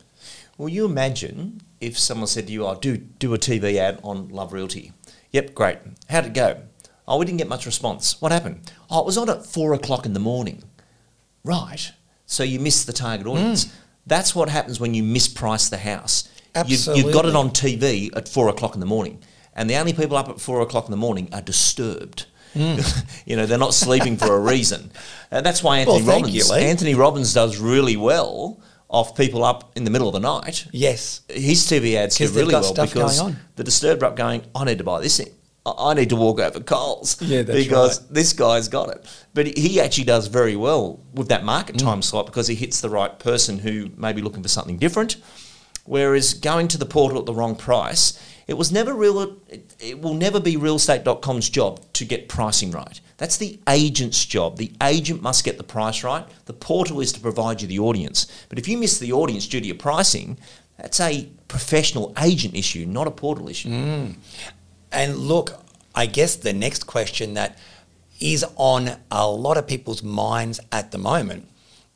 Well, 0.60 0.68
you 0.68 0.84
imagine 0.84 1.62
if 1.80 1.98
someone 1.98 2.28
said 2.28 2.48
to 2.48 2.54
you, 2.54 2.66
"I 2.66 2.72
oh, 2.72 2.76
do 2.76 2.98
do 2.98 3.34
a 3.34 3.38
TV 3.38 3.78
ad 3.78 4.02
on 4.04 4.28
Love 4.28 4.52
Realty." 4.52 4.92
Yep, 5.32 5.56
great. 5.56 5.78
How'd 6.10 6.26
it 6.26 6.34
go? 6.34 6.64
Oh, 7.08 7.18
we 7.18 7.26
didn't 7.26 7.38
get 7.38 7.48
much 7.48 7.66
response. 7.66 8.22
What 8.22 8.34
happened? 8.34 8.70
Oh, 8.90 9.00
it 9.00 9.06
was 9.06 9.18
on 9.18 9.30
at 9.30 9.46
four 9.46 9.74
o'clock 9.74 10.06
in 10.06 10.12
the 10.12 10.20
morning. 10.20 10.64
Right. 11.46 11.94
So 12.26 12.44
you 12.44 12.60
missed 12.60 12.88
the 12.88 12.94
target 12.94 13.26
audience. 13.26 13.66
Mm. 13.66 13.72
That's 14.06 14.36
what 14.36 14.50
happens 14.50 14.82
when 14.82 14.94
you 14.94 15.02
misprice 15.02 15.70
the 15.70 15.78
house. 15.78 16.28
Absolutely. 16.54 16.98
You've, 16.98 17.06
you've 17.06 17.14
got 17.14 17.26
it 17.26 17.38
on 17.38 17.52
TV 17.52 18.14
at 18.18 18.28
four 18.28 18.50
o'clock 18.50 18.74
in 18.74 18.82
the 18.82 18.86
morning, 18.86 19.24
and 19.56 19.70
the 19.70 19.78
only 19.78 19.94
people 19.94 20.18
up 20.18 20.28
at 20.28 20.42
four 20.42 20.60
o'clock 20.60 20.86
in 20.86 20.92
the 20.92 20.98
morning 20.98 21.30
are 21.32 21.42
disturbed. 21.42 22.26
Mm. 22.54 23.06
you 23.26 23.38
know, 23.38 23.46
they're 23.46 23.58
not 23.58 23.74
sleeping 23.74 24.18
for 24.18 24.36
a 24.36 24.40
reason. 24.40 24.92
And 25.32 25.46
that's 25.46 25.62
why 25.62 25.78
Anthony 25.78 26.02
well, 26.02 26.18
Robbins 26.18 26.50
you, 26.50 26.56
Anthony 26.56 26.96
Robbins 26.96 27.36
does 27.36 27.60
really 27.60 27.96
well 27.96 28.60
off 28.90 29.16
people 29.16 29.44
up 29.44 29.78
in 29.78 29.84
the 29.84 29.92
middle 29.92 30.08
of 30.08 30.14
the 30.14 30.20
night. 30.20 30.66
Yes. 30.72 31.22
His 31.30 31.64
TV 31.66 31.96
ads 31.96 32.18
do 32.18 32.28
really 32.30 32.54
well 32.54 32.74
because 32.74 33.22
the 33.56 33.64
disturbed 33.64 34.04
up 34.04 34.16
going, 34.16 34.44
I 34.56 34.66
need 34.66 34.80
to 34.80 34.84
buy 34.84 35.00
this 35.00 35.18
thing. 35.18 35.34
I 35.66 35.94
need 35.94 36.10
to 36.10 36.16
walk 36.16 36.40
over 36.40 36.60
Coles 36.62 37.22
yeah, 37.22 37.44
because 37.44 38.02
right. 38.02 38.14
this 38.14 38.34
guy's 38.34 38.68
got 38.68 38.90
it. 38.90 39.06
But 39.34 39.58
he 39.58 39.80
actually 39.80 40.06
does 40.06 40.28
very 40.28 40.56
well 40.56 41.00
with 41.14 41.28
that 41.30 41.44
market 41.44 41.76
mm. 41.76 41.84
time 41.84 42.02
slot 42.02 42.26
because 42.26 42.48
he 42.48 42.56
hits 42.56 42.82
the 42.82 42.90
right 42.90 43.20
person 43.20 43.60
who 43.60 43.92
may 43.96 44.14
be 44.14 44.22
looking 44.22 44.42
for 44.42 44.50
something 44.50 44.78
different. 44.78 45.18
Whereas 45.86 46.34
going 46.34 46.68
to 46.70 46.78
the 46.78 46.86
portal 46.86 47.20
at 47.20 47.26
the 47.26 47.34
wrong 47.34 47.56
price, 47.56 48.20
it 48.50 48.58
was 48.58 48.72
never 48.72 48.96
real. 48.96 49.38
It, 49.48 49.76
it 49.80 50.02
will 50.02 50.16
never 50.16 50.40
be 50.40 50.56
realestate.com's 50.56 51.50
job 51.50 51.82
to 51.94 52.04
get 52.04 52.28
pricing 52.28 52.72
right. 52.72 53.00
That's 53.18 53.38
the 53.38 53.60
agent's 53.70 54.26
job. 54.26 54.58
The 54.58 54.72
agent 54.82 55.22
must 55.22 55.44
get 55.44 55.58
the 55.58 55.64
price 55.64 56.04
right. 56.04 56.26
The 56.46 56.54
portal 56.54 57.00
is 57.00 57.12
to 57.12 57.20
provide 57.20 57.62
you 57.62 57.68
the 57.68 57.78
audience. 57.78 58.26
But 58.50 58.58
if 58.58 58.68
you 58.68 58.80
miss 58.80 58.98
the 58.98 59.14
audience 59.14 59.48
due 59.48 59.62
to 59.62 59.68
your 59.68 59.76
pricing, 59.76 60.40
that's 60.78 61.00
a 61.00 61.30
professional 61.48 62.12
agent 62.20 62.56
issue, 62.56 62.88
not 62.88 63.06
a 63.06 63.12
portal 63.12 63.50
issue. 63.50 63.70
Mm. 63.70 64.16
And 64.92 65.18
look, 65.18 65.64
I 65.94 66.08
guess 66.08 66.36
the 66.36 66.54
next 66.54 66.88
question 66.88 67.36
that 67.36 67.60
is 68.20 68.44
on 68.56 68.98
a 69.12 69.30
lot 69.30 69.58
of 69.58 69.68
people's 69.68 70.02
minds 70.02 70.60
at 70.72 70.92
the 70.92 70.98
moment 70.98 71.48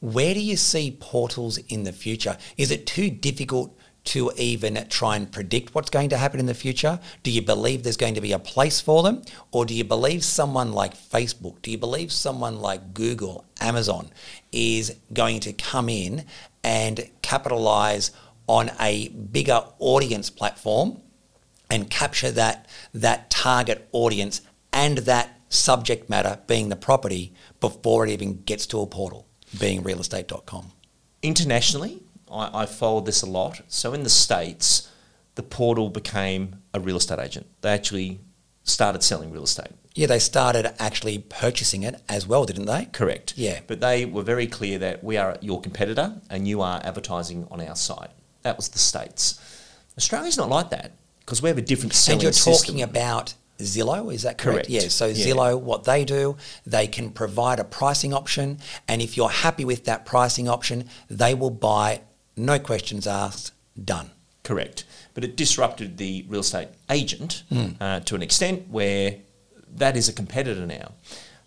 where 0.04 0.34
do 0.34 0.42
you 0.42 0.58
see 0.58 0.98
portals 1.00 1.58
in 1.70 1.84
the 1.84 1.94
future? 1.94 2.38
Is 2.58 2.72
it 2.72 2.86
too 2.86 3.10
difficult 3.10 3.74
to 4.06 4.32
even 4.36 4.86
try 4.90 5.16
and 5.16 5.32
predict 5.32 5.74
what's 5.74 5.90
going 5.90 6.10
to 6.10 6.18
happen 6.18 6.40
in 6.40 6.46
the 6.46 6.54
future? 6.54 7.00
Do 7.24 7.32
you 7.32 7.42
believe 7.42 7.84
there's 7.84 7.98
going 7.98 8.16
to 8.16 8.22
be 8.22 8.34
a 8.34 8.40
place 8.40 8.82
for 8.82 9.04
them? 9.04 9.22
Or 9.52 9.66
do 9.66 9.74
you 9.74 9.84
believe 9.84 10.24
someone 10.24 10.74
like 10.74 10.96
Facebook, 10.96 11.62
do 11.62 11.72
you 11.72 11.78
believe 11.78 12.12
someone 12.12 12.60
like 12.60 12.94
Google, 12.94 13.46
Amazon 13.62 14.10
is 14.52 14.96
going 15.14 15.40
to 15.42 15.54
come 15.54 15.90
in 15.90 16.26
and 16.64 17.10
capitalize 17.22 18.12
on 18.48 18.72
a 18.80 19.08
bigger 19.10 19.64
audience 19.80 20.30
platform 20.30 21.02
and 21.70 21.90
capture 21.90 22.32
that, 22.32 22.68
that 22.94 23.30
target 23.30 23.88
audience 23.94 24.42
and 24.74 25.00
that 25.00 25.40
subject 25.50 26.10
matter 26.10 26.40
being 26.48 26.70
the 26.70 26.76
property 26.76 27.34
before 27.62 28.06
it 28.06 28.12
even 28.12 28.42
gets 28.44 28.66
to 28.68 28.82
a 28.82 28.88
portal, 28.88 29.28
being 29.60 29.82
realestate.com? 29.82 30.72
Internationally, 31.22 32.04
I, 32.34 32.64
I 32.64 32.66
followed 32.66 33.06
this 33.06 33.22
a 33.22 33.26
lot. 33.26 33.62
So 33.68 33.94
in 33.94 34.04
the 34.04 34.10
States, 34.10 34.90
the 35.36 35.44
portal 35.44 35.90
became 35.90 36.58
a 36.74 36.80
real 36.80 36.98
estate 36.98 37.20
agent. 37.20 37.48
They 37.62 37.72
actually 37.72 38.20
started 38.64 39.04
selling 39.04 39.32
real 39.32 39.44
estate. 39.44 39.68
Yeah, 39.96 40.08
they 40.08 40.20
started 40.20 40.74
actually 40.80 41.20
purchasing 41.20 41.84
it 41.84 42.02
as 42.10 42.26
well, 42.26 42.46
didn't 42.46 42.66
they? 42.66 42.86
Correct. 42.86 43.34
Yeah. 43.38 43.60
But 43.68 43.80
they 43.80 44.06
were 44.06 44.24
very 44.24 44.48
clear 44.48 44.80
that 44.80 45.04
we 45.04 45.18
are 45.18 45.38
your 45.42 45.62
competitor 45.62 46.16
and 46.30 46.48
you 46.48 46.62
are 46.62 46.82
advertising 46.84 47.48
on 47.52 47.62
our 47.62 47.76
site. 47.76 48.10
That 48.42 48.58
was 48.58 48.70
the 48.70 48.80
States. 48.80 49.40
Australia's 49.98 50.38
not 50.38 50.50
like 50.50 50.72
that 50.72 50.94
because 51.20 51.42
we 51.42 51.50
have 51.50 51.60
a 51.60 51.62
different 51.62 51.94
selling 51.94 52.18
And 52.18 52.24
you're 52.24 52.32
talking 52.32 52.78
system. 52.78 52.90
about 52.90 53.36
Zillow, 53.60 54.12
is 54.12 54.24
that 54.24 54.40
correct? 54.40 54.68
correct? 54.68 54.70
Yeah, 54.70 54.88
so 54.88 55.06
yeah. 55.06 55.26
Zillow, 55.26 55.60
what 55.60 55.84
they 55.84 56.04
do, 56.06 56.38
they 56.66 56.88
can 56.88 57.12
provide 57.12 57.60
a 57.60 57.64
pricing 57.64 58.14
option, 58.14 58.58
and 58.88 59.02
if 59.02 59.16
you're 59.16 59.30
happy 59.30 59.64
with 59.64 59.86
that 59.86 60.06
pricing 60.06 60.50
option, 60.50 60.90
they 61.10 61.36
will 61.36 61.52
buy 61.52 62.02
no 62.36 62.60
questions 62.60 63.08
asked, 63.08 63.54
done. 63.82 64.12
Correct. 64.44 64.84
But 65.14 65.24
it 65.24 65.36
disrupted 65.38 65.98
the 65.98 66.26
real 66.28 66.42
estate 66.42 66.70
agent 66.90 67.44
mm. 67.52 67.76
uh, 67.80 68.02
to 68.02 68.16
an 68.16 68.22
extent 68.22 68.70
where 68.70 69.16
that 69.76 69.96
is 69.96 70.10
a 70.10 70.14
competitor 70.14 70.66
now. 70.66 70.92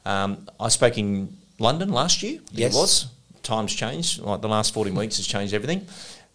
Um, 0.04 0.48
I 0.58 0.68
spoke 0.68 0.96
in 0.98 1.36
London 1.58 1.90
last 1.90 2.22
year. 2.22 2.40
Yes. 2.52 2.74
It 2.74 2.76
was. 2.76 3.06
Times 3.42 3.74
changed. 3.74 4.20
Like 4.20 4.40
the 4.40 4.48
last 4.48 4.72
14 4.72 4.94
weeks 4.94 5.18
has 5.18 5.26
changed 5.26 5.52
everything. 5.52 5.86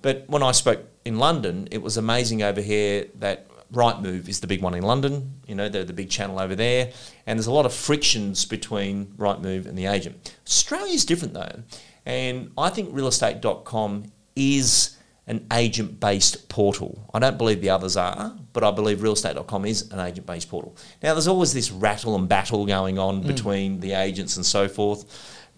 But 0.02 0.26
when 0.28 0.44
I 0.44 0.52
spoke 0.52 0.82
in 1.06 1.18
London, 1.18 1.68
it 1.72 1.82
was 1.82 1.98
amazing 1.98 2.44
over 2.44 2.62
here 2.62 3.08
that 3.20 3.48
Rightmove 3.74 4.28
is 4.28 4.40
the 4.40 4.48
big 4.48 4.62
one 4.62 4.74
in 4.74 4.84
London. 4.84 5.40
You 5.48 5.56
know, 5.56 5.70
they're 5.70 5.84
the 5.84 5.94
big 5.94 6.10
channel 6.10 6.40
over 6.40 6.56
there. 6.56 6.92
And 7.26 7.38
there's 7.38 7.48
a 7.48 7.52
lot 7.52 7.66
of 7.66 7.74
frictions 7.74 8.46
between 8.46 9.08
Rightmove 9.18 9.66
and 9.66 9.78
the 9.78 9.86
agent. 9.86 10.36
Australia 10.46 10.94
is 10.94 11.06
different 11.06 11.34
though. 11.34 11.64
And 12.06 12.52
I 12.58 12.70
think 12.70 12.94
realestate.com 12.94 14.12
is 14.36 14.98
an 15.28 15.46
agent 15.54 16.00
based 16.00 16.50
portal. 16.50 17.10
I 17.14 17.20
don't 17.20 17.38
believe 17.38 17.62
the 17.62 17.70
others 17.70 17.96
are, 17.96 18.36
but 18.54 18.64
I 18.64 18.72
believe 18.72 19.00
realestate.com 19.00 19.66
is 19.66 19.92
an 19.92 20.00
agent 20.00 20.26
based 20.26 20.50
portal. 20.50 20.76
Now, 21.02 21.14
there's 21.14 21.28
always 21.28 21.54
this 21.54 21.72
rattle 21.72 22.16
and 22.16 22.28
battle 22.28 22.66
going 22.66 23.00
on 23.00 23.24
mm. 23.24 23.28
between 23.28 23.80
the 23.80 23.94
agents 23.94 24.36
and 24.36 24.46
so 24.46 24.68
forth, 24.68 25.06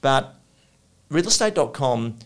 But 0.01 0.35
realestate.com 1.09 2.19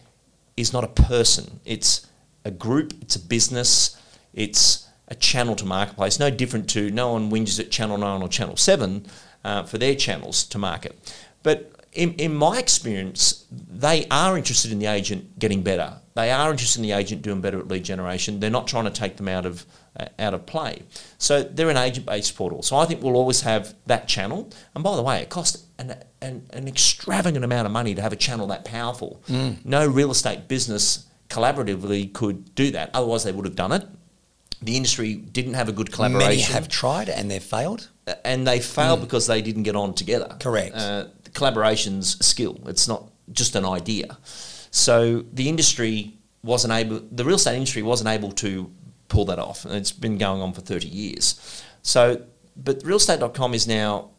is 0.57 0.73
not 0.73 0.83
a 0.83 0.87
person. 0.87 1.59
It's 1.63 2.07
a 2.43 2.51
group, 2.51 2.93
it's 3.01 3.15
a 3.15 3.19
business, 3.19 4.01
it's 4.33 4.87
a 5.07 5.15
channel 5.15 5.55
to 5.55 5.65
marketplace. 5.65 6.19
No 6.19 6.29
different 6.29 6.69
to 6.71 6.89
no 6.89 7.13
one 7.13 7.29
whinges 7.29 7.59
at 7.59 7.71
Channel 7.71 7.97
9 7.97 8.21
or 8.21 8.27
Channel 8.27 8.57
7 8.57 9.05
uh, 9.43 9.63
for 9.63 9.77
their 9.77 9.95
channels 9.95 10.43
to 10.45 10.57
market. 10.57 10.97
But 11.43 11.71
in, 11.93 12.13
in 12.15 12.35
my 12.35 12.59
experience, 12.59 13.45
they 13.51 14.05
are 14.11 14.37
interested 14.37 14.71
in 14.71 14.79
the 14.79 14.87
agent 14.87 15.39
getting 15.39 15.63
better. 15.63 16.01
They 16.17 16.31
are 16.31 16.49
interested 16.49 16.79
in 16.79 16.87
the 16.87 16.93
agent 16.93 17.21
doing 17.21 17.41
better 17.41 17.59
at 17.59 17.67
lead 17.67 17.85
generation. 17.85 18.39
They're 18.39 18.49
not 18.49 18.67
trying 18.67 18.85
to 18.85 18.89
take 18.89 19.17
them 19.17 19.27
out 19.27 19.45
of 19.45 19.67
uh, 19.99 20.07
out 20.17 20.33
of 20.33 20.47
play. 20.47 20.81
So 21.19 21.43
they're 21.43 21.69
an 21.69 21.77
agent-based 21.77 22.35
portal. 22.35 22.63
So 22.63 22.75
I 22.75 22.85
think 22.87 23.03
we'll 23.03 23.15
always 23.15 23.41
have 23.41 23.75
that 23.85 24.07
channel. 24.07 24.49
And 24.73 24.83
by 24.83 24.95
the 24.95 25.03
way, 25.03 25.21
it 25.21 25.29
costs 25.29 25.67
an, 25.77 25.95
an, 26.19 26.47
an 26.53 26.67
extravagant 26.67 27.45
amount 27.45 27.67
of 27.67 27.71
money 27.71 27.93
to 27.93 28.01
have 28.01 28.13
a 28.13 28.15
channel 28.15 28.47
that 28.47 28.65
powerful. 28.65 29.21
Mm. 29.29 29.63
No 29.63 29.85
real 29.85 30.09
estate 30.09 30.47
business 30.47 31.05
collaboratively 31.29 32.11
could 32.13 32.55
do 32.55 32.71
that. 32.71 32.89
Otherwise, 32.95 33.23
they 33.23 33.31
would 33.31 33.45
have 33.45 33.55
done 33.55 33.71
it. 33.71 33.85
The 34.59 34.75
industry 34.75 35.13
didn't 35.13 35.53
have 35.53 35.69
a 35.69 35.71
good 35.71 35.91
collaboration. 35.91 36.29
Many 36.29 36.41
have 36.41 36.67
tried 36.67 37.09
and 37.09 37.29
they've 37.29 37.43
failed. 37.43 37.91
And 38.25 38.47
they 38.47 38.59
failed 38.59 39.01
mm. 39.01 39.03
because 39.03 39.27
they 39.27 39.43
didn't 39.43 39.63
get 39.63 39.75
on 39.75 39.93
together. 39.93 40.35
Correct. 40.39 40.75
Uh, 40.75 41.05
collaboration's 41.35 42.19
a 42.19 42.23
skill. 42.23 42.59
It's 42.65 42.87
not 42.87 43.11
just 43.31 43.55
an 43.55 43.65
idea. 43.65 44.17
So 44.71 45.25
the 45.33 45.49
industry 45.49 46.17
wasn't 46.43 46.73
able, 46.73 47.01
the 47.11 47.25
real 47.25 47.35
estate 47.35 47.55
industry 47.55 47.81
wasn't 47.81 48.09
able 48.09 48.31
to 48.33 48.71
pull 49.07 49.25
that 49.25 49.39
off. 49.39 49.65
And 49.65 49.75
it's 49.75 49.91
been 49.91 50.17
going 50.17 50.41
on 50.41 50.53
for 50.53 50.61
30 50.61 50.87
years. 50.87 51.63
So, 51.81 52.21
but 52.55 52.79
realestate.com 52.83 53.53
is 53.53 53.67
now 53.67 54.11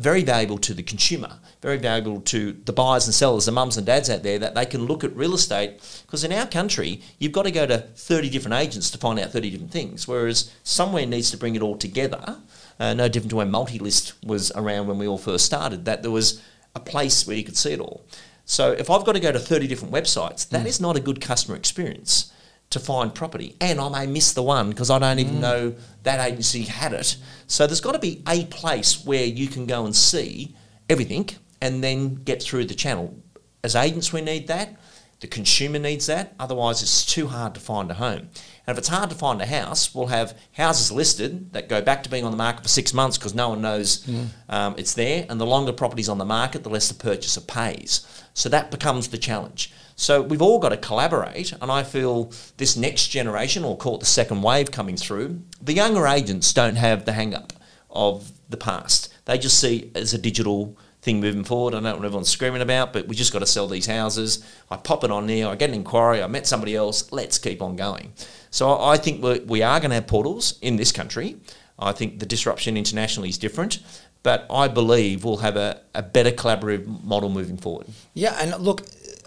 very 0.00 0.22
valuable 0.22 0.56
to 0.56 0.72
the 0.72 0.82
consumer, 0.82 1.38
very 1.60 1.76
valuable 1.76 2.22
to 2.22 2.52
the 2.64 2.72
buyers 2.72 3.06
and 3.06 3.14
sellers, 3.14 3.44
the 3.44 3.52
mums 3.52 3.76
and 3.76 3.86
dads 3.86 4.08
out 4.08 4.22
there, 4.22 4.38
that 4.38 4.54
they 4.54 4.64
can 4.64 4.86
look 4.86 5.04
at 5.04 5.14
real 5.14 5.34
estate. 5.34 6.02
Because 6.06 6.24
in 6.24 6.32
our 6.32 6.46
country, 6.46 7.02
you've 7.18 7.32
got 7.32 7.42
to 7.42 7.50
go 7.50 7.66
to 7.66 7.78
30 7.78 8.30
different 8.30 8.56
agents 8.56 8.90
to 8.90 8.98
find 8.98 9.18
out 9.18 9.30
30 9.30 9.50
different 9.50 9.72
things, 9.72 10.08
whereas 10.08 10.50
somewhere 10.62 11.04
needs 11.04 11.30
to 11.30 11.36
bring 11.36 11.54
it 11.54 11.62
all 11.62 11.76
together. 11.76 12.38
Uh, 12.78 12.94
no 12.94 13.08
different 13.08 13.30
to 13.30 13.36
when 13.36 13.50
multi-list 13.50 14.14
was 14.24 14.50
around 14.52 14.86
when 14.86 14.98
we 14.98 15.06
all 15.06 15.18
first 15.18 15.44
started, 15.44 15.84
that 15.84 16.00
there 16.00 16.10
was 16.10 16.42
a 16.74 16.80
place 16.80 17.26
where 17.26 17.36
you 17.36 17.44
could 17.44 17.56
see 17.56 17.72
it 17.72 17.80
all. 17.80 18.06
So 18.50 18.72
if 18.72 18.90
I've 18.90 19.04
got 19.04 19.12
to 19.12 19.20
go 19.20 19.30
to 19.30 19.38
30 19.38 19.68
different 19.68 19.94
websites, 19.94 20.48
that 20.48 20.64
mm. 20.64 20.66
is 20.66 20.80
not 20.80 20.96
a 20.96 21.00
good 21.00 21.20
customer 21.20 21.56
experience 21.56 22.32
to 22.70 22.80
find 22.80 23.14
property. 23.14 23.54
And 23.60 23.80
I 23.80 23.88
may 23.88 24.06
miss 24.08 24.32
the 24.32 24.42
one 24.42 24.70
because 24.70 24.90
I 24.90 24.98
don't 24.98 25.20
even 25.20 25.36
mm. 25.36 25.40
know 25.40 25.74
that 26.02 26.18
agency 26.18 26.62
had 26.62 26.92
it. 26.92 27.16
So 27.46 27.68
there's 27.68 27.80
got 27.80 27.92
to 27.92 28.00
be 28.00 28.24
a 28.26 28.46
place 28.46 29.04
where 29.04 29.24
you 29.24 29.46
can 29.46 29.66
go 29.66 29.84
and 29.84 29.94
see 29.94 30.56
everything 30.88 31.30
and 31.62 31.84
then 31.84 32.16
get 32.24 32.42
through 32.42 32.64
the 32.64 32.74
channel. 32.74 33.16
As 33.62 33.76
agents, 33.76 34.12
we 34.12 34.20
need 34.20 34.48
that. 34.48 34.76
The 35.20 35.28
consumer 35.28 35.78
needs 35.78 36.06
that. 36.06 36.34
Otherwise, 36.40 36.82
it's 36.82 37.06
too 37.06 37.28
hard 37.28 37.54
to 37.54 37.60
find 37.60 37.88
a 37.88 37.94
home. 37.94 38.30
And 38.70 38.78
if 38.78 38.82
it's 38.82 38.88
hard 38.88 39.10
to 39.10 39.16
find 39.16 39.42
a 39.42 39.46
house, 39.46 39.92
we'll 39.92 40.06
have 40.06 40.38
houses 40.52 40.92
listed 40.92 41.52
that 41.54 41.68
go 41.68 41.82
back 41.82 42.04
to 42.04 42.08
being 42.08 42.24
on 42.24 42.30
the 42.30 42.36
market 42.36 42.62
for 42.62 42.68
six 42.68 42.94
months 42.94 43.18
because 43.18 43.34
no 43.34 43.48
one 43.48 43.60
knows 43.60 44.06
mm. 44.06 44.28
um, 44.48 44.76
it's 44.78 44.94
there. 44.94 45.26
And 45.28 45.40
the 45.40 45.44
longer 45.44 45.72
property's 45.72 46.08
on 46.08 46.18
the 46.18 46.24
market, 46.24 46.62
the 46.62 46.70
less 46.70 46.86
the 46.86 46.94
purchaser 46.94 47.40
pays. 47.40 48.06
So 48.32 48.48
that 48.48 48.70
becomes 48.70 49.08
the 49.08 49.18
challenge. 49.18 49.72
So 49.96 50.22
we've 50.22 50.40
all 50.40 50.60
got 50.60 50.68
to 50.68 50.76
collaborate, 50.76 51.52
and 51.60 51.68
I 51.68 51.82
feel 51.82 52.32
this 52.58 52.76
next 52.76 53.08
generation, 53.08 53.64
or 53.64 53.76
call 53.76 53.96
it 53.96 54.00
the 54.00 54.06
second 54.06 54.40
wave 54.40 54.70
coming 54.70 54.96
through, 54.96 55.42
the 55.60 55.72
younger 55.72 56.06
agents 56.06 56.52
don't 56.52 56.76
have 56.76 57.06
the 57.06 57.12
hang 57.12 57.34
up 57.34 57.52
of 57.90 58.30
the 58.50 58.56
past. 58.56 59.12
They 59.24 59.36
just 59.36 59.58
see 59.58 59.78
it 59.78 59.96
as 59.96 60.14
a 60.14 60.18
digital 60.18 60.78
thing 61.02 61.20
moving 61.20 61.44
forward. 61.44 61.74
I 61.74 61.80
know 61.80 61.96
what 61.96 62.04
everyone's 62.04 62.28
screaming 62.28 62.62
about, 62.62 62.92
but 62.92 63.08
we 63.08 63.16
just 63.16 63.32
got 63.32 63.38
to 63.38 63.46
sell 63.46 63.66
these 63.66 63.86
houses. 63.86 64.44
I 64.70 64.76
pop 64.76 65.04
it 65.04 65.10
on 65.10 65.26
there, 65.26 65.48
I 65.48 65.56
get 65.56 65.70
an 65.70 65.74
inquiry, 65.74 66.22
I 66.22 66.26
met 66.26 66.46
somebody 66.46 66.76
else, 66.76 67.10
let's 67.10 67.38
keep 67.38 67.62
on 67.62 67.76
going. 67.76 68.12
So 68.50 68.80
I 68.80 68.96
think 68.96 69.22
we're, 69.22 69.40
we 69.46 69.62
are 69.62 69.80
going 69.80 69.90
to 69.90 69.94
have 69.96 70.06
portals 70.06 70.58
in 70.60 70.76
this 70.76 70.92
country. 70.92 71.36
I 71.78 71.92
think 71.92 72.18
the 72.18 72.26
disruption 72.26 72.76
internationally 72.76 73.30
is 73.30 73.38
different, 73.38 73.78
but 74.22 74.46
I 74.50 74.68
believe 74.68 75.24
we'll 75.24 75.38
have 75.38 75.56
a, 75.56 75.80
a 75.94 76.02
better 76.02 76.30
collaborative 76.30 77.04
model 77.04 77.30
moving 77.30 77.56
forward. 77.56 77.86
Yeah, 78.12 78.36
and 78.38 78.62
look, 78.62 78.82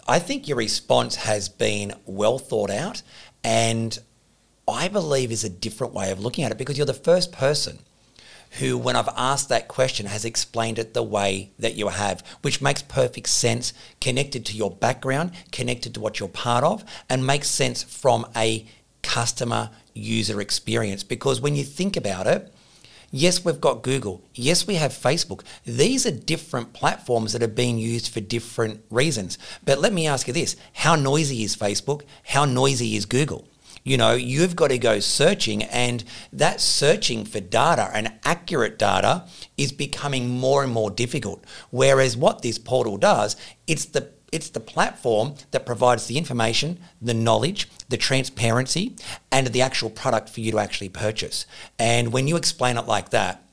I 0.06 0.20
think 0.20 0.46
your 0.46 0.56
response 0.56 1.16
has 1.16 1.48
been 1.48 1.94
well 2.06 2.38
thought 2.38 2.70
out 2.70 3.02
and 3.42 3.98
I 4.68 4.88
believe 4.88 5.32
is 5.32 5.44
a 5.44 5.50
different 5.50 5.92
way 5.92 6.10
of 6.10 6.20
looking 6.20 6.44
at 6.44 6.52
it 6.52 6.58
because 6.58 6.76
you're 6.76 6.86
the 6.86 6.94
first 6.94 7.32
person 7.32 7.80
who, 8.58 8.78
when 8.78 8.96
I've 8.96 9.08
asked 9.16 9.48
that 9.48 9.68
question, 9.68 10.06
has 10.06 10.24
explained 10.24 10.78
it 10.78 10.94
the 10.94 11.02
way 11.02 11.52
that 11.58 11.74
you 11.74 11.88
have, 11.88 12.22
which 12.42 12.62
makes 12.62 12.82
perfect 12.82 13.28
sense, 13.28 13.72
connected 14.00 14.46
to 14.46 14.56
your 14.56 14.70
background, 14.70 15.32
connected 15.52 15.94
to 15.94 16.00
what 16.00 16.20
you're 16.20 16.28
part 16.28 16.64
of, 16.64 16.84
and 17.08 17.26
makes 17.26 17.48
sense 17.48 17.82
from 17.82 18.26
a 18.36 18.66
customer 19.02 19.70
user 19.92 20.40
experience. 20.40 21.02
Because 21.02 21.40
when 21.40 21.56
you 21.56 21.64
think 21.64 21.96
about 21.96 22.26
it, 22.26 22.50
Yes, 23.16 23.44
we've 23.44 23.60
got 23.60 23.84
Google. 23.84 24.24
Yes, 24.34 24.66
we 24.66 24.74
have 24.74 24.90
Facebook. 24.90 25.42
These 25.64 26.04
are 26.04 26.10
different 26.10 26.72
platforms 26.72 27.32
that 27.32 27.44
are 27.44 27.46
being 27.46 27.78
used 27.78 28.12
for 28.12 28.18
different 28.18 28.84
reasons. 28.90 29.38
But 29.64 29.78
let 29.78 29.92
me 29.92 30.08
ask 30.08 30.26
you 30.26 30.32
this 30.32 30.56
how 30.72 30.96
noisy 30.96 31.44
is 31.44 31.56
Facebook? 31.56 32.02
How 32.24 32.44
noisy 32.44 32.96
is 32.96 33.06
Google? 33.06 33.46
You 33.84 33.98
know, 33.98 34.14
you've 34.14 34.56
got 34.56 34.68
to 34.68 34.78
go 34.78 34.98
searching, 34.98 35.62
and 35.62 36.02
that 36.32 36.62
searching 36.62 37.26
for 37.26 37.38
data 37.38 37.90
and 37.92 38.14
accurate 38.24 38.78
data 38.78 39.28
is 39.58 39.72
becoming 39.72 40.30
more 40.30 40.64
and 40.64 40.72
more 40.72 40.90
difficult. 40.90 41.44
Whereas 41.70 42.16
what 42.16 42.40
this 42.40 42.58
portal 42.58 42.96
does, 42.96 43.36
it's 43.66 43.84
the 43.84 44.08
it's 44.32 44.48
the 44.48 44.58
platform 44.58 45.34
that 45.52 45.64
provides 45.64 46.06
the 46.06 46.18
information, 46.18 46.80
the 47.00 47.14
knowledge, 47.14 47.68
the 47.88 47.96
transparency, 47.96 48.96
and 49.30 49.48
the 49.48 49.62
actual 49.62 49.90
product 49.90 50.28
for 50.28 50.40
you 50.40 50.50
to 50.50 50.58
actually 50.58 50.88
purchase. 50.88 51.46
And 51.78 52.12
when 52.12 52.26
you 52.26 52.36
explain 52.36 52.76
it 52.76 52.88
like 52.88 53.10
that, 53.10 53.44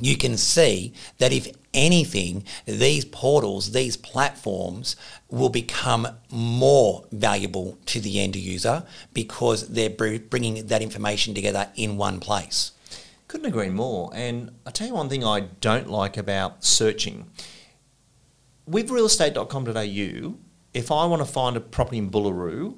you 0.00 0.16
can 0.16 0.36
see 0.36 0.92
that 1.18 1.32
if 1.32 1.48
anything, 1.74 2.44
these 2.66 3.04
portals, 3.04 3.72
these 3.72 3.96
platforms 3.96 4.96
will 5.30 5.48
become 5.48 6.08
more 6.30 7.04
valuable 7.10 7.78
to 7.86 8.00
the 8.00 8.20
end 8.20 8.36
user 8.36 8.84
because 9.12 9.68
they're 9.68 9.90
bringing 9.90 10.66
that 10.66 10.82
information 10.82 11.34
together 11.34 11.68
in 11.74 11.96
one 11.96 12.20
place. 12.20 12.72
Couldn't 13.28 13.46
agree 13.46 13.70
more. 13.70 14.10
And 14.14 14.50
I'll 14.66 14.72
tell 14.72 14.86
you 14.86 14.94
one 14.94 15.08
thing 15.08 15.24
I 15.24 15.40
don't 15.60 15.88
like 15.88 16.16
about 16.16 16.64
searching 16.64 17.30
with 18.66 18.90
realestate.com.au, 18.90 20.34
if 20.72 20.90
I 20.90 21.04
want 21.06 21.20
to 21.20 21.26
find 21.26 21.56
a 21.56 21.60
property 21.60 21.98
in 21.98 22.10
Collaroy, 22.10 22.74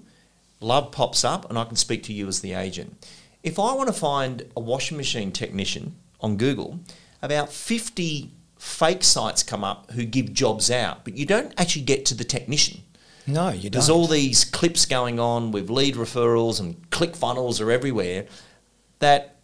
Love 0.61 0.93
pops 0.93 1.25
up 1.25 1.49
and 1.51 1.59
I 1.59 1.65
can 1.65 1.77
speak 1.77 2.03
to 2.05 2.13
you 2.15 2.27
as 2.27 2.41
the 2.41 2.55
agent. 2.55 3.07
If 3.43 3.59
I 3.59 3.75
want 3.75 3.89
to 3.89 3.93
find 3.93 4.51
a 4.57 4.61
washing 4.61 4.97
machine 4.97 5.31
technician 5.31 5.97
on 6.21 6.39
Google, 6.39 6.81
about 7.21 7.53
50 7.53 8.31
fake 8.65 9.05
sites 9.05 9.43
come 9.43 9.63
up 9.63 9.91
who 9.91 10.05
give 10.07 10.33
jobs 10.33 10.71
out, 10.71 11.05
but 11.05 11.17
you 11.17 11.27
don't 11.27 11.53
actually 11.59 11.83
get 11.83 12.07
to 12.07 12.15
the 12.15 12.25
technician. 12.25 12.81
No, 13.27 13.51
you 13.51 13.65
don't. 13.65 13.73
There's 13.73 13.91
all 13.91 14.07
these 14.07 14.45
clips 14.45 14.87
going 14.87 15.21
on 15.21 15.53
with 15.53 15.69
lead 15.69 15.97
referrals 15.97 16.61
and 16.61 16.91
click 16.91 17.15
funnels 17.15 17.61
are 17.61 17.71
everywhere. 17.71 18.27
That, 19.01 19.37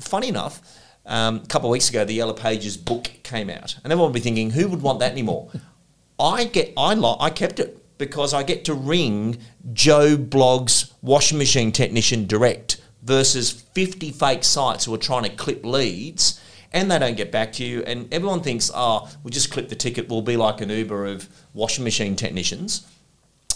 funny 0.00 0.28
enough, 0.28 0.62
um, 1.04 1.40
a 1.42 1.46
couple 1.46 1.68
of 1.68 1.72
weeks 1.72 1.90
ago, 1.90 2.04
the 2.04 2.14
Yellow 2.14 2.32
Pages 2.32 2.76
book 2.76 3.10
came 3.24 3.50
out, 3.50 3.74
and 3.82 3.92
everyone 3.92 4.10
will 4.10 4.14
be 4.14 4.20
thinking, 4.20 4.50
who 4.50 4.68
would 4.68 4.80
want 4.80 5.00
that 5.00 5.10
anymore? 5.10 5.50
I 6.20 6.44
get 6.44 6.72
I 6.76 6.94
lo- 6.94 7.16
I 7.18 7.30
kept 7.30 7.58
it 7.58 7.98
because 7.98 8.32
I 8.32 8.44
get 8.44 8.64
to 8.66 8.74
ring 8.74 9.38
Joe 9.72 10.16
Blogg's 10.16 10.94
washing 11.02 11.38
machine 11.38 11.72
technician 11.72 12.26
direct 12.26 12.80
versus 13.02 13.50
50 13.50 14.12
fake 14.12 14.44
sites 14.44 14.84
who 14.84 14.94
are 14.94 14.98
trying 14.98 15.24
to 15.24 15.30
clip 15.30 15.64
leads 15.64 16.40
and 16.72 16.90
they 16.90 16.98
don't 16.98 17.16
get 17.16 17.32
back 17.32 17.52
to 17.52 17.64
you 17.64 17.82
and 17.82 18.12
everyone 18.12 18.40
thinks 18.40 18.70
oh 18.74 19.08
we'll 19.22 19.30
just 19.30 19.50
clip 19.50 19.68
the 19.68 19.74
ticket 19.74 20.08
we'll 20.08 20.22
be 20.22 20.36
like 20.36 20.60
an 20.60 20.70
Uber 20.70 21.06
of 21.06 21.28
washing 21.54 21.84
machine 21.84 22.16
technicians 22.16 22.86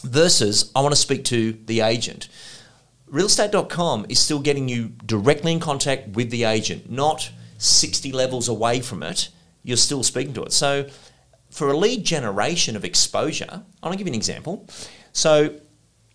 versus 0.02 0.70
I 0.74 0.80
want 0.80 0.92
to 0.92 1.00
speak 1.00 1.24
to 1.26 1.52
the 1.52 1.80
agent 1.80 2.28
realestate.com 3.10 4.06
is 4.08 4.18
still 4.18 4.40
getting 4.40 4.68
you 4.68 4.92
directly 5.04 5.52
in 5.52 5.60
contact 5.60 6.08
with 6.08 6.30
the 6.30 6.44
agent 6.44 6.90
not 6.90 7.30
60 7.58 8.12
levels 8.12 8.48
away 8.48 8.80
from 8.80 9.02
it 9.02 9.28
you're 9.62 9.76
still 9.76 10.02
speaking 10.02 10.34
to 10.34 10.42
it 10.42 10.52
so 10.52 10.88
for 11.52 11.70
a 11.70 11.76
lead 11.76 12.02
generation 12.04 12.76
of 12.76 12.84
exposure, 12.84 13.62
I'll 13.82 13.92
give 13.92 14.06
you 14.06 14.12
an 14.12 14.14
example. 14.14 14.66
So, 15.12 15.60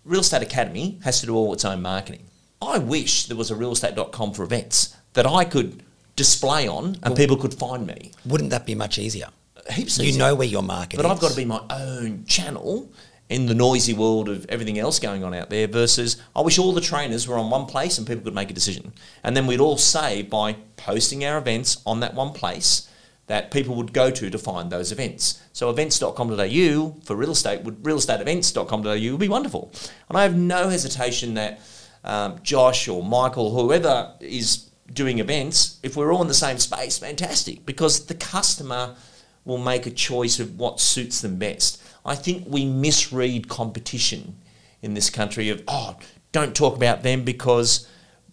Real 0.04 0.22
Estate 0.22 0.42
Academy 0.42 1.00
has 1.04 1.20
to 1.20 1.28
do 1.28 1.36
all 1.36 1.54
its 1.54 1.64
own 1.64 1.82
marketing. 1.82 2.26
I 2.60 2.80
wish 2.80 3.28
there 3.28 3.38
was 3.38 3.52
a 3.52 3.56
realestate.com 3.56 4.34
for 4.34 4.44
events 4.44 4.96
that 5.14 5.28
I 5.28 5.46
could 5.46 5.84
display 6.18 6.68
on 6.68 6.98
and 7.04 7.16
people 7.16 7.38
could 7.38 7.54
find 7.54 7.88
me. 7.88 8.12
Wouldn't 8.26 8.50
that 8.50 8.66
be 8.66 8.76
much 8.76 9.00
easier? 9.00 9.30
Heaps 9.72 10.00
you 10.00 10.18
know 10.18 10.36
where 10.36 10.48
your 10.48 10.64
market 10.64 10.98
but 10.98 11.06
is. 11.06 11.12
I've 11.12 11.20
got 11.20 11.32
to 11.32 11.38
be 11.38 11.46
my 11.46 11.62
own 11.70 12.26
channel 12.26 12.92
in 13.30 13.46
the 13.46 13.54
noisy 13.54 13.94
world 13.94 14.30
of 14.30 14.46
everything 14.50 14.80
else 14.80 15.00
going 15.00 15.24
on 15.24 15.34
out 15.34 15.50
there 15.50 15.68
versus 15.68 16.22
I 16.36 16.42
wish 16.42 16.58
all 16.58 16.74
the 16.74 16.82
trainers 16.82 17.28
were 17.28 17.38
on 17.38 17.50
one 17.50 17.66
place 17.66 17.98
and 17.98 18.08
people 18.08 18.24
could 18.24 18.36
make 18.36 18.50
a 18.50 18.54
decision. 18.54 18.94
And 19.24 19.36
then 19.36 19.48
we'd 19.48 19.60
all 19.60 19.78
save 19.78 20.30
by 20.30 20.54
posting 20.76 21.24
our 21.24 21.38
events 21.38 21.82
on 21.86 22.00
that 22.00 22.14
one 22.14 22.34
place 22.34 22.90
that 23.28 23.52
people 23.52 23.76
would 23.76 23.92
go 23.92 24.10
to 24.10 24.30
to 24.30 24.38
find 24.38 24.72
those 24.72 24.94
events. 24.94 25.42
So 25.52 25.70
events.com.au 25.70 26.96
for 27.04 27.16
real 27.16 27.32
estate 27.32 27.64
would 27.64 27.84
realestateevents.com.au 27.84 29.12
would 29.12 29.20
be 29.20 29.28
wonderful. 29.30 29.72
And 30.08 30.18
I 30.18 30.24
have 30.24 30.36
no 30.38 30.70
hesitation 30.70 31.34
that 31.34 31.60
um, 32.06 32.40
Josh 32.42 32.88
or 32.88 33.04
Michael, 33.04 33.52
whoever 33.54 34.14
is 34.22 34.67
doing 34.94 35.20
events, 35.20 35.80
if 35.84 35.96
we're 35.96 36.14
all 36.14 36.22
in 36.22 36.28
the 36.28 36.34
same 36.34 36.58
space, 36.58 36.98
fantastic, 36.98 37.66
because 37.66 38.06
the 38.06 38.16
customer 38.16 38.96
will 39.46 39.58
make 39.58 39.86
a 39.86 39.92
choice 39.92 40.40
of 40.40 40.58
what 40.60 40.80
suits 40.80 41.22
them 41.22 41.38
best. 41.38 41.82
I 42.06 42.16
think 42.16 42.46
we 42.48 42.66
misread 42.66 43.48
competition 43.48 44.36
in 44.82 44.94
this 44.94 45.10
country 45.10 45.50
of, 45.50 45.64
oh, 45.68 45.98
don't 46.32 46.56
talk 46.56 46.76
about 46.76 47.04
them 47.04 47.24
because 47.24 47.88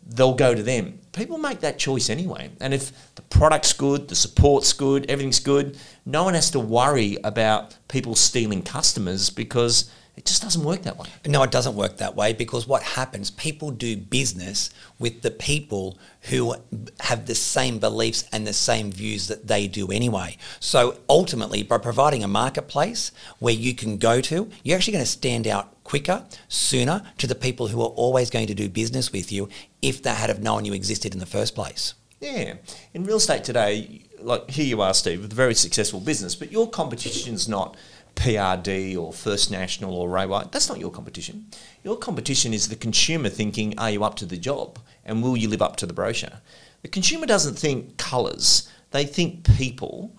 they'll 0.06 0.34
go 0.34 0.54
to 0.54 0.62
them. 0.62 0.98
People 1.12 1.38
make 1.38 1.60
that 1.60 1.78
choice 1.78 2.10
anyway. 2.10 2.50
And 2.60 2.74
if 2.74 3.14
the 3.14 3.22
product's 3.22 3.72
good, 3.72 4.08
the 4.08 4.14
support's 4.14 4.72
good, 4.72 5.08
everything's 5.08 5.40
good, 5.40 5.78
no 6.04 6.24
one 6.24 6.34
has 6.34 6.50
to 6.50 6.60
worry 6.60 7.16
about 7.24 7.76
people 7.88 8.14
stealing 8.14 8.62
customers 8.62 9.30
because 9.30 9.90
it 10.16 10.24
just 10.24 10.42
doesn't 10.42 10.62
work 10.62 10.82
that 10.82 10.96
way. 10.96 11.08
No, 11.26 11.42
it 11.42 11.50
doesn't 11.50 11.74
work 11.74 11.96
that 11.96 12.14
way 12.14 12.32
because 12.32 12.68
what 12.68 12.82
happens, 12.82 13.30
people 13.32 13.70
do 13.70 13.96
business 13.96 14.70
with 14.98 15.22
the 15.22 15.30
people 15.30 15.98
who 16.22 16.54
have 17.00 17.26
the 17.26 17.34
same 17.34 17.78
beliefs 17.80 18.24
and 18.32 18.46
the 18.46 18.52
same 18.52 18.92
views 18.92 19.26
that 19.26 19.48
they 19.48 19.66
do 19.66 19.90
anyway. 19.90 20.36
So 20.60 20.98
ultimately, 21.08 21.64
by 21.64 21.78
providing 21.78 22.22
a 22.22 22.28
marketplace 22.28 23.10
where 23.40 23.54
you 23.54 23.74
can 23.74 23.98
go 23.98 24.20
to, 24.20 24.48
you're 24.62 24.76
actually 24.76 24.92
going 24.92 25.04
to 25.04 25.10
stand 25.10 25.48
out 25.48 25.82
quicker, 25.82 26.24
sooner 26.48 27.02
to 27.18 27.26
the 27.26 27.34
people 27.34 27.68
who 27.68 27.80
are 27.82 27.88
always 27.88 28.30
going 28.30 28.46
to 28.46 28.54
do 28.54 28.68
business 28.68 29.12
with 29.12 29.32
you 29.32 29.48
if 29.82 30.02
they 30.02 30.10
had 30.10 30.30
have 30.30 30.42
known 30.42 30.64
you 30.64 30.74
existed 30.74 31.12
in 31.12 31.18
the 31.18 31.26
first 31.26 31.54
place. 31.54 31.94
Yeah. 32.20 32.54
In 32.94 33.04
real 33.04 33.16
estate 33.16 33.44
today, 33.44 34.02
like 34.20 34.50
here 34.50 34.64
you 34.64 34.80
are, 34.80 34.94
Steve, 34.94 35.22
with 35.22 35.32
a 35.32 35.36
very 35.36 35.54
successful 35.54 36.00
business, 36.00 36.34
but 36.34 36.50
your 36.50 36.70
competition's 36.70 37.48
not 37.48 37.76
PRD 38.14 38.96
or 38.96 39.12
First 39.12 39.50
National 39.50 39.94
or 39.94 40.08
Ray 40.08 40.26
White. 40.26 40.52
That's 40.52 40.68
not 40.68 40.78
your 40.78 40.90
competition. 40.90 41.46
Your 41.82 41.96
competition 41.96 42.54
is 42.54 42.68
the 42.68 42.76
consumer 42.76 43.28
thinking, 43.28 43.78
are 43.78 43.90
you 43.90 44.04
up 44.04 44.16
to 44.16 44.26
the 44.26 44.36
job? 44.36 44.78
And 45.04 45.22
will 45.22 45.36
you 45.36 45.48
live 45.48 45.62
up 45.62 45.76
to 45.76 45.86
the 45.86 45.92
brochure? 45.92 46.40
The 46.82 46.88
consumer 46.88 47.26
doesn't 47.26 47.58
think 47.58 47.96
colours, 47.96 48.68
they 48.90 49.04
think 49.04 49.44
people. 49.56 50.14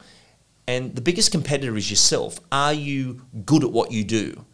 And 0.68 0.96
the 0.96 1.02
biggest 1.02 1.32
competitor 1.32 1.78
is 1.78 1.91
yourself. 1.91 2.39
Are 2.52 2.74
you 2.74 3.22
good 3.46 3.64
at 3.64 3.72
what 3.72 3.91
you 3.91 4.04
do? 4.04 4.46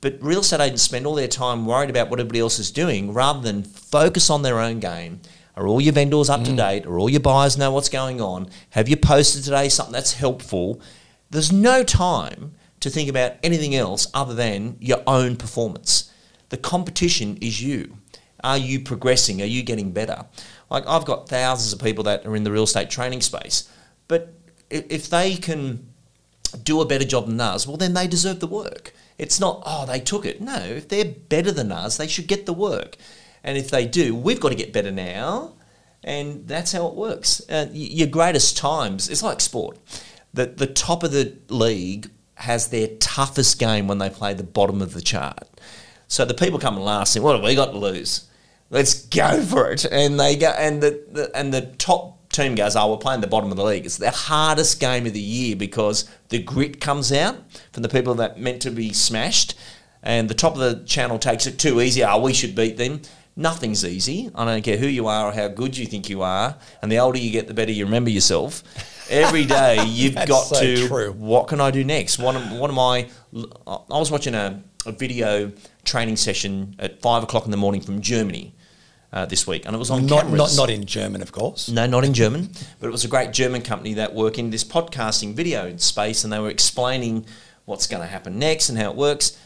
But 0.00 0.18
real 0.20 0.40
estate 0.40 0.60
agents 0.60 0.82
spend 0.82 1.06
all 1.06 1.16
their 1.16 1.26
time 1.26 1.66
worried 1.66 1.90
about 1.90 2.10
what 2.10 2.20
everybody 2.20 2.38
else 2.38 2.60
is 2.60 2.70
doing 2.70 3.12
rather 3.12 3.40
than 3.40 3.64
focus 3.64 4.30
on 4.30 4.42
their 4.42 4.60
own 4.60 4.78
game. 4.78 5.20
Are 5.56 5.66
all 5.66 5.80
your 5.80 5.94
vendors 5.94 6.30
up 6.30 6.42
mm. 6.42 6.44
to 6.44 6.56
date? 6.56 6.86
Are 6.86 6.98
all 6.98 7.08
your 7.08 7.20
buyers 7.20 7.56
know 7.56 7.72
what's 7.72 7.88
going 7.88 8.20
on? 8.20 8.48
Have 8.70 8.88
you 8.88 8.96
posted 8.96 9.42
today 9.42 9.68
something 9.68 9.92
that's 9.92 10.12
helpful? 10.12 10.80
There's 11.36 11.52
no 11.52 11.84
time 11.84 12.54
to 12.80 12.88
think 12.88 13.10
about 13.10 13.34
anything 13.42 13.74
else 13.74 14.06
other 14.14 14.32
than 14.32 14.78
your 14.80 15.02
own 15.06 15.36
performance. 15.36 16.10
The 16.48 16.56
competition 16.56 17.36
is 17.42 17.62
you. 17.62 17.98
Are 18.42 18.56
you 18.56 18.80
progressing? 18.80 19.42
Are 19.42 19.44
you 19.44 19.62
getting 19.62 19.92
better? 19.92 20.24
Like 20.70 20.86
I've 20.86 21.04
got 21.04 21.28
thousands 21.28 21.74
of 21.74 21.82
people 21.82 22.04
that 22.04 22.24
are 22.24 22.34
in 22.36 22.44
the 22.44 22.50
real 22.50 22.62
estate 22.62 22.88
training 22.88 23.20
space, 23.20 23.70
but 24.08 24.32
if 24.70 25.10
they 25.10 25.36
can 25.36 25.86
do 26.62 26.80
a 26.80 26.86
better 26.86 27.04
job 27.04 27.26
than 27.26 27.38
us, 27.38 27.66
well, 27.66 27.76
then 27.76 27.92
they 27.92 28.06
deserve 28.06 28.40
the 28.40 28.46
work. 28.46 28.94
It's 29.18 29.38
not, 29.38 29.62
oh, 29.66 29.84
they 29.84 30.00
took 30.00 30.24
it. 30.24 30.40
No, 30.40 30.56
if 30.56 30.88
they're 30.88 31.04
better 31.04 31.52
than 31.52 31.70
us, 31.70 31.98
they 31.98 32.06
should 32.06 32.28
get 32.28 32.46
the 32.46 32.54
work. 32.54 32.96
And 33.44 33.58
if 33.58 33.70
they 33.70 33.84
do, 33.84 34.14
we've 34.14 34.40
got 34.40 34.48
to 34.48 34.54
get 34.54 34.72
better 34.72 34.90
now. 34.90 35.52
And 36.02 36.48
that's 36.48 36.72
how 36.72 36.86
it 36.86 36.94
works. 36.94 37.42
Uh, 37.50 37.68
your 37.72 38.08
greatest 38.08 38.56
times, 38.56 39.10
it's 39.10 39.22
like 39.22 39.42
sport 39.42 39.76
the, 40.36 40.46
the 40.46 40.66
top 40.66 41.02
of 41.02 41.12
the 41.12 41.36
league 41.48 42.10
has 42.36 42.68
their 42.68 42.88
toughest 43.00 43.58
game 43.58 43.88
when 43.88 43.98
they 43.98 44.10
play 44.10 44.34
the 44.34 44.44
bottom 44.44 44.80
of 44.80 44.92
the 44.92 45.00
chart. 45.00 45.48
So 46.08 46.24
the 46.24 46.34
people 46.34 46.58
coming 46.58 46.84
last 46.84 47.14
think, 47.14 47.24
what 47.24 47.34
have 47.34 47.44
we 47.44 47.54
got 47.54 47.72
to 47.72 47.78
lose? 47.78 48.28
Let's 48.70 49.06
go 49.06 49.42
for 49.42 49.70
it. 49.72 49.84
And 49.86 50.20
they 50.20 50.36
go 50.36 50.48
and 50.50 50.82
the, 50.82 51.02
the 51.10 51.36
and 51.36 51.52
the 51.52 51.62
top 51.78 52.28
team 52.30 52.54
goes, 52.54 52.76
Oh, 52.76 52.90
we're 52.90 52.98
playing 52.98 53.22
the 53.22 53.26
bottom 53.26 53.50
of 53.50 53.56
the 53.56 53.64
league. 53.64 53.86
It's 53.86 53.96
the 53.96 54.10
hardest 54.10 54.80
game 54.80 55.06
of 55.06 55.12
the 55.12 55.20
year 55.20 55.56
because 55.56 56.08
the 56.28 56.42
grit 56.42 56.80
comes 56.80 57.12
out 57.12 57.36
from 57.72 57.82
the 57.82 57.88
people 57.88 58.14
that 58.16 58.38
meant 58.38 58.62
to 58.62 58.70
be 58.70 58.92
smashed. 58.92 59.54
And 60.02 60.28
the 60.28 60.34
top 60.34 60.54
of 60.54 60.60
the 60.60 60.84
channel 60.84 61.18
takes 61.18 61.46
it 61.46 61.58
too 61.58 61.80
easy. 61.80 62.04
Oh, 62.04 62.20
we 62.20 62.32
should 62.32 62.54
beat 62.54 62.76
them. 62.76 63.02
Nothing's 63.38 63.84
easy. 63.84 64.30
I 64.34 64.46
don't 64.46 64.62
care 64.62 64.78
who 64.78 64.86
you 64.86 65.08
are 65.08 65.28
or 65.28 65.32
how 65.32 65.48
good 65.48 65.76
you 65.76 65.84
think 65.84 66.08
you 66.08 66.22
are. 66.22 66.56
And 66.80 66.90
the 66.90 66.98
older 66.98 67.18
you 67.18 67.30
get, 67.30 67.46
the 67.46 67.54
better 67.54 67.70
you 67.70 67.84
remember 67.84 68.08
yourself 68.08 68.62
every 69.10 69.44
day 69.58 69.84
you've 69.84 70.14
got 70.14 70.44
so 70.44 70.60
to 70.60 70.88
true. 70.88 71.12
what 71.12 71.46
can 71.46 71.60
I 71.60 71.70
do 71.70 71.84
next? 71.84 72.18
One 72.18 72.34
of 72.34 72.58
one 72.58 72.70
of 72.70 72.76
my 72.76 73.08
I 73.66 73.98
was 73.98 74.10
watching 74.10 74.34
a, 74.34 74.62
a 74.86 74.92
video 74.92 75.52
training 75.84 76.16
session 76.16 76.76
at 76.78 77.02
five 77.02 77.22
o'clock 77.22 77.44
in 77.44 77.50
the 77.50 77.56
morning 77.56 77.80
from 77.80 78.00
Germany. 78.00 78.52
Uh, 79.12 79.24
this 79.24 79.46
week, 79.46 79.64
and 79.64 79.74
it 79.74 79.78
was 79.78 79.88
on 79.90 80.04
not, 80.04 80.24
cameras. 80.24 80.56
Not, 80.58 80.62
not 80.64 80.68
in 80.68 80.84
German, 80.84 81.22
of 81.22 81.32
course. 81.32 81.70
No, 81.70 81.86
not 81.86 82.04
in 82.04 82.12
German, 82.12 82.50
but 82.80 82.88
it 82.88 82.90
was 82.90 83.04
a 83.04 83.08
great 83.08 83.32
German 83.32 83.62
company 83.62 83.94
that 83.94 84.12
work 84.12 84.36
in 84.36 84.50
this 84.50 84.64
podcasting 84.64 85.32
video 85.32 85.74
space, 85.78 86.24
and 86.24 86.32
they 86.32 86.40
were 86.40 86.50
explaining 86.50 87.24
what's 87.64 87.86
going 87.86 88.02
to 88.02 88.08
happen 88.08 88.38
next 88.38 88.68
and 88.68 88.76
how 88.76 88.90
it 88.90 88.96
works. 88.96 89.38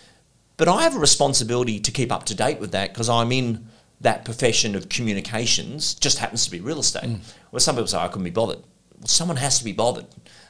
But 0.57 0.67
I 0.67 0.83
have 0.83 0.97
a 0.97 0.99
responsibility 0.99 1.79
to 1.79 1.93
keep 1.93 2.11
up 2.11 2.25
to 2.27 2.35
date 2.35 2.59
with 2.59 2.73
that 2.73 2.93
because 2.93 3.09
I'm 3.09 3.31
in 3.31 3.69
that 4.01 4.25
profession 4.25 4.75
of 4.75 4.89
communications. 4.89 5.95
Just 5.95 6.19
happens 6.19 6.45
to 6.45 6.51
be 6.51 6.61
real 6.61 6.81
estate. 6.81 7.05
Mm. 7.05 7.21
Well, 7.51 7.61
some 7.61 7.77
people 7.77 7.87
say 7.87 7.99
I 7.99 8.09
couldn't 8.09 8.25
be 8.25 8.31
bothered 8.31 8.63
Well, 8.99 9.09
someone 9.09 9.37
has 9.37 9.59
to 9.59 9.65
be 9.65 9.73
bothered. 9.73 10.07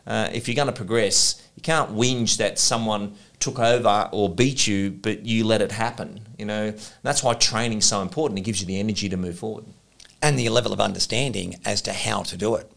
Uh, 0.07 0.29
if 0.33 0.49
you're 0.49 0.55
going 0.55 0.67
to 0.67 0.73
progress, 0.73 1.43
you 1.57 1.63
can't 1.63 1.91
whinge 1.91 2.39
that 2.39 2.59
someone 2.59 3.15
took 3.39 3.59
over 3.59 4.09
or 4.13 4.29
beat 4.29 4.67
you, 4.67 4.91
but 4.91 5.25
you 5.27 5.45
let 5.45 5.63
it 5.63 5.73
happen. 5.73 6.21
You 6.39 6.47
know 6.47 6.75
that's 7.03 7.23
why 7.23 7.35
training's 7.35 7.87
so 7.87 8.03
important. 8.03 8.39
It 8.39 8.43
gives 8.43 8.61
you 8.61 8.67
the 8.67 8.79
energy 8.79 9.09
to 9.09 9.17
move 9.17 9.39
forward, 9.39 9.65
and 10.23 10.39
the 10.39 10.49
level 10.49 10.73
of 10.73 10.81
understanding 10.81 11.57
as 11.65 11.83
to 11.83 11.93
how 11.93 12.23
to 12.25 12.37
do 12.37 12.55
it. 12.57 12.71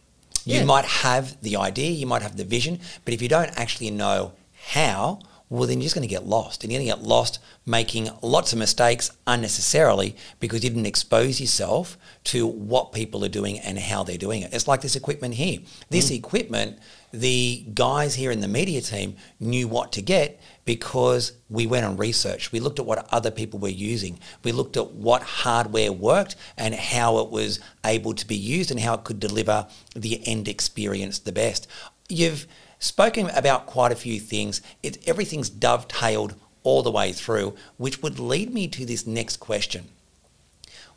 You 0.45 0.65
might 0.65 0.85
have 0.85 1.41
the 1.41 1.55
idea, 1.55 1.91
you 1.91 2.05
might 2.05 2.21
have 2.21 2.35
the 2.35 2.43
vision, 2.43 2.79
but 3.05 3.13
if 3.13 3.21
you 3.21 3.29
don't 3.29 3.57
actually 3.57 3.91
know 3.91 4.33
how, 4.67 5.19
well, 5.53 5.67
then 5.67 5.77
you're 5.77 5.85
just 5.85 5.93
going 5.93 6.07
to 6.07 6.11
get 6.11 6.25
lost. 6.25 6.63
And 6.63 6.73
you're 6.73 6.79
going 6.79 6.89
to 6.89 6.95
get 6.95 7.07
lost 7.07 7.37
making 7.63 8.09
lots 8.23 8.53
of 8.53 8.59
mistakes 8.59 9.11
unnecessarily 9.27 10.15
because 10.39 10.63
you 10.63 10.69
didn't 10.71 10.87
expose 10.87 11.39
yourself 11.39 11.95
to 12.23 12.47
what 12.47 12.91
people 12.91 13.23
are 13.23 13.29
doing 13.29 13.59
and 13.59 13.77
how 13.77 14.03
they're 14.03 14.17
doing 14.17 14.41
it. 14.41 14.51
It's 14.51 14.67
like 14.67 14.81
this 14.81 14.95
equipment 14.95 15.35
here. 15.35 15.59
This 15.91 16.09
mm. 16.09 16.15
equipment, 16.17 16.79
the 17.11 17.67
guys 17.71 18.15
here 18.15 18.31
in 18.31 18.41
the 18.41 18.47
media 18.47 18.81
team 18.81 19.15
knew 19.39 19.67
what 19.67 19.91
to 19.91 20.01
get 20.01 20.41
because 20.65 21.33
we 21.51 21.67
went 21.67 21.85
on 21.85 21.97
research. 21.97 22.51
We 22.51 22.59
looked 22.59 22.79
at 22.79 22.87
what 22.87 23.07
other 23.13 23.29
people 23.29 23.59
were 23.59 23.69
using. 23.69 24.19
We 24.43 24.53
looked 24.53 24.75
at 24.75 24.93
what 24.93 25.21
hardware 25.21 25.91
worked 25.91 26.35
and 26.57 26.73
how 26.73 27.19
it 27.19 27.29
was 27.29 27.59
able 27.85 28.15
to 28.15 28.25
be 28.25 28.35
used 28.35 28.71
and 28.71 28.79
how 28.79 28.95
it 28.95 29.03
could 29.03 29.19
deliver 29.19 29.67
the 29.95 30.19
end 30.27 30.47
experience 30.47 31.19
the 31.19 31.31
best. 31.31 31.67
You've 32.09 32.47
spoken 32.83 33.29
about 33.29 33.65
quite 33.65 33.91
a 33.91 33.95
few 33.95 34.19
things. 34.19 34.61
It, 34.81 35.07
everything's 35.07 35.49
dovetailed 35.49 36.35
all 36.63 36.83
the 36.83 36.91
way 36.91 37.13
through, 37.13 37.55
which 37.77 38.01
would 38.01 38.19
lead 38.19 38.53
me 38.53 38.67
to 38.67 38.85
this 38.85 39.07
next 39.07 39.37
question. 39.37 39.87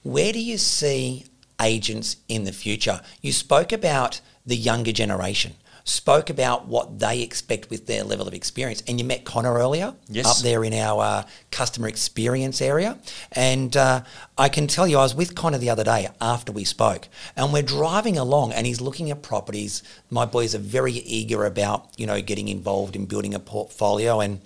Where 0.03 0.33
do 0.33 0.41
you 0.41 0.59
see 0.59 1.27
agents 1.61 2.17
in 2.29 2.45
the 2.45 2.53
future? 2.53 3.01
You 3.23 3.33
spoke 3.33 3.73
about 3.73 4.21
the 4.45 4.57
younger 4.57 4.93
generation 4.93 5.55
spoke 5.87 6.31
about 6.31 6.67
what 6.67 6.99
they 6.99 7.23
expect 7.23 7.71
with 7.71 7.87
their 7.87 8.03
level 8.03 8.27
of 8.27 8.35
experience. 8.35 8.83
And 8.89 8.99
you 8.99 9.07
met 9.07 9.25
Connor 9.25 9.55
earlier 9.55 9.95
yes. 10.09 10.27
up 10.27 10.43
there 10.43 10.65
in 10.65 10.75
our 10.75 11.01
uh, 11.01 11.23
customer 11.53 11.87
experience 11.87 12.61
area. 12.61 12.99
And 13.31 13.75
uh, 13.77 14.03
I 14.37 14.49
can 14.49 14.67
tell 14.67 14.89
you, 14.89 14.99
I 14.99 15.03
was 15.03 15.15
with 15.15 15.37
Connor 15.37 15.59
the 15.59 15.71
other 15.71 15.85
day 15.85 16.09
after 16.21 16.51
we 16.51 16.65
spoke, 16.65 17.09
and 17.37 17.53
we're 17.53 17.63
driving 17.63 18.19
along, 18.19 18.53
and 18.53 18.67
he's 18.67 18.81
looking 18.81 19.13
at 19.13 19.23
properties. 19.23 19.85
My 20.11 20.27
boys 20.27 20.57
are 20.57 20.59
very 20.59 20.93
eager 20.93 21.47
about, 21.47 21.89
you 21.97 22.07
know, 22.07 22.21
getting 22.21 22.49
involved 22.49 22.97
in 22.97 23.07
building 23.07 23.33
a 23.33 23.39
portfolio 23.39 24.21
and 24.21 24.41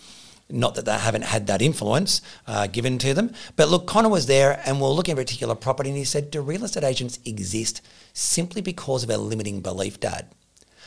not 0.50 0.74
that 0.74 0.84
they 0.84 0.98
haven't 0.98 1.24
had 1.24 1.46
that 1.46 1.62
influence 1.62 2.20
uh, 2.46 2.66
given 2.66 2.98
to 2.98 3.14
them. 3.14 3.32
But 3.56 3.70
look, 3.70 3.86
Connor 3.86 4.08
was 4.10 4.26
there 4.26 4.60
and 4.66 4.78
we 4.78 4.84
are 4.84 4.90
looking 4.90 5.12
at 5.12 5.18
a 5.18 5.22
particular 5.22 5.54
property 5.54 5.88
and 5.90 5.96
he 5.96 6.04
said, 6.04 6.30
Do 6.30 6.42
real 6.42 6.64
estate 6.64 6.84
agents 6.84 7.18
exist 7.24 7.80
simply 8.12 8.60
because 8.60 9.04
of 9.04 9.10
a 9.10 9.16
limiting 9.16 9.60
belief, 9.60 10.00
Dad? 10.00 10.26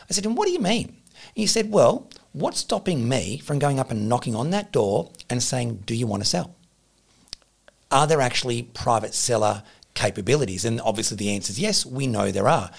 I 0.09 0.13
said, 0.13 0.25
and 0.25 0.35
what 0.37 0.45
do 0.47 0.51
you 0.53 0.59
mean? 0.59 0.97
He 1.33 1.47
said, 1.47 1.71
well, 1.71 2.09
what's 2.33 2.59
stopping 2.59 3.07
me 3.07 3.37
from 3.39 3.59
going 3.59 3.79
up 3.79 3.91
and 3.91 4.09
knocking 4.09 4.35
on 4.35 4.49
that 4.51 4.71
door 4.71 5.11
and 5.29 5.41
saying, 5.41 5.83
do 5.85 5.95
you 5.95 6.07
want 6.07 6.23
to 6.23 6.29
sell? 6.29 6.55
Are 7.91 8.07
there 8.07 8.21
actually 8.21 8.63
private 8.63 9.13
seller 9.13 9.63
capabilities? 9.93 10.65
And 10.65 10.81
obviously 10.81 11.17
the 11.17 11.29
answer 11.31 11.51
is 11.51 11.59
yes, 11.59 11.85
we 11.85 12.07
know 12.07 12.31
there 12.31 12.47
are. 12.47 12.71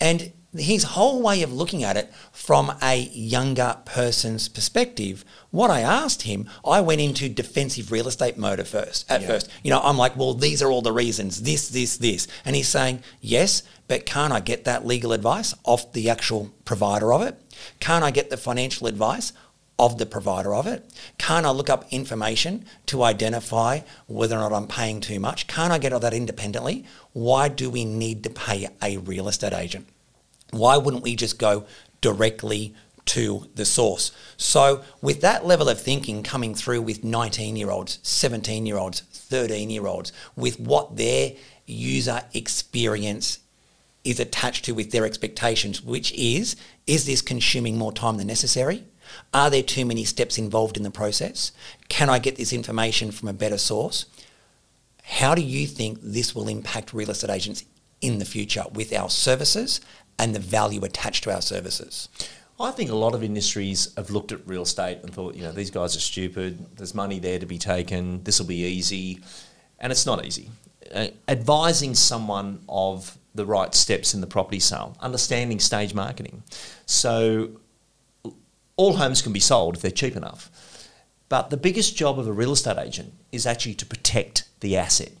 And 0.00 0.32
his 0.54 0.82
whole 0.84 1.22
way 1.22 1.42
of 1.42 1.52
looking 1.52 1.82
at 1.82 1.96
it 1.96 2.12
from 2.32 2.72
a 2.82 2.96
younger 3.12 3.78
person's 3.84 4.48
perspective, 4.48 5.24
what 5.50 5.70
I 5.70 5.80
asked 5.80 6.22
him, 6.22 6.48
I 6.64 6.80
went 6.80 7.00
into 7.00 7.28
defensive 7.28 7.90
real 7.92 8.08
estate 8.08 8.36
mode 8.36 8.60
at 8.60 8.66
first. 8.66 9.10
At 9.10 9.22
Yeah. 9.22 9.28
first, 9.28 9.48
you 9.62 9.70
know, 9.70 9.80
I'm 9.80 9.96
like, 9.96 10.16
well, 10.16 10.34
these 10.34 10.62
are 10.62 10.70
all 10.70 10.82
the 10.82 10.92
reasons. 10.92 11.42
This, 11.42 11.68
this, 11.68 11.96
this, 11.96 12.26
and 12.44 12.54
he's 12.56 12.68
saying, 12.68 13.02
yes, 13.20 13.62
but 13.92 14.06
can't 14.06 14.32
I 14.32 14.40
get 14.40 14.64
that 14.64 14.86
legal 14.86 15.12
advice 15.12 15.54
off 15.64 15.92
the 15.92 16.08
actual 16.08 16.50
provider 16.64 17.12
of 17.12 17.20
it? 17.20 17.38
Can't 17.78 18.02
I 18.02 18.10
get 18.10 18.30
the 18.30 18.38
financial 18.38 18.86
advice 18.86 19.34
of 19.78 19.98
the 19.98 20.06
provider 20.06 20.54
of 20.54 20.66
it? 20.66 20.90
Can't 21.18 21.44
I 21.44 21.50
look 21.50 21.68
up 21.68 21.84
information 21.92 22.64
to 22.86 23.02
identify 23.02 23.80
whether 24.06 24.36
or 24.36 24.48
not 24.48 24.54
I'm 24.54 24.66
paying 24.66 25.02
too 25.02 25.20
much? 25.20 25.46
Can't 25.46 25.74
I 25.74 25.76
get 25.76 25.92
all 25.92 26.00
that 26.00 26.14
independently? 26.14 26.86
Why 27.12 27.48
do 27.48 27.68
we 27.68 27.84
need 27.84 28.24
to 28.24 28.30
pay 28.30 28.66
a 28.80 28.96
real 28.96 29.28
estate 29.28 29.52
agent? 29.52 29.86
Why 30.52 30.78
wouldn't 30.78 31.02
we 31.02 31.14
just 31.14 31.38
go 31.38 31.66
directly 32.00 32.74
to 33.04 33.50
the 33.56 33.66
source? 33.66 34.10
So, 34.38 34.82
with 35.02 35.20
that 35.20 35.44
level 35.44 35.68
of 35.68 35.78
thinking 35.78 36.22
coming 36.22 36.54
through 36.54 36.80
with 36.80 37.04
19 37.04 37.56
year 37.56 37.68
olds, 37.68 37.98
17 38.02 38.64
year 38.64 38.78
olds, 38.78 39.00
13 39.00 39.68
year 39.68 39.86
olds, 39.86 40.12
with 40.34 40.58
what 40.58 40.96
their 40.96 41.32
user 41.66 42.22
experience 42.32 43.38
is 44.04 44.20
attached 44.20 44.64
to 44.64 44.72
with 44.72 44.90
their 44.90 45.04
expectations, 45.04 45.82
which 45.82 46.12
is 46.12 46.56
is 46.86 47.06
this 47.06 47.22
consuming 47.22 47.78
more 47.78 47.92
time 47.92 48.16
than 48.16 48.26
necessary? 48.26 48.84
Are 49.32 49.50
there 49.50 49.62
too 49.62 49.84
many 49.84 50.04
steps 50.04 50.38
involved 50.38 50.76
in 50.76 50.82
the 50.82 50.90
process? 50.90 51.52
Can 51.88 52.08
I 52.08 52.18
get 52.18 52.36
this 52.36 52.52
information 52.52 53.10
from 53.10 53.28
a 53.28 53.32
better 53.32 53.58
source? 53.58 54.06
How 55.02 55.34
do 55.34 55.42
you 55.42 55.66
think 55.66 55.98
this 56.02 56.34
will 56.34 56.48
impact 56.48 56.92
real 56.92 57.10
estate 57.10 57.30
agents 57.30 57.64
in 58.00 58.18
the 58.18 58.24
future 58.24 58.64
with 58.72 58.92
our 58.92 59.10
services 59.10 59.80
and 60.18 60.34
the 60.34 60.40
value 60.40 60.84
attached 60.84 61.24
to 61.24 61.34
our 61.34 61.42
services? 61.42 62.08
I 62.60 62.70
think 62.70 62.90
a 62.90 62.94
lot 62.94 63.14
of 63.14 63.24
industries 63.24 63.92
have 63.96 64.10
looked 64.10 64.30
at 64.30 64.46
real 64.46 64.62
estate 64.62 64.98
and 65.02 65.12
thought, 65.12 65.34
you 65.34 65.42
know, 65.42 65.52
these 65.52 65.70
guys 65.70 65.96
are 65.96 66.00
stupid. 66.00 66.76
There's 66.76 66.94
money 66.94 67.18
there 67.18 67.38
to 67.38 67.46
be 67.46 67.58
taken. 67.58 68.22
This 68.22 68.38
will 68.38 68.46
be 68.46 68.64
easy, 68.64 69.20
and 69.80 69.90
it's 69.90 70.06
not 70.06 70.24
easy. 70.24 70.48
Uh, 70.94 71.08
advising 71.26 71.94
someone 71.94 72.62
of 72.68 73.18
the 73.34 73.46
right 73.46 73.74
steps 73.74 74.14
in 74.14 74.20
the 74.20 74.26
property 74.26 74.60
sale, 74.60 74.96
understanding 75.00 75.58
stage 75.58 75.94
marketing. 75.94 76.42
So, 76.86 77.60
all 78.76 78.94
homes 78.94 79.22
can 79.22 79.32
be 79.32 79.40
sold 79.40 79.76
if 79.76 79.82
they're 79.82 79.90
cheap 79.90 80.16
enough. 80.16 80.50
But 81.28 81.50
the 81.50 81.56
biggest 81.56 81.96
job 81.96 82.18
of 82.18 82.28
a 82.28 82.32
real 82.32 82.52
estate 82.52 82.78
agent 82.78 83.14
is 83.30 83.46
actually 83.46 83.74
to 83.76 83.86
protect 83.86 84.44
the 84.60 84.76
asset. 84.76 85.12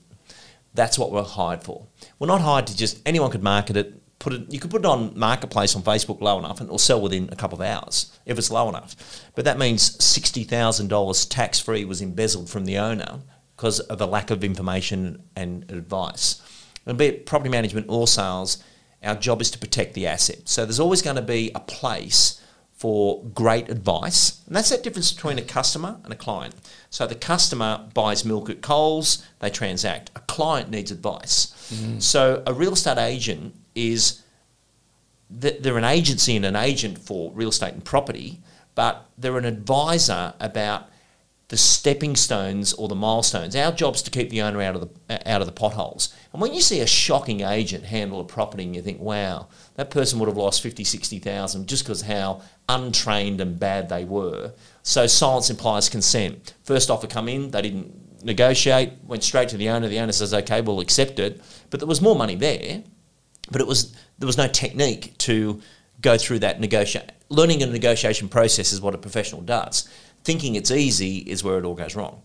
That's 0.74 0.98
what 0.98 1.10
we're 1.10 1.22
hired 1.22 1.62
for. 1.62 1.86
We're 2.18 2.26
not 2.26 2.42
hired 2.42 2.66
to 2.66 2.76
just 2.76 3.00
anyone 3.06 3.30
could 3.30 3.42
market 3.42 3.76
it. 3.76 4.18
Put 4.18 4.34
it. 4.34 4.52
You 4.52 4.60
could 4.60 4.70
put 4.70 4.82
it 4.82 4.86
on 4.86 5.18
marketplace 5.18 5.74
on 5.74 5.82
Facebook 5.82 6.20
low 6.20 6.38
enough, 6.38 6.60
and 6.60 6.68
it'll 6.68 6.78
sell 6.78 7.00
within 7.00 7.28
a 7.32 7.36
couple 7.36 7.60
of 7.60 7.66
hours 7.66 8.16
if 8.24 8.38
it's 8.38 8.50
low 8.50 8.68
enough. 8.68 8.94
But 9.34 9.44
that 9.46 9.58
means 9.58 10.02
sixty 10.04 10.44
thousand 10.44 10.88
dollars 10.88 11.24
tax 11.24 11.58
free 11.58 11.84
was 11.84 12.00
embezzled 12.00 12.48
from 12.48 12.66
the 12.66 12.78
owner 12.78 13.20
because 13.56 13.80
of 13.80 14.00
a 14.00 14.06
lack 14.06 14.30
of 14.30 14.44
information 14.44 15.22
and 15.34 15.70
advice. 15.70 16.40
And 16.86 16.98
be 16.98 17.06
it 17.06 17.26
property 17.26 17.50
management 17.50 17.86
or 17.88 18.06
sales, 18.06 18.62
our 19.02 19.14
job 19.14 19.40
is 19.40 19.50
to 19.52 19.58
protect 19.58 19.94
the 19.94 20.06
asset. 20.06 20.48
So 20.48 20.64
there's 20.64 20.80
always 20.80 21.02
going 21.02 21.16
to 21.16 21.22
be 21.22 21.50
a 21.54 21.60
place 21.60 22.40
for 22.72 23.22
great 23.26 23.68
advice. 23.68 24.42
And 24.46 24.56
that's 24.56 24.70
that 24.70 24.82
difference 24.82 25.12
between 25.12 25.38
a 25.38 25.42
customer 25.42 25.98
and 26.02 26.12
a 26.12 26.16
client. 26.16 26.54
So 26.90 27.06
the 27.06 27.14
customer 27.14 27.88
buys 27.94 28.24
milk 28.24 28.50
at 28.50 28.60
Coles, 28.60 29.24
they 29.38 29.50
transact. 29.50 30.10
A 30.16 30.20
client 30.20 30.68
needs 30.70 30.90
advice. 30.90 31.46
Mm-hmm. 31.72 32.00
So 32.00 32.42
a 32.44 32.52
real 32.52 32.72
estate 32.72 32.98
agent 32.98 33.54
is 33.76 34.22
th- 35.40 35.62
they're 35.62 35.78
an 35.78 35.84
agency 35.84 36.34
and 36.34 36.44
an 36.44 36.56
agent 36.56 36.98
for 36.98 37.30
real 37.32 37.50
estate 37.50 37.74
and 37.74 37.84
property, 37.84 38.40
but 38.74 39.06
they're 39.16 39.38
an 39.38 39.44
advisor 39.44 40.34
about 40.40 40.88
the 41.52 41.58
stepping 41.58 42.16
stones 42.16 42.72
or 42.72 42.88
the 42.88 42.94
milestones. 42.94 43.54
Our 43.54 43.72
job's 43.72 44.00
to 44.04 44.10
keep 44.10 44.30
the 44.30 44.40
owner 44.40 44.62
out 44.62 44.74
of 44.74 44.80
the 44.80 45.30
out 45.30 45.42
of 45.42 45.46
the 45.46 45.52
potholes. 45.52 46.08
And 46.32 46.40
when 46.40 46.54
you 46.54 46.62
see 46.62 46.80
a 46.80 46.86
shocking 46.86 47.42
agent 47.42 47.84
handle 47.84 48.20
a 48.20 48.24
property 48.24 48.62
and 48.64 48.74
you 48.74 48.80
think, 48.80 49.00
wow, 49.00 49.48
that 49.74 49.90
person 49.90 50.18
would 50.18 50.30
have 50.30 50.38
lost 50.38 50.62
50, 50.62 50.82
60,000 50.82 51.68
just 51.68 51.84
because 51.84 52.00
how 52.00 52.40
untrained 52.70 53.42
and 53.42 53.60
bad 53.60 53.90
they 53.90 54.06
were. 54.06 54.54
So 54.82 55.06
silence 55.06 55.50
implies 55.50 55.90
consent. 55.90 56.54
First 56.64 56.88
offer 56.88 57.06
come 57.06 57.28
in, 57.28 57.50
they 57.50 57.60
didn't 57.60 58.24
negotiate, 58.24 58.94
went 59.06 59.22
straight 59.22 59.50
to 59.50 59.58
the 59.58 59.68
owner. 59.68 59.88
The 59.88 59.98
owner 59.98 60.12
says, 60.12 60.32
okay, 60.32 60.62
we'll 60.62 60.80
accept 60.80 61.18
it. 61.18 61.42
But 61.68 61.80
there 61.80 61.86
was 61.86 62.00
more 62.00 62.16
money 62.16 62.34
there, 62.34 62.82
but 63.50 63.60
it 63.60 63.66
was 63.66 63.94
there 64.18 64.26
was 64.26 64.38
no 64.38 64.48
technique 64.48 65.18
to 65.18 65.60
go 66.00 66.16
through 66.16 66.38
that 66.38 66.60
negotiation. 66.60 67.10
Learning 67.28 67.62
a 67.62 67.66
negotiation 67.66 68.30
process 68.30 68.72
is 68.72 68.80
what 68.80 68.94
a 68.94 68.98
professional 68.98 69.42
does. 69.42 69.86
Thinking 70.24 70.54
it's 70.54 70.70
easy 70.70 71.18
is 71.18 71.42
where 71.42 71.58
it 71.58 71.64
all 71.64 71.74
goes 71.74 71.96
wrong. 71.96 72.22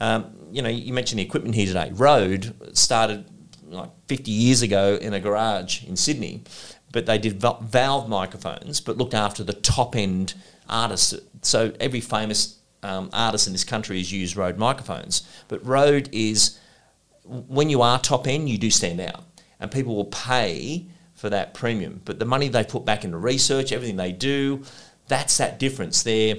Um, 0.00 0.34
you 0.50 0.62
know, 0.62 0.68
you 0.68 0.92
mentioned 0.92 1.18
the 1.18 1.24
equipment 1.24 1.54
here 1.54 1.66
today. 1.66 1.90
Rode 1.94 2.54
started 2.76 3.24
like 3.68 3.90
50 4.08 4.30
years 4.30 4.62
ago 4.62 4.98
in 5.00 5.14
a 5.14 5.20
garage 5.20 5.84
in 5.84 5.96
Sydney, 5.96 6.42
but 6.92 7.06
they 7.06 7.18
did 7.18 7.40
valve 7.40 8.08
microphones, 8.08 8.80
but 8.80 8.96
looked 8.96 9.14
after 9.14 9.42
the 9.42 9.52
top 9.52 9.96
end 9.96 10.34
artists. 10.68 11.14
So 11.42 11.72
every 11.80 12.00
famous 12.00 12.58
um, 12.82 13.10
artist 13.12 13.46
in 13.46 13.52
this 13.52 13.64
country 13.64 13.98
has 13.98 14.12
used 14.12 14.36
Rode 14.36 14.58
microphones, 14.58 15.22
but 15.48 15.64
Rode 15.66 16.08
is 16.12 16.58
when 17.24 17.70
you 17.70 17.82
are 17.82 17.98
top 17.98 18.26
end, 18.26 18.48
you 18.48 18.58
do 18.58 18.70
stand 18.70 19.00
out, 19.00 19.24
and 19.58 19.70
people 19.70 19.96
will 19.96 20.04
pay 20.06 20.86
for 21.14 21.30
that 21.30 21.54
premium. 21.54 22.00
But 22.04 22.18
the 22.18 22.24
money 22.24 22.48
they 22.48 22.62
put 22.62 22.84
back 22.84 23.04
into 23.04 23.16
research, 23.16 23.72
everything 23.72 23.96
they 23.96 24.12
do, 24.12 24.62
that's 25.08 25.38
that 25.38 25.58
difference. 25.58 26.02
They're 26.02 26.36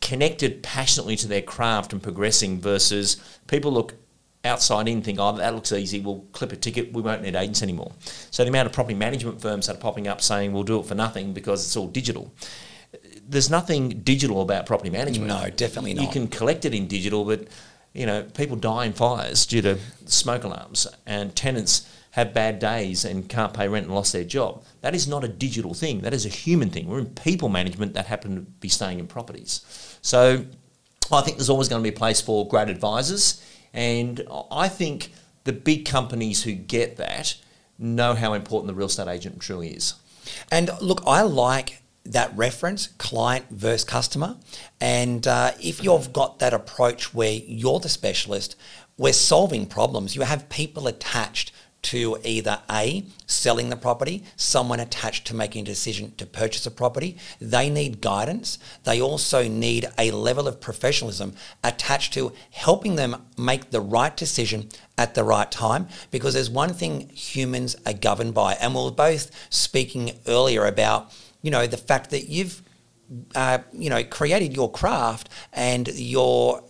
connected 0.00 0.62
passionately 0.62 1.16
to 1.16 1.28
their 1.28 1.42
craft 1.42 1.92
and 1.92 2.02
progressing 2.02 2.60
versus 2.60 3.16
people 3.46 3.72
look 3.72 3.94
outside 4.44 4.88
in 4.88 5.02
think, 5.02 5.18
oh, 5.20 5.32
that 5.32 5.54
looks 5.54 5.72
easy, 5.72 6.00
we'll 6.00 6.24
clip 6.32 6.52
a 6.52 6.56
ticket, 6.56 6.92
we 6.92 7.02
won't 7.02 7.22
need 7.22 7.34
agents 7.34 7.62
anymore. 7.62 7.92
So 8.30 8.44
the 8.44 8.48
amount 8.48 8.66
of 8.66 8.72
property 8.72 8.94
management 8.94 9.40
firms 9.40 9.66
that 9.66 9.76
are 9.76 9.80
popping 9.80 10.08
up 10.08 10.20
saying 10.20 10.52
we'll 10.52 10.62
do 10.62 10.78
it 10.80 10.86
for 10.86 10.94
nothing 10.94 11.32
because 11.32 11.64
it's 11.64 11.76
all 11.76 11.88
digital. 11.88 12.32
There's 13.28 13.50
nothing 13.50 14.00
digital 14.00 14.40
about 14.40 14.64
property 14.64 14.90
management. 14.90 15.28
No, 15.28 15.50
definitely 15.50 15.94
You 15.94 16.08
can 16.08 16.28
collect 16.28 16.64
it 16.64 16.72
in 16.72 16.86
digital, 16.86 17.24
but 17.24 17.48
you 17.92 18.06
know, 18.06 18.22
people 18.22 18.56
die 18.56 18.86
in 18.86 18.92
fires 18.92 19.44
due 19.44 19.62
to 19.62 19.78
smoke 20.06 20.44
alarms, 20.44 20.86
and 21.06 21.34
tenants 21.34 21.88
have 22.18 22.34
bad 22.34 22.58
days 22.58 23.04
and 23.04 23.28
can't 23.28 23.54
pay 23.54 23.68
rent 23.68 23.86
and 23.86 23.94
lost 23.94 24.12
their 24.12 24.24
job. 24.24 24.64
That 24.80 24.94
is 24.94 25.06
not 25.06 25.22
a 25.22 25.28
digital 25.28 25.72
thing. 25.72 26.00
That 26.00 26.12
is 26.12 26.26
a 26.26 26.28
human 26.28 26.68
thing. 26.68 26.88
We're 26.88 26.98
in 26.98 27.06
people 27.06 27.48
management 27.48 27.94
that 27.94 28.06
happen 28.06 28.34
to 28.34 28.40
be 28.40 28.68
staying 28.68 28.98
in 28.98 29.06
properties. 29.06 29.60
So 30.02 30.44
I 31.12 31.20
think 31.20 31.36
there's 31.36 31.48
always 31.48 31.68
going 31.68 31.82
to 31.82 31.90
be 31.90 31.94
a 31.94 31.98
place 31.98 32.20
for 32.20 32.46
great 32.48 32.68
advisors, 32.68 33.44
and 33.72 34.20
I 34.50 34.68
think 34.68 35.12
the 35.44 35.52
big 35.52 35.86
companies 35.86 36.42
who 36.42 36.52
get 36.52 36.96
that 36.96 37.36
know 37.78 38.14
how 38.14 38.32
important 38.32 38.66
the 38.66 38.74
real 38.74 38.88
estate 38.88 39.08
agent 39.08 39.40
truly 39.40 39.68
is. 39.68 39.94
And 40.50 40.70
look, 40.80 41.02
I 41.06 41.22
like 41.22 41.82
that 42.04 42.36
reference, 42.36 42.88
client 42.98 43.46
versus 43.50 43.84
customer. 43.84 44.36
And 44.80 45.26
uh, 45.26 45.52
if 45.60 45.84
you've 45.84 46.12
got 46.12 46.40
that 46.40 46.52
approach 46.52 47.14
where 47.14 47.32
you're 47.32 47.78
the 47.78 47.88
specialist, 47.88 48.56
we're 48.96 49.12
solving 49.12 49.66
problems. 49.66 50.16
You 50.16 50.22
have 50.22 50.48
people 50.48 50.88
attached 50.88 51.52
to 51.80 52.18
either 52.24 52.60
A, 52.70 53.04
selling 53.26 53.70
the 53.70 53.76
property, 53.76 54.24
someone 54.36 54.80
attached 54.80 55.26
to 55.26 55.36
making 55.36 55.62
a 55.62 55.66
decision 55.66 56.12
to 56.16 56.26
purchase 56.26 56.66
a 56.66 56.70
property. 56.70 57.16
They 57.40 57.70
need 57.70 58.00
guidance. 58.00 58.58
They 58.84 59.00
also 59.00 59.46
need 59.46 59.88
a 59.96 60.10
level 60.10 60.48
of 60.48 60.60
professionalism 60.60 61.34
attached 61.62 62.12
to 62.14 62.32
helping 62.50 62.96
them 62.96 63.24
make 63.36 63.70
the 63.70 63.80
right 63.80 64.16
decision 64.16 64.68
at 64.96 65.14
the 65.14 65.24
right 65.24 65.50
time 65.50 65.88
because 66.10 66.34
there's 66.34 66.50
one 66.50 66.74
thing 66.74 67.08
humans 67.10 67.76
are 67.86 67.92
governed 67.92 68.34
by. 68.34 68.54
And 68.54 68.74
we 68.74 68.82
were 68.82 68.90
both 68.90 69.30
speaking 69.52 70.18
earlier 70.26 70.66
about, 70.66 71.12
you 71.42 71.50
know, 71.50 71.66
the 71.66 71.76
fact 71.76 72.10
that 72.10 72.28
you've 72.28 72.62
uh, 73.34 73.58
you 73.72 73.88
know, 73.88 74.04
created 74.04 74.54
your 74.54 74.70
craft 74.70 75.28
and 75.52 75.88
your, 75.88 76.62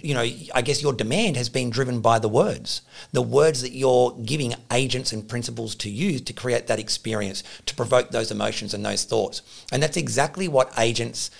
you 0.00 0.14
know, 0.14 0.20
I 0.54 0.62
guess 0.62 0.82
your 0.82 0.92
demand 0.92 1.36
has 1.36 1.48
been 1.48 1.70
driven 1.70 2.00
by 2.00 2.18
the 2.18 2.28
words, 2.28 2.82
the 3.12 3.22
words 3.22 3.62
that 3.62 3.72
you're 3.72 4.12
giving 4.24 4.54
agents 4.70 5.12
and 5.12 5.26
principals 5.26 5.74
to 5.76 5.90
use 5.90 6.20
to 6.22 6.32
create 6.32 6.66
that 6.66 6.78
experience, 6.78 7.42
to 7.66 7.74
provoke 7.74 8.10
those 8.10 8.30
emotions 8.30 8.74
and 8.74 8.84
those 8.84 9.04
thoughts. 9.04 9.42
And 9.72 9.82
that's 9.82 9.96
exactly 9.96 10.48
what 10.48 10.72
agents 10.78 11.30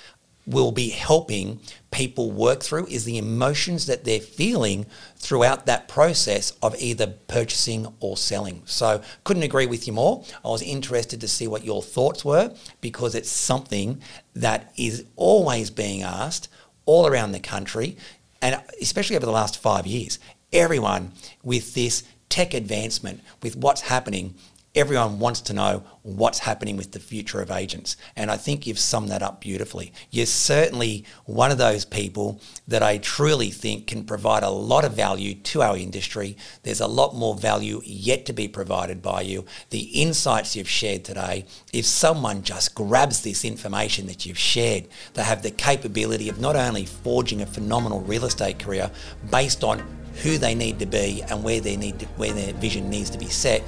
will 0.47 0.73
be 0.73 0.89
helping 0.89 1.61
people 1.93 2.33
work 2.33 2.63
through 2.63 2.87
is 2.87 3.05
the 3.05 3.19
emotions 3.19 3.87
that 3.87 4.05
they're 4.05 4.19
feeling 4.19 4.87
throughout 5.17 5.67
that 5.67 5.87
process 5.87 6.53
of 6.63 6.75
either 6.81 7.07
purchasing 7.29 7.87
or 8.01 8.17
selling. 8.17 8.63
So 8.65 9.03
couldn't 9.23 9.45
agree 9.45 9.67
with 9.67 9.87
you 9.87 9.93
more. 9.93 10.25
I 10.45 10.49
was 10.49 10.63
interested 10.63 11.21
to 11.21 11.29
see 11.29 11.47
what 11.47 11.65
your 11.65 11.83
thoughts 11.83 12.25
were 12.25 12.55
because 12.81 13.15
it's 13.15 13.31
something 13.31 14.03
that 14.35 14.73
is 14.77 15.05
always 15.15 15.71
being 15.71 16.03
asked 16.03 16.49
all 16.87 17.07
around 17.07 17.33
the 17.33 17.41
country 17.41 17.97
and 18.43 18.61
especially 18.83 19.17
over 19.17 19.25
the 19.25 19.33
last 19.33 19.57
5 19.59 19.87
years. 19.87 20.19
Everyone 20.53 21.13
with 21.43 21.73
this 21.73 22.03
tech 22.29 22.53
advancement 22.53 23.23
with 23.43 23.57
what's 23.57 23.83
happening 23.83 24.35
everyone 24.75 25.19
wants 25.19 25.41
to 25.43 25.53
know 25.53 25.85
what's 26.03 26.41
happening 26.41 26.77
with 26.77 26.93
the 26.93 26.99
future 26.99 27.41
of 27.43 27.51
agents. 27.51 27.97
And 28.17 28.31
I 28.31 28.37
think 28.37 28.67
you've 28.67 28.79
summed 28.79 29.11
that 29.11 29.23
up 29.23 29.41
beautifully. 29.41 29.93
You're 30.11 30.27
certainly 30.27 31.05
one 31.27 31.51
of 31.51 31.59
those 31.59 31.85
people 31.85 32.41
that 32.67 32.83
I 32.83 32.99
truly 32.99 33.51
think 33.51 33.87
can 33.87 34.05
provide 34.05 34.43
a 34.43 34.51
lot 34.51 34.85
of 34.85 34.95
value 34.95 35.35
to 35.35 35.63
our 35.63 35.77
industry. 35.77 36.37
There's 36.63 36.81
a 36.81 36.87
lot 36.87 37.15
more 37.15 37.35
value 37.35 37.83
yet 37.85 38.25
to 38.27 38.33
be 38.33 38.49
provided 38.49 39.03
by 39.03 39.21
you. 39.23 39.45
The 39.71 40.03
insights 40.03 40.57
you've 40.57 40.69
shared 40.69 41.05
today, 41.05 41.45
if 41.73 41.85
someone 41.85 42.43
just 42.43 42.75
grabs 42.75 43.23
this 43.23 43.45
information 43.45 44.07
that 44.07 44.25
you've 44.25 44.39
shared, 44.39 44.89
they 45.15 45.23
have 45.23 45.43
the 45.43 45.51
capability 45.51 46.31
of 46.31 46.41
not 46.41 46.57
only 46.57 46.87
forging 46.87 47.43
a 47.43 47.47
phenomenal 47.47 48.01
real 48.01 48.25
estate 48.25 48.59
career 48.59 48.91
based 49.31 49.63
on 49.63 49.83
who 50.23 50.39
they 50.39 50.55
need 50.55 50.79
to 50.79 50.87
be 50.87 51.23
and 51.29 51.43
where 51.45 51.61
they 51.61 51.77
need 51.77 51.99
to, 51.99 52.07
where 52.17 52.33
their 52.33 52.53
vision 52.55 52.89
needs 52.91 53.11
to 53.11 53.19
be 53.19 53.29
set, 53.29 53.63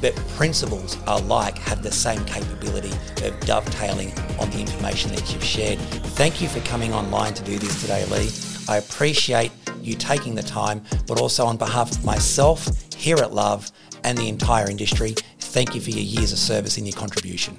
but 0.00 0.14
principals 0.36 0.96
alike 1.06 1.58
have 1.58 1.82
the 1.82 1.90
same 1.90 2.24
capability 2.24 2.92
of 3.24 3.38
dovetailing 3.40 4.12
on 4.38 4.50
the 4.50 4.60
information 4.60 5.10
that 5.12 5.32
you've 5.32 5.44
shared. 5.44 5.78
Thank 6.18 6.40
you 6.40 6.48
for 6.48 6.60
coming 6.60 6.92
online 6.92 7.34
to 7.34 7.44
do 7.44 7.58
this 7.58 7.80
today, 7.80 8.04
Lee. 8.06 8.30
I 8.68 8.78
appreciate 8.78 9.52
you 9.82 9.94
taking 9.94 10.34
the 10.34 10.42
time, 10.42 10.82
but 11.06 11.20
also 11.20 11.44
on 11.46 11.56
behalf 11.56 11.90
of 11.92 12.04
myself 12.04 12.68
here 12.94 13.16
at 13.16 13.32
Love 13.32 13.70
and 14.04 14.16
the 14.16 14.28
entire 14.28 14.68
industry, 14.68 15.14
thank 15.38 15.74
you 15.74 15.80
for 15.80 15.90
your 15.90 16.04
years 16.04 16.32
of 16.32 16.38
service 16.38 16.76
and 16.76 16.86
your 16.86 16.96
contribution. 16.96 17.56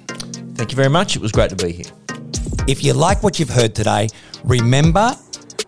Thank 0.54 0.72
you 0.72 0.76
very 0.76 0.88
much. 0.88 1.16
It 1.16 1.22
was 1.22 1.32
great 1.32 1.50
to 1.50 1.56
be 1.56 1.72
here. 1.72 1.92
If 2.68 2.84
you 2.84 2.92
like 2.92 3.22
what 3.22 3.38
you've 3.38 3.50
heard 3.50 3.74
today, 3.74 4.08
remember 4.44 5.16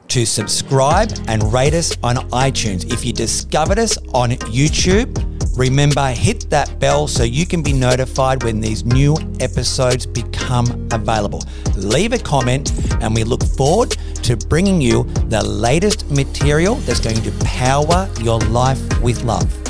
to 0.09 0.25
subscribe 0.25 1.13
and 1.27 1.53
rate 1.53 1.75
us 1.75 1.97
on 2.03 2.17
iTunes. 2.31 2.93
If 2.93 3.05
you 3.05 3.13
discovered 3.13 3.79
us 3.79 3.99
on 4.13 4.31
YouTube, 4.31 5.34
remember 5.57 6.09
hit 6.09 6.51
that 6.51 6.79
bell 6.81 7.07
so 7.07 7.23
you 7.23 7.47
can 7.47 7.63
be 7.63 7.73
notified 7.73 8.43
when 8.43 8.61
these 8.61 8.85
new 8.85 9.17
episodes 9.41 10.07
become 10.07 10.89
available. 10.93 11.43
Leave 11.77 12.13
a 12.13 12.19
comment 12.19 12.73
and 13.01 13.15
we 13.15 13.25
look 13.25 13.45
forward 13.45 13.91
to 14.23 14.37
bringing 14.37 14.81
you 14.81 15.05
the 15.29 15.43
latest 15.45 16.11
material 16.11 16.75
that's 16.87 17.01
going 17.01 17.23
to 17.23 17.31
power 17.45 18.09
your 18.21 18.41
life 18.41 18.81
with 19.03 19.23
love. 19.23 19.64